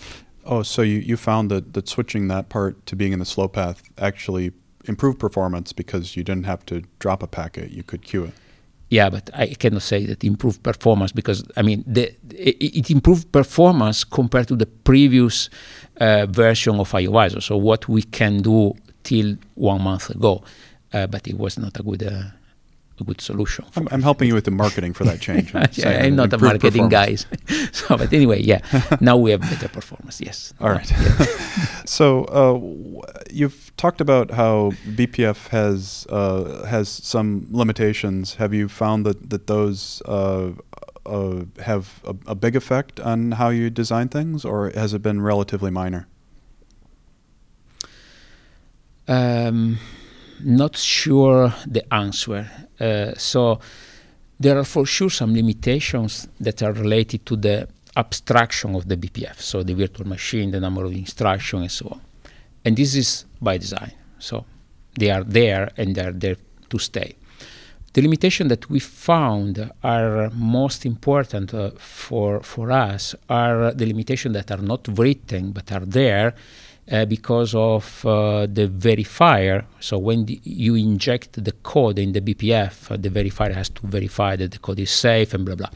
Oh, 0.46 0.64
so 0.64 0.84
you, 0.84 1.00
you 1.00 1.18
found 1.18 1.52
that, 1.52 1.74
that 1.74 1.90
switching 1.90 2.28
that 2.30 2.50
part 2.50 2.86
to 2.86 2.96
being 2.96 3.12
in 3.12 3.20
the 3.20 3.26
slow 3.26 3.48
path 3.48 3.84
actually 3.98 4.52
improved 4.86 5.20
performance 5.20 5.74
because 5.74 6.16
you 6.16 6.24
didn't 6.24 6.46
have 6.46 6.66
to 6.68 6.84
drop 7.00 7.24
a 7.24 7.28
packet, 7.28 7.72
you 7.72 7.84
could 7.84 8.04
queue 8.04 8.26
it 8.26 8.34
yeah, 8.90 9.10
but 9.10 9.30
I 9.34 9.48
cannot 9.48 9.82
say 9.82 10.06
that 10.06 10.24
improved 10.24 10.62
performance 10.62 11.12
because 11.12 11.44
I 11.58 11.62
mean 11.64 11.84
the, 11.88 12.14
it, 12.30 12.90
improved 12.92 13.32
performance 13.32 14.04
compared 14.04 14.48
to 14.50 14.56
the 14.56 14.68
previous 14.68 15.50
uh, 16.00 16.28
version 16.28 16.80
of 16.80 16.92
IOVisor. 16.92 17.42
So 17.42 17.58
what 17.58 17.90
we 17.90 18.04
can 18.04 18.42
do 18.42 18.74
till 19.04 19.38
one 19.56 19.82
month 19.82 20.10
ago, 20.12 20.44
uh, 20.94 21.08
but 21.08 21.28
it 21.28 21.38
was 21.38 21.58
not 21.58 21.80
a 21.80 21.84
good 21.84 22.04
uh, 22.04 22.24
a 23.00 23.04
good 23.04 23.22
solution. 23.22 23.66
I'm, 23.76 23.88
I'm, 23.92 24.02
helping 24.02 24.28
you 24.28 24.36
with 24.36 24.46
the 24.46 24.52
marketing 24.52 24.94
for 24.94 25.04
that 25.04 25.20
change. 25.20 25.54
I'm, 25.54 25.68
yeah, 25.74 26.04
I'm 26.04 26.16
not 26.16 26.34
a 26.34 26.38
marketing 26.38 26.90
guy. 26.90 27.16
so, 27.72 27.98
but 27.98 28.12
anyway, 28.14 28.42
yeah, 28.42 28.62
now 29.02 29.18
we 29.18 29.32
have 29.32 29.42
better 29.42 29.68
performance. 29.68 30.22
Yes. 30.22 30.54
All 30.60 30.70
right. 30.70 30.88
so 31.86 32.24
uh, 32.26 33.14
you've 33.32 33.76
talked 33.78 34.02
about 34.02 34.32
how 34.32 34.72
BPF 34.88 35.50
has 35.50 36.08
uh, 36.10 36.66
has 36.66 36.90
some 36.90 37.48
limitations. 37.52 38.36
Have 38.36 38.54
you 38.54 38.68
found 38.70 39.06
that 39.06 39.30
that 39.30 39.48
those 39.48 40.02
uh, 40.06 40.52
uh, 41.06 41.46
have 41.64 42.02
a, 42.06 42.16
a 42.28 42.36
big 42.36 42.56
effect 42.56 43.00
on 43.00 43.34
how 43.34 43.50
you 43.50 43.70
design 43.70 44.10
things, 44.10 44.46
or 44.46 44.72
has 44.72 44.94
it 44.94 45.02
been 45.02 45.22
relatively 45.22 45.72
minor? 45.72 46.08
Um, 49.08 49.78
not 50.44 50.78
sure 50.78 51.54
the 51.68 51.94
answer. 51.94 52.50
Uh, 52.80 53.14
so 53.16 53.60
there 54.40 54.58
are 54.58 54.66
for 54.66 54.86
sure 54.86 55.10
some 55.10 55.34
limitations 55.34 56.28
that 56.40 56.62
are 56.62 56.74
related 56.74 57.26
to 57.26 57.36
the 57.36 57.68
abstraction 57.96 58.76
of 58.76 58.88
the 58.88 58.98
BPF, 58.98 59.40
so 59.40 59.64
the 59.64 59.74
virtual 59.74 60.08
machine, 60.08 60.52
the 60.52 60.60
number 60.60 60.84
of 60.84 60.92
instructions, 60.92 61.62
and 61.62 61.72
so 61.72 61.88
on. 61.92 62.02
And 62.66 62.76
this 62.76 62.96
is 62.96 63.26
by 63.42 63.58
design. 63.58 63.92
So 64.20 64.46
they 64.98 65.12
are 65.12 65.24
there 65.24 65.72
and 65.78 65.96
they 65.96 66.06
are 66.06 66.12
there 66.12 66.36
to 66.70 66.80
stay. 66.80 67.16
The 67.94 68.02
limitation 68.02 68.50
that 68.50 68.70
we 68.70 68.80
found 68.80 69.72
are 69.82 70.30
most 70.32 70.86
important 70.86 71.54
uh, 71.54 71.72
for, 71.78 72.42
for 72.42 72.70
us 72.72 73.16
are 73.30 73.72
the 73.72 73.86
limitations 73.86 74.34
that 74.34 74.52
are 74.52 74.62
not 74.62 74.86
written 74.98 75.52
but 75.52 75.72
are 75.72 75.86
there 75.86 76.36
uh, 76.92 77.06
because 77.06 77.56
of 77.56 78.06
uh, 78.06 78.46
the 78.46 78.68
verifier. 78.68 79.66
So 79.80 79.98
when 79.98 80.26
the, 80.26 80.40
you 80.44 80.76
inject 80.76 81.44
the 81.44 81.52
code 81.52 82.00
in 82.00 82.14
the 82.14 82.22
BPF, 82.22 82.92
uh, 82.92 82.98
the 82.98 83.10
verifier 83.10 83.54
has 83.54 83.70
to 83.70 83.88
verify 83.88 84.36
that 84.36 84.52
the 84.52 84.60
code 84.60 84.80
is 84.80 84.92
safe 84.92 85.34
and 85.34 85.46
blah 85.46 85.56
blah. 85.56 85.70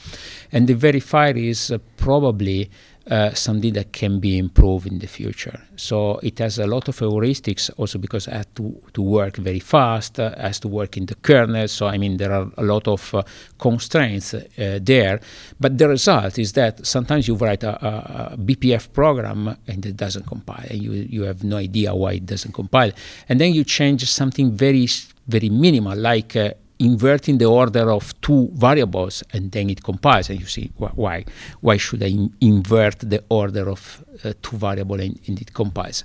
And 0.52 0.68
the 0.68 0.76
verifier 0.76 1.36
is 1.36 1.72
uh, 1.72 1.80
probably 1.98 2.70
uh, 3.10 3.34
something 3.34 3.74
that 3.74 3.92
can 3.92 4.20
be 4.20 4.38
improved 4.38 4.86
in 4.88 5.00
the 5.00 5.08
future. 5.08 5.60
So 5.76 6.20
it 6.22 6.40
has 6.40 6.60
a 6.60 6.68
lot 6.68 6.88
of 6.88 7.00
heuristics 7.00 7.70
also 7.78 7.98
because 7.98 8.28
it 8.28 8.34
has 8.34 8.46
to, 8.56 8.80
to 8.94 9.02
work 9.02 9.38
very 9.38 9.60
fast, 9.60 10.20
uh, 10.20 10.36
has 10.38 10.60
to 10.60 10.68
work 10.68 10.98
in 10.98 11.06
the 11.06 11.16
kernel. 11.16 11.68
So 11.68 11.88
I 11.88 11.98
mean 11.98 12.18
there 12.18 12.32
are 12.32 12.52
a 12.58 12.64
lot 12.64 12.88
of 12.88 13.14
uh, 13.14 13.24
constraints 13.58 14.34
uh, 14.34 14.80
there. 14.82 15.20
But 15.60 15.78
the 15.78 15.90
result 15.90 16.38
is 16.38 16.54
that 16.54 16.86
sometimes 16.86 17.28
you 17.28 17.36
write 17.36 17.64
a, 17.64 17.84
a, 17.84 18.34
a, 18.34 18.38
BPF 18.38 18.94
program 18.94 19.58
and 19.68 19.86
it 19.86 19.98
doesn't 19.98 20.26
compile, 20.28 20.66
and 20.70 20.82
you 20.82 20.92
you 20.92 21.24
have 21.24 21.44
no 21.44 21.58
idea 21.58 21.96
why 21.96 22.14
it 22.14 22.26
doesn't 22.26 22.54
compile. 22.54 22.92
And 23.28 23.40
then 23.42 23.54
you 23.54 23.64
change 23.64 24.06
something 24.10 24.52
very 24.56 24.88
very 25.28 25.50
minimal 25.50 25.98
like 25.98 26.36
uh, 26.36 26.52
inverting 26.80 27.38
the 27.38 27.46
order 27.46 27.92
of 27.92 28.20
two 28.22 28.50
variables 28.54 29.22
and 29.34 29.52
then 29.52 29.70
it 29.70 29.84
compiles. 29.84 30.30
And 30.30 30.40
you 30.40 30.48
see 30.48 30.72
wh 30.80 30.98
why 30.98 31.26
why 31.62 31.78
should 31.78 32.02
I 32.04 32.08
in 32.08 32.34
invert 32.40 33.00
the 33.00 33.24
order 33.30 33.70
of 33.70 34.04
uh, 34.24 34.34
two 34.42 34.58
variables 34.58 35.02
and, 35.02 35.20
and, 35.28 35.42
it 35.42 35.54
compiles. 35.54 36.04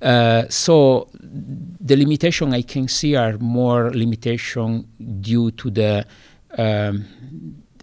Uh, 0.00 0.44
so 0.48 1.08
the 1.12 1.96
limitation 1.96 2.54
I 2.54 2.62
can 2.62 2.88
see 2.88 3.16
are 3.16 3.36
more 3.38 3.90
limitation 3.90 4.86
due 5.20 5.50
to 5.52 5.70
the 5.70 6.06
um, 6.58 7.04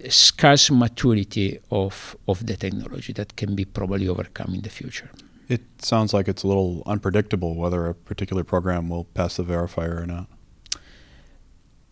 scarce 0.10 0.70
maturity 0.72 1.60
of 1.72 2.16
of 2.28 2.46
the 2.46 2.56
technology 2.56 3.14
that 3.14 3.36
can 3.36 3.56
be 3.56 3.66
probably 3.66 4.08
overcome 4.08 4.54
in 4.54 4.62
the 4.62 4.70
future. 4.70 5.10
It 5.50 5.62
sounds 5.80 6.14
like 6.14 6.28
it's 6.28 6.44
a 6.44 6.48
little 6.48 6.84
unpredictable 6.86 7.56
whether 7.56 7.88
a 7.88 7.96
particular 7.96 8.44
program 8.44 8.90
will 8.90 9.06
pass 9.06 9.38
the 9.38 9.44
verifier 9.44 10.02
or 10.02 10.06
not 10.06 10.28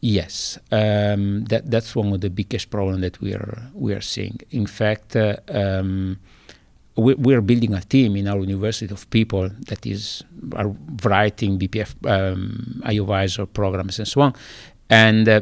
Yes, 0.05 0.59
um, 0.71 1.45
that 1.45 1.71
that's 1.71 1.95
one 1.95 2.13
of 2.13 2.21
the 2.21 2.29
biggest 2.29 2.69
problems 2.69 3.01
that 3.01 3.19
we 3.21 3.33
are 3.33 3.57
we 3.73 3.91
are 3.91 4.01
seeing. 4.01 4.37
In 4.51 4.67
fact, 4.67 5.15
uh, 5.15 5.37
um, 5.49 6.19
we, 6.95 7.15
we, 7.15 7.33
are 7.33 7.41
building 7.41 7.73
a 7.73 7.81
team 7.81 8.15
in 8.15 8.27
our 8.27 8.37
university 8.41 8.93
of 8.93 9.09
people 9.09 9.49
that 9.65 9.83
is 9.83 10.21
are 10.55 10.75
writing 11.03 11.57
BPF 11.57 11.95
um, 12.05 12.83
IOVisor 12.85 13.51
programs 13.51 13.97
and 13.97 14.07
so 14.07 14.21
on. 14.21 14.35
And 14.91 15.27
uh, 15.27 15.41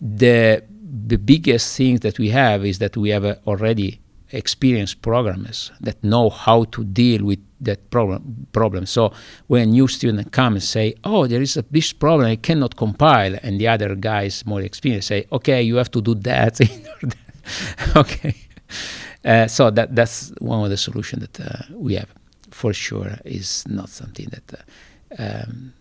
the 0.00 0.64
the 1.06 1.18
biggest 1.18 1.76
thing 1.76 1.98
that 1.98 2.18
we 2.18 2.30
have 2.30 2.66
is 2.66 2.80
that 2.80 2.96
we 2.96 3.10
have 3.10 3.24
uh, 3.24 3.36
already 3.46 4.00
experienced 4.32 5.02
programmers 5.02 5.70
that 5.80 6.02
know 6.02 6.30
how 6.30 6.64
to 6.64 6.84
deal 6.84 7.24
with 7.24 7.38
that 7.60 7.90
problem. 7.90 8.46
problem. 8.52 8.86
So 8.86 9.12
when 9.46 9.62
a 9.62 9.66
new 9.66 9.88
student 9.88 10.32
comes 10.32 10.54
and 10.54 10.62
say, 10.62 10.94
"Oh, 11.04 11.26
there 11.26 11.42
is 11.42 11.56
a 11.56 11.64
this 11.70 11.92
problem, 11.92 12.28
I 12.28 12.36
cannot 12.36 12.76
compile," 12.76 13.38
and 13.42 13.60
the 13.60 13.68
other 13.68 13.94
guys 13.94 14.44
more 14.46 14.62
experienced 14.62 15.08
say, 15.08 15.26
"Okay, 15.30 15.62
you 15.62 15.76
have 15.76 15.90
to 15.90 16.00
do 16.00 16.14
that." 16.14 16.60
okay, 17.96 18.34
uh, 19.24 19.46
so 19.46 19.70
that 19.70 19.94
that's 19.94 20.32
one 20.38 20.64
of 20.64 20.70
the 20.70 20.76
solutions 20.76 21.26
that 21.26 21.40
uh, 21.40 21.64
we 21.74 21.94
have. 21.94 22.08
For 22.50 22.74
sure, 22.74 23.18
is 23.24 23.64
not 23.66 23.88
something 23.88 24.28
that 24.30 24.66
uh, 25.18 25.22
um, 25.22 25.72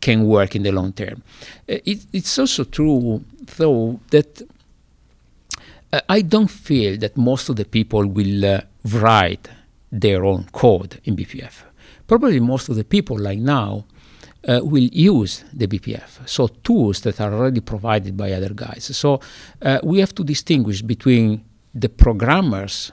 can 0.00 0.24
work 0.24 0.54
in 0.54 0.62
the 0.62 0.70
long 0.70 0.92
term. 0.92 1.22
Uh, 1.68 1.78
it, 1.84 2.06
it's 2.12 2.38
also 2.38 2.64
true, 2.64 3.24
though, 3.56 4.00
that 4.10 4.42
I 6.08 6.22
don't 6.22 6.50
feel 6.50 6.96
that 6.98 7.16
most 7.16 7.48
of 7.48 7.56
the 7.56 7.64
people 7.64 8.06
will 8.06 8.44
uh, 8.44 8.60
write 8.84 9.48
their 9.90 10.24
own 10.24 10.44
code 10.52 11.00
in 11.04 11.16
BPF. 11.16 11.64
Probably 12.06 12.40
most 12.40 12.68
of 12.68 12.76
the 12.76 12.84
people, 12.84 13.18
like 13.18 13.38
now, 13.38 13.84
uh, 14.48 14.60
will 14.62 14.88
use 14.92 15.44
the 15.52 15.66
BPF, 15.66 16.28
so 16.28 16.48
tools 16.48 17.00
that 17.02 17.20
are 17.20 17.32
already 17.32 17.60
provided 17.60 18.16
by 18.16 18.32
other 18.32 18.52
guys. 18.54 18.90
So 18.96 19.20
uh, 19.60 19.78
we 19.82 20.00
have 20.00 20.14
to 20.16 20.24
distinguish 20.24 20.82
between 20.82 21.44
the 21.74 21.88
programmers 21.88 22.92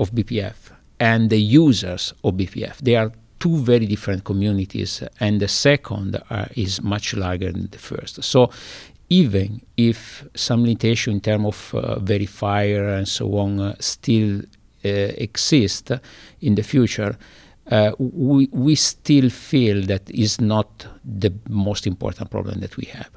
of 0.00 0.12
BPF 0.12 0.54
and 0.98 1.28
the 1.30 1.40
users 1.40 2.14
of 2.24 2.34
BPF. 2.34 2.78
They 2.78 2.96
are 2.96 3.12
two 3.38 3.58
very 3.58 3.86
different 3.86 4.24
communities, 4.24 5.02
and 5.20 5.40
the 5.40 5.48
second 5.48 6.22
uh, 6.30 6.46
is 6.54 6.82
much 6.82 7.14
larger 7.14 7.52
than 7.52 7.68
the 7.70 7.78
first. 7.78 8.22
So 8.24 8.50
even 9.08 9.60
if 9.76 10.26
some 10.34 10.62
limitation 10.62 11.14
in 11.14 11.20
terms 11.20 11.46
of 11.46 11.74
uh, 11.74 11.96
verifier 12.00 12.98
and 12.98 13.06
so 13.06 13.38
on 13.38 13.60
uh, 13.60 13.74
still 13.78 14.40
uh, 14.84 14.88
exist 14.88 15.92
in 16.40 16.54
the 16.54 16.62
future, 16.62 17.16
uh, 17.70 17.92
we, 17.98 18.48
we 18.52 18.74
still 18.74 19.30
feel 19.30 19.82
that 19.86 20.08
is 20.10 20.40
not 20.40 20.86
the 21.04 21.32
most 21.48 21.86
important 21.86 22.30
problem 22.30 22.60
that 22.60 22.76
we 22.76 22.84
have. 22.86 23.10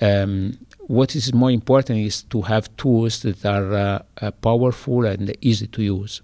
Um, 0.00 0.58
what 0.86 1.14
is 1.14 1.32
more 1.32 1.50
important 1.50 2.00
is 2.00 2.22
to 2.24 2.42
have 2.42 2.76
tools 2.76 3.22
that 3.22 3.44
are 3.44 3.72
uh, 3.74 4.02
uh, 4.20 4.30
powerful 4.32 5.04
and 5.04 5.32
easy 5.40 5.66
to 5.68 5.82
use 5.82 6.22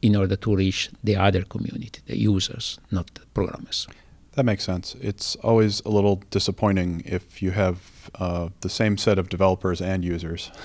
in 0.00 0.16
order 0.16 0.36
to 0.36 0.56
reach 0.56 0.90
the 1.04 1.16
other 1.16 1.42
community, 1.42 2.00
the 2.06 2.18
users, 2.18 2.78
not 2.90 3.12
the 3.14 3.20
programmers. 3.34 3.86
That 4.32 4.44
makes 4.44 4.64
sense. 4.64 4.96
It's 5.00 5.36
always 5.36 5.80
a 5.80 5.90
little 5.90 6.22
disappointing 6.30 7.02
if 7.04 7.42
you 7.42 7.50
have 7.50 8.10
uh, 8.14 8.48
the 8.60 8.70
same 8.70 8.96
set 8.96 9.18
of 9.18 9.28
developers 9.28 9.80
and 9.80 10.04
users. 10.04 10.50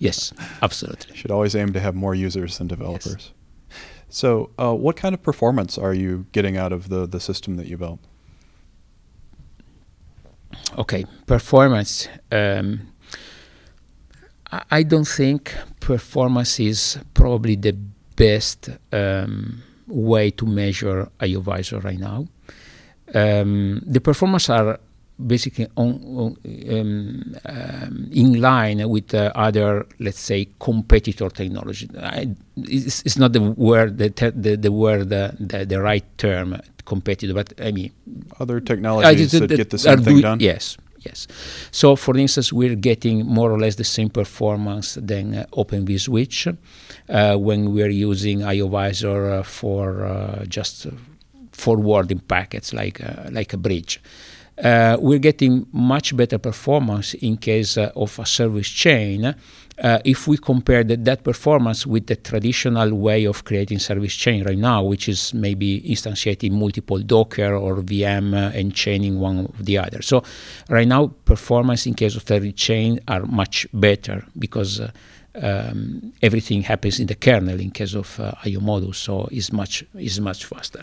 Yes, 0.00 0.32
absolutely. 0.60 1.10
you 1.10 1.16
should 1.16 1.30
always 1.30 1.54
aim 1.54 1.72
to 1.72 1.80
have 1.80 1.94
more 1.94 2.14
users 2.14 2.58
than 2.58 2.66
developers. 2.66 3.32
Yes. 3.70 3.78
So, 4.08 4.50
uh, 4.58 4.74
what 4.74 4.96
kind 4.96 5.14
of 5.14 5.22
performance 5.22 5.78
are 5.78 5.94
you 5.94 6.26
getting 6.32 6.56
out 6.56 6.72
of 6.72 6.88
the, 6.88 7.06
the 7.06 7.20
system 7.20 7.56
that 7.56 7.66
you 7.66 7.76
built? 7.76 8.00
Okay, 10.76 11.04
performance. 11.26 12.08
Um, 12.32 12.92
I 14.70 14.82
don't 14.82 15.06
think 15.06 15.54
performance 15.80 16.58
is 16.58 16.98
probably 17.14 17.54
the 17.54 17.76
best 18.16 18.70
um, 18.92 19.62
way 19.86 20.30
to 20.32 20.46
measure 20.46 21.08
IOVisor 21.20 21.84
right 21.84 21.98
now 21.98 22.26
um, 23.14 23.82
the 23.86 24.00
performance 24.00 24.48
are 24.50 24.78
basically 25.24 25.66
on, 25.76 26.36
um, 26.70 27.36
um, 27.44 28.08
in 28.12 28.40
line 28.40 28.88
with 28.88 29.12
uh, 29.14 29.32
other, 29.34 29.86
let's 29.98 30.20
say, 30.20 30.48
competitor 30.60 31.28
technology. 31.28 31.88
I, 31.98 32.28
it's, 32.56 33.02
it's, 33.04 33.18
not 33.18 33.32
the 33.32 33.40
word, 33.40 33.98
the, 33.98 34.10
the, 34.34 34.56
the 34.56 34.70
word, 34.70 35.08
the, 35.08 35.36
the, 35.40 35.64
the, 35.64 35.80
right 35.80 36.04
term, 36.18 36.60
competitor, 36.84 37.34
but 37.34 37.52
I 37.60 37.72
mean 37.72 37.92
other 38.38 38.60
technologies 38.60 39.34
uh, 39.34 39.40
that, 39.40 39.48
that 39.48 39.56
get 39.56 39.70
the 39.70 39.78
same 39.78 40.02
thing 40.02 40.20
done. 40.20 40.40
Yes, 40.40 40.76
yes. 41.00 41.26
So, 41.72 41.96
for 41.96 42.16
instance, 42.16 42.52
we're 42.52 42.76
getting 42.76 43.26
more 43.26 43.50
or 43.50 43.58
less 43.58 43.74
the 43.74 43.84
same 43.84 44.10
performance 44.10 44.94
than 44.94 45.34
uh, 45.34 45.46
Open 45.52 45.84
vSwitch 45.84 46.56
uh, 47.08 47.36
when 47.36 47.74
we're 47.74 47.90
using 47.90 48.40
IOVisor 48.40 49.40
uh, 49.40 49.42
for 49.42 50.04
uh, 50.04 50.44
just 50.44 50.86
forwarding 51.58 52.20
packets 52.20 52.72
like 52.72 53.02
uh, 53.02 53.28
like 53.30 53.52
a 53.52 53.58
bridge. 53.58 54.00
Uh, 54.62 54.96
we're 55.00 55.20
getting 55.20 55.66
much 55.72 56.16
better 56.16 56.38
performance 56.38 57.14
in 57.14 57.36
case 57.36 57.76
uh, 57.76 57.92
of 57.94 58.18
a 58.18 58.26
service 58.26 58.68
chain 58.68 59.34
uh, 59.80 60.00
if 60.04 60.26
we 60.26 60.36
compare 60.36 60.82
the, 60.82 60.96
that 60.96 61.22
performance 61.22 61.86
with 61.86 62.08
the 62.08 62.16
traditional 62.16 62.92
way 62.94 63.24
of 63.24 63.44
creating 63.44 63.78
service 63.78 64.14
chain 64.16 64.42
right 64.44 64.58
now, 64.58 64.82
which 64.82 65.08
is 65.08 65.32
maybe 65.32 65.80
instantiating 65.82 66.50
multiple 66.50 66.98
Docker 66.98 67.54
or 67.54 67.76
VM 67.76 68.34
uh, 68.34 68.50
and 68.58 68.74
chaining 68.74 69.20
one 69.20 69.38
of 69.38 69.64
the 69.64 69.78
other. 69.78 70.02
So 70.02 70.24
right 70.68 70.88
now, 70.88 71.06
performance 71.24 71.86
in 71.86 71.94
case 71.94 72.16
of 72.16 72.26
service 72.26 72.54
chain 72.54 72.98
are 73.06 73.24
much 73.26 73.68
better 73.72 74.24
because 74.36 74.80
uh, 74.80 74.90
um, 75.40 76.12
everything 76.20 76.62
happens 76.62 76.98
in 76.98 77.06
the 77.06 77.14
kernel 77.14 77.60
in 77.60 77.70
case 77.70 77.94
of 77.94 78.18
IO 78.44 78.58
modules, 78.58 78.96
so 78.96 79.28
it's 79.30 79.52
much 79.52 79.84
is 79.94 80.20
much 80.20 80.46
faster. 80.46 80.82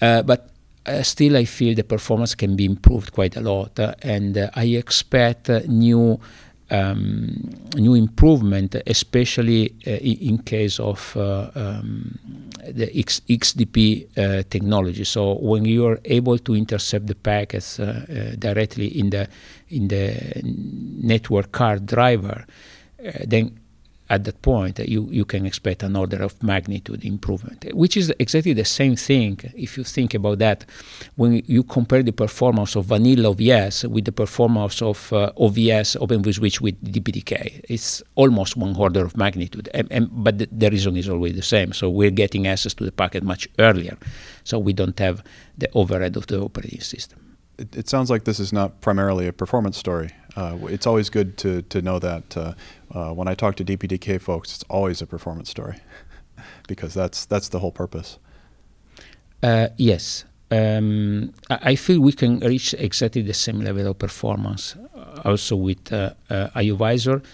Uh, 0.00 0.22
but 0.22 0.50
uh, 0.86 1.02
still, 1.02 1.36
I 1.36 1.44
feel 1.44 1.74
the 1.74 1.84
performance 1.84 2.34
can 2.34 2.56
be 2.56 2.64
improved 2.64 3.12
quite 3.12 3.36
a 3.36 3.40
lot, 3.40 3.78
uh, 3.78 3.94
and 4.02 4.50
I 4.54 4.64
expect 4.64 5.48
new. 5.68 6.20
Um, 6.70 7.48
new 7.76 7.94
improvement, 7.94 8.76
especially 8.86 9.74
uh, 9.86 9.92
in 9.92 10.36
case 10.36 10.78
of 10.78 11.16
uh, 11.16 11.50
um, 11.54 12.18
the 12.62 12.94
X 12.94 13.22
XDP 13.26 14.06
uh, 14.18 14.42
technology. 14.50 15.04
So 15.04 15.38
when 15.38 15.64
you 15.64 15.86
are 15.86 15.98
able 16.04 16.36
to 16.36 16.54
intercept 16.54 17.06
the 17.06 17.14
packets 17.14 17.78
directly 18.38 18.98
in 18.98 19.08
the 19.08 19.28
in 19.70 19.88
the 19.88 20.42
network 20.44 21.52
card 21.52 21.86
driver, 21.86 22.44
then 23.24 23.58
at 24.10 24.24
that 24.24 24.40
point, 24.40 24.78
you, 24.78 25.06
you 25.10 25.24
can 25.24 25.44
expect 25.44 25.82
an 25.82 25.94
order 25.94 26.22
of 26.22 26.42
magnitude 26.42 27.04
improvement, 27.04 27.66
which 27.74 27.96
is 27.96 28.12
exactly 28.18 28.54
the 28.54 28.64
same 28.64 28.96
thing 28.96 29.38
if 29.54 29.76
you 29.76 29.84
think 29.84 30.14
about 30.14 30.38
that. 30.38 30.64
When 31.16 31.42
you 31.46 31.62
compare 31.62 32.02
the 32.02 32.12
performance 32.12 32.74
of 32.74 32.86
vanilla 32.86 33.34
OVS 33.34 33.84
with 33.90 34.06
the 34.06 34.12
performance 34.12 34.80
of 34.80 35.12
uh, 35.12 35.32
OVS 35.36 35.96
Open 36.00 36.22
with 36.22 36.36
vSwitch 36.36 36.60
with 36.60 36.82
DPDK, 36.82 37.60
it's 37.68 38.02
almost 38.14 38.56
one 38.56 38.74
order 38.76 39.04
of 39.04 39.16
magnitude. 39.16 39.68
And, 39.74 39.90
and, 39.90 40.08
but 40.10 40.38
the, 40.38 40.48
the 40.50 40.70
reason 40.70 40.96
is 40.96 41.08
always 41.08 41.34
the 41.34 41.42
same. 41.42 41.72
So 41.72 41.90
we're 41.90 42.10
getting 42.10 42.46
access 42.46 42.72
to 42.74 42.84
the 42.84 42.92
packet 42.92 43.22
much 43.22 43.46
earlier, 43.58 43.98
so 44.44 44.58
we 44.58 44.72
don't 44.72 44.98
have 44.98 45.22
the 45.58 45.68
overhead 45.74 46.16
of 46.16 46.28
the 46.28 46.40
operating 46.40 46.80
system. 46.80 47.18
It, 47.58 47.76
it 47.76 47.88
sounds 47.88 48.08
like 48.08 48.24
this 48.24 48.40
is 48.40 48.52
not 48.52 48.80
primarily 48.80 49.26
a 49.26 49.32
performance 49.32 49.76
story. 49.76 50.10
Uh, 50.38 50.56
it's 50.68 50.86
always 50.86 51.10
good 51.10 51.36
to, 51.36 51.62
to 51.62 51.82
know 51.82 51.98
that 51.98 52.36
uh, 52.36 52.54
uh, 52.94 53.12
when 53.12 53.26
I 53.26 53.34
talk 53.34 53.56
to 53.56 53.64
DPDK 53.64 54.20
folks, 54.20 54.54
it's 54.54 54.64
always 54.68 55.02
a 55.02 55.06
performance 55.06 55.50
story 55.50 55.78
because 56.68 56.94
that's 56.94 57.26
that's 57.26 57.48
the 57.48 57.58
whole 57.58 57.72
purpose. 57.72 58.18
Uh, 59.42 59.68
yes, 59.76 60.24
um, 60.52 61.32
I 61.50 61.74
feel 61.74 62.00
we 62.00 62.12
can 62.12 62.38
reach 62.38 62.72
exactly 62.78 63.22
the 63.22 63.34
same 63.34 63.60
level 63.62 63.88
of 63.88 63.98
performance 63.98 64.76
uh, 64.76 65.22
also 65.24 65.56
with 65.56 65.92
uh, 65.92 66.14
uh, 66.30 66.48
IOVisor, 66.54 67.24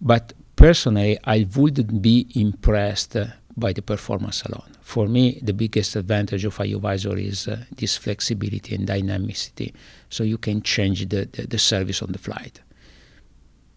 but 0.00 0.32
personally, 0.56 1.18
I 1.24 1.46
wouldn't 1.54 2.00
be 2.00 2.28
impressed 2.34 3.14
by 3.56 3.72
the 3.72 3.82
performance 3.82 4.42
alone. 4.42 4.70
For 4.82 5.06
me, 5.06 5.38
the 5.42 5.52
biggest 5.52 5.96
advantage 5.96 6.44
of 6.44 6.56
IOVisor 6.56 7.20
is 7.24 7.48
uh, 7.48 7.64
this 7.76 7.96
flexibility 7.96 8.74
and 8.74 8.86
dynamicity, 8.86 9.72
so 10.10 10.24
you 10.24 10.38
can 10.38 10.62
change 10.62 11.08
the, 11.08 11.26
the, 11.26 11.46
the, 11.46 11.58
service 11.58 12.02
on 12.02 12.12
the 12.12 12.18
flight 12.18 12.60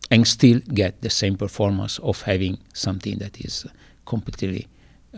and 0.10 0.28
still 0.28 0.60
get 0.74 1.02
the 1.02 1.10
same 1.10 1.36
performance 1.36 2.00
of 2.00 2.22
having 2.24 2.58
something 2.74 3.18
that 3.20 3.40
is 3.40 3.66
completely 4.06 4.68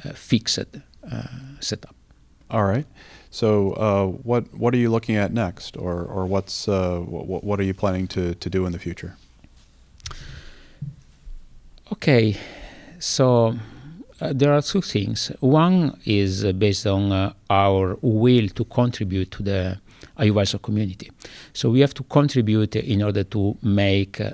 uh, 0.04 0.10
fixed 0.10 0.60
uh, 0.60 1.24
setup. 1.60 1.96
All 2.50 2.66
right. 2.66 2.86
So, 3.32 3.74
uh, 3.74 4.06
what 4.08 4.52
what 4.56 4.74
are 4.74 4.78
you 4.78 4.90
looking 4.90 5.16
at 5.16 5.32
next, 5.32 5.78
or 5.78 6.04
or 6.04 6.26
what's 6.26 6.68
uh, 6.68 6.98
what, 7.00 7.44
what 7.44 7.60
are 7.60 7.64
you 7.64 7.76
planning 7.76 8.08
to, 8.08 8.34
to 8.34 8.50
do 8.50 8.66
in 8.66 8.72
the 8.72 8.80
future? 8.80 9.16
Okay, 11.92 12.38
so 13.00 13.56
uh, 14.22 14.34
there 14.34 14.54
are 14.54 14.62
two 14.62 14.82
things. 14.82 15.32
One 15.40 15.98
is 16.06 16.44
uh, 16.44 16.52
based 16.52 16.86
on 16.88 17.12
uh, 17.12 17.34
our 17.50 17.98
will 18.02 18.48
to 18.50 18.66
contribute 18.66 19.32
to 19.32 19.44
the 19.44 19.80
IOVisor 20.18 20.62
community. 20.62 21.10
So 21.54 21.70
we 21.70 21.80
have 21.82 21.94
to 21.96 22.04
contribute 22.04 22.76
in 22.76 23.02
order 23.02 23.24
to 23.24 23.58
make 23.62 24.20
uh, 24.22 24.32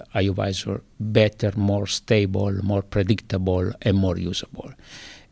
better, 0.99 1.51
more 1.55 1.87
stable, 1.87 2.53
more 2.63 2.81
predictable, 2.81 3.71
and 3.81 3.97
more 3.97 4.17
usable. 4.17 4.71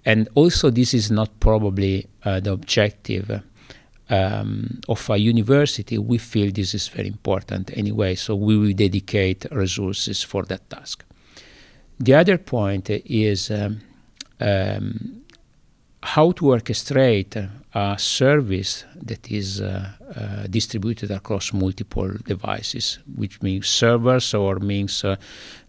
And 0.05 0.27
also, 0.35 0.69
this 0.69 0.93
is 0.93 1.09
not 1.09 1.39
probably 1.39 2.07
uh, 2.23 2.39
the 2.39 2.51
objective 2.51 3.41
um, 4.09 4.81
of 4.87 5.09
a 5.09 5.17
university. 5.17 5.97
We 5.97 6.17
feel 6.17 6.51
this 6.51 6.73
is 6.73 6.87
very 6.89 7.07
important 7.07 7.71
anyway, 7.75 8.15
so 8.15 8.35
we 8.35 8.57
will 8.57 8.73
dedicate 8.73 9.45
resources 9.51 10.21
for 10.21 10.43
that 10.43 10.69
task. 10.69 11.05
The 11.99 12.15
other 12.15 12.37
point 12.37 12.89
is 12.89 13.49
um, 13.49 13.79
um, 14.39 15.23
how 16.03 16.31
to 16.33 16.45
orchestrate 16.45 17.49
a 17.73 17.97
service 17.97 18.85
that 18.95 19.31
is 19.31 19.61
uh, 19.61 19.89
uh, 20.15 20.47
distributed 20.49 21.11
across 21.11 21.53
multiple 21.53 22.11
devices, 22.25 22.99
which 23.15 23.41
means 23.41 23.67
servers 23.67 24.33
or 24.33 24.59
means 24.59 25.03
uh, 25.03 25.15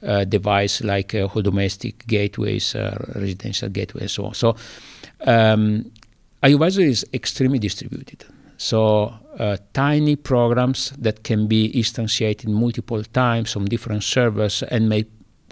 uh 0.02 0.24
device 0.24 0.82
like 0.82 1.14
uh, 1.14 1.28
domestic 1.40 2.06
gateways, 2.06 2.74
uh, 2.74 2.96
residential 3.14 3.68
gateways, 3.68 4.02
and 4.02 4.10
so 4.10 4.24
on. 4.26 4.34
So 4.34 4.56
um, 5.26 5.90
IOVisor 6.42 6.82
is 6.82 7.06
extremely 7.12 7.58
distributed. 7.58 8.24
So 8.56 9.14
tiny 9.72 10.16
programs 10.16 10.92
that 10.98 11.24
can 11.24 11.48
be 11.48 11.72
instantiated 11.72 12.48
multiple 12.48 13.02
times 13.02 13.56
on 13.56 13.64
different 13.64 14.04
servers 14.04 14.62
and 14.62 14.88
may 14.88 15.04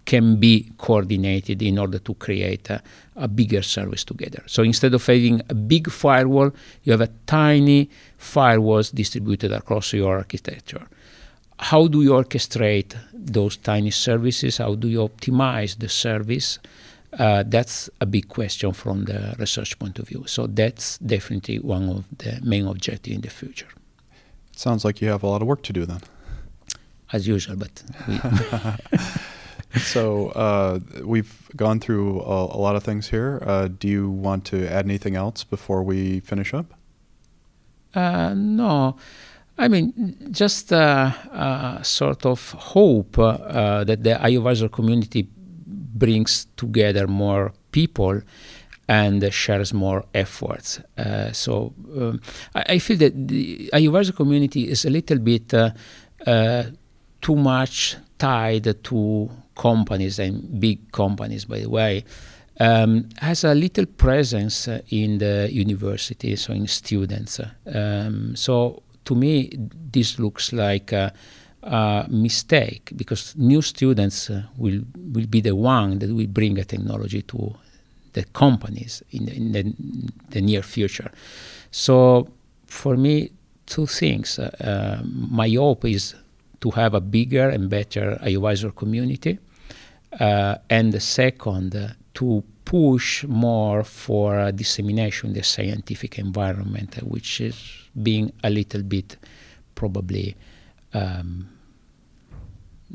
can 0.05 0.37
be 0.37 0.71
coordinated 0.79 1.63
in 1.63 1.79
order 1.79 1.99
to 1.99 2.15
create 2.15 2.69
a, 2.71 2.83
a, 3.17 3.29
bigger 3.29 3.63
service 3.63 4.05
together. 4.05 4.43
So 4.47 4.63
instead 4.63 4.95
of 4.95 5.07
having 5.07 5.41
a 5.49 5.55
big 5.55 5.91
firewall, 5.91 6.51
you 6.83 6.93
have 6.93 7.01
a 7.01 7.11
tiny 7.27 7.89
firewalls 8.19 8.95
distributed 8.95 9.53
across 9.53 9.93
your 9.93 10.17
architecture. 10.17 10.87
How 11.59 11.87
do 11.87 12.03
you 12.03 12.11
orchestrate 12.11 12.97
those 13.13 13.57
tiny 13.57 13.91
services? 13.91 14.59
How 14.59 14.75
do 14.75 14.89
you 14.89 14.99
optimize 15.09 15.79
the 15.79 15.89
service? 15.89 16.59
Uh, 17.19 17.45
that's 17.47 17.89
a 18.01 18.07
big 18.07 18.29
question 18.29 18.73
from 18.73 19.05
the 19.05 19.37
research 19.39 19.79
point 19.79 19.99
of 19.99 20.09
view. 20.09 20.25
So 20.27 20.47
that's 20.47 20.99
definitely 20.99 21.59
one 21.59 21.89
of 21.89 22.05
the 22.19 22.41
main 22.43 22.67
objectives 22.67 23.15
in 23.15 23.21
the 23.21 23.31
future. 23.31 23.69
It 24.53 24.59
sounds 24.59 24.85
like 24.85 25.01
you 25.01 25.09
have 25.09 25.23
a 25.23 25.29
lot 25.29 25.43
of 25.43 25.49
work 25.49 25.63
to 25.65 25.73
do 25.73 25.87
then. 25.87 26.01
As 27.13 27.29
usual, 27.29 27.57
but. 27.57 27.83
so 29.79 30.29
uh, 30.31 30.81
we've 31.03 31.49
gone 31.57 31.81
through 31.81 32.21
a, 32.21 32.45
a, 32.45 32.59
lot 32.59 32.77
of 32.77 32.83
things 32.83 33.09
here. 33.09 33.43
Uh, 33.45 33.69
do 33.69 33.89
you 33.89 34.11
want 34.11 34.45
to 34.47 34.69
add 34.71 34.85
anything 34.85 35.17
else 35.17 35.45
before 35.45 35.83
we 35.83 36.21
finish 36.21 36.53
up? 36.53 36.75
Uh, 37.95 38.35
no. 38.35 38.97
I 39.59 39.69
mean, 39.69 40.17
just 40.31 40.73
uh, 40.73 41.13
uh, 41.31 41.83
sort 41.83 42.25
of 42.27 42.53
hope 42.53 43.19
uh, 43.19 43.85
that 43.85 44.03
the 44.03 44.15
IOVisor 44.15 44.73
community 44.73 45.29
brings 45.35 46.47
together 46.57 47.07
more 47.07 47.53
people 47.71 48.23
and 48.89 49.33
shares 49.33 49.73
more 49.73 50.05
efforts. 50.15 50.81
so 51.33 51.75
um, 51.97 52.21
I, 52.55 52.65
I, 52.71 52.79
feel 52.79 52.97
that 52.99 53.29
the 53.29 53.71
IOVisor 53.73 54.17
community 54.17 54.69
is 54.69 54.85
a 54.85 54.91
little 54.91 55.19
bit 55.19 55.49
too 57.21 57.37
much 57.37 57.97
tied 58.19 58.83
to 58.85 59.31
companies 59.55 60.19
and 60.19 60.61
big 60.61 60.93
companies, 60.93 61.45
by 61.45 61.61
the 61.61 61.69
way, 61.69 62.05
um, 62.61 63.09
has 63.19 63.45
a 63.45 63.55
little 63.55 63.87
presence 63.87 64.69
in 64.91 65.19
the 65.19 65.49
university, 65.51 66.37
so 66.37 66.53
in 66.53 66.67
students. 66.67 67.41
Um, 67.75 68.37
so 68.37 68.83
to 69.05 69.15
me, 69.15 69.51
this 69.91 70.19
looks 70.19 70.53
like 70.53 70.93
a, 70.93 71.13
a 71.63 72.07
mistake 72.09 72.93
because 72.97 73.35
new 73.37 73.63
students 73.63 74.31
will 74.57 74.83
will 75.15 75.27
be 75.27 75.41
the 75.41 75.57
one 75.57 75.99
that 75.99 76.13
will 76.13 76.27
bring 76.27 76.59
a 76.59 76.65
technology 76.65 77.23
to 77.23 77.57
the 78.13 78.25
companies 78.25 79.03
in 79.11 79.27
the, 79.27 79.37
in 79.37 79.53
the, 79.53 79.75
the 80.29 80.41
near 80.41 80.63
future. 80.63 81.11
So 81.71 82.29
for 82.67 82.97
me, 82.97 83.31
two 83.67 83.87
things. 83.87 84.39
Uh, 84.39 85.03
my 85.05 85.49
hope 85.49 85.87
is 85.87 86.15
to 86.63 86.71
have 86.71 86.95
a 86.95 87.01
bigger 87.01 87.49
and 87.51 87.69
better 87.69 88.19
IOVisor 88.23 88.75
community 88.75 89.39
uh, 90.19 90.57
and 90.71 90.93
the 90.93 91.01
second, 91.01 91.75
uh, 91.77 91.89
to 92.15 92.43
push 92.65 93.25
more 93.25 93.83
for 93.85 94.39
uh, 94.39 94.51
dissemination 94.51 95.31
in 95.31 95.35
the 95.35 95.43
scientific 95.43 96.19
environment, 96.19 96.97
which 97.03 97.41
is 97.41 97.57
being 98.03 98.33
a 98.45 98.51
little 98.51 98.83
bit 98.83 99.17
probably 99.75 100.37
um, 100.95 101.49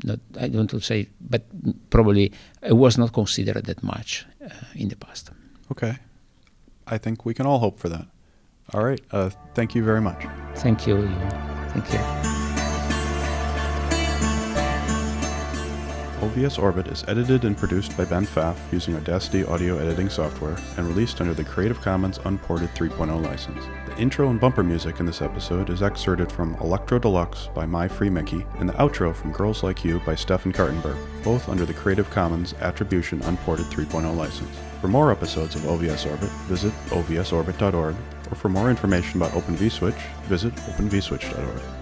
not 0.04 0.20
I 0.36 0.48
don't 0.48 0.56
want 0.56 0.70
to 0.70 0.80
say, 0.80 1.08
but 1.20 1.42
probably 1.90 2.32
it 2.62 2.72
was 2.72 2.96
not 2.98 3.12
considered 3.12 3.64
that 3.64 3.82
much 3.82 4.26
uh, 4.44 4.48
in 4.74 4.88
the 4.88 4.96
past. 4.96 5.30
Okay, 5.72 5.96
I 6.86 6.98
think 6.98 7.24
we 7.24 7.34
can 7.34 7.46
all 7.46 7.58
hope 7.58 7.78
for 7.78 7.88
that. 7.88 8.06
All 8.72 8.84
right, 8.84 9.00
uh, 9.10 9.30
thank 9.54 9.74
you 9.74 9.82
very 9.82 10.00
much. 10.00 10.24
Thank 10.56 10.86
you. 10.86 11.08
Thank 11.72 11.92
you. 11.92 12.47
OVS 16.20 16.60
Orbit 16.60 16.88
is 16.88 17.04
edited 17.06 17.44
and 17.44 17.56
produced 17.56 17.96
by 17.96 18.04
Ben 18.04 18.26
Pfaff 18.26 18.56
using 18.72 18.96
Audacity 18.96 19.44
audio 19.44 19.78
editing 19.78 20.08
software 20.08 20.56
and 20.76 20.88
released 20.88 21.20
under 21.20 21.32
the 21.32 21.44
Creative 21.44 21.80
Commons 21.80 22.18
Unported 22.24 22.74
3.0 22.74 23.22
license. 23.24 23.64
The 23.86 23.96
intro 23.98 24.28
and 24.28 24.40
bumper 24.40 24.64
music 24.64 24.98
in 24.98 25.06
this 25.06 25.22
episode 25.22 25.70
is 25.70 25.80
excerpted 25.80 26.32
from 26.32 26.56
Electro 26.56 26.98
Deluxe 26.98 27.46
by 27.54 27.66
My 27.66 27.86
Free 27.86 28.10
Mickey 28.10 28.44
and 28.58 28.68
the 28.68 28.72
outro 28.74 29.14
from 29.14 29.30
Girls 29.30 29.62
Like 29.62 29.84
You 29.84 30.00
by 30.00 30.16
Stefan 30.16 30.52
Kartenberg, 30.52 30.98
both 31.22 31.48
under 31.48 31.64
the 31.64 31.74
Creative 31.74 32.10
Commons 32.10 32.52
Attribution 32.54 33.22
Unported 33.22 33.66
3.0 33.66 34.16
license. 34.16 34.56
For 34.80 34.88
more 34.88 35.12
episodes 35.12 35.54
of 35.54 35.62
OVS 35.62 36.10
Orbit, 36.10 36.30
visit 36.48 36.72
ovsorbit.org, 36.88 37.94
or 38.30 38.34
for 38.34 38.48
more 38.48 38.70
information 38.70 39.22
about 39.22 39.34
Open 39.34 39.56
vSwitch, 39.56 40.00
visit 40.24 40.52
openvswitch.org. 40.56 41.77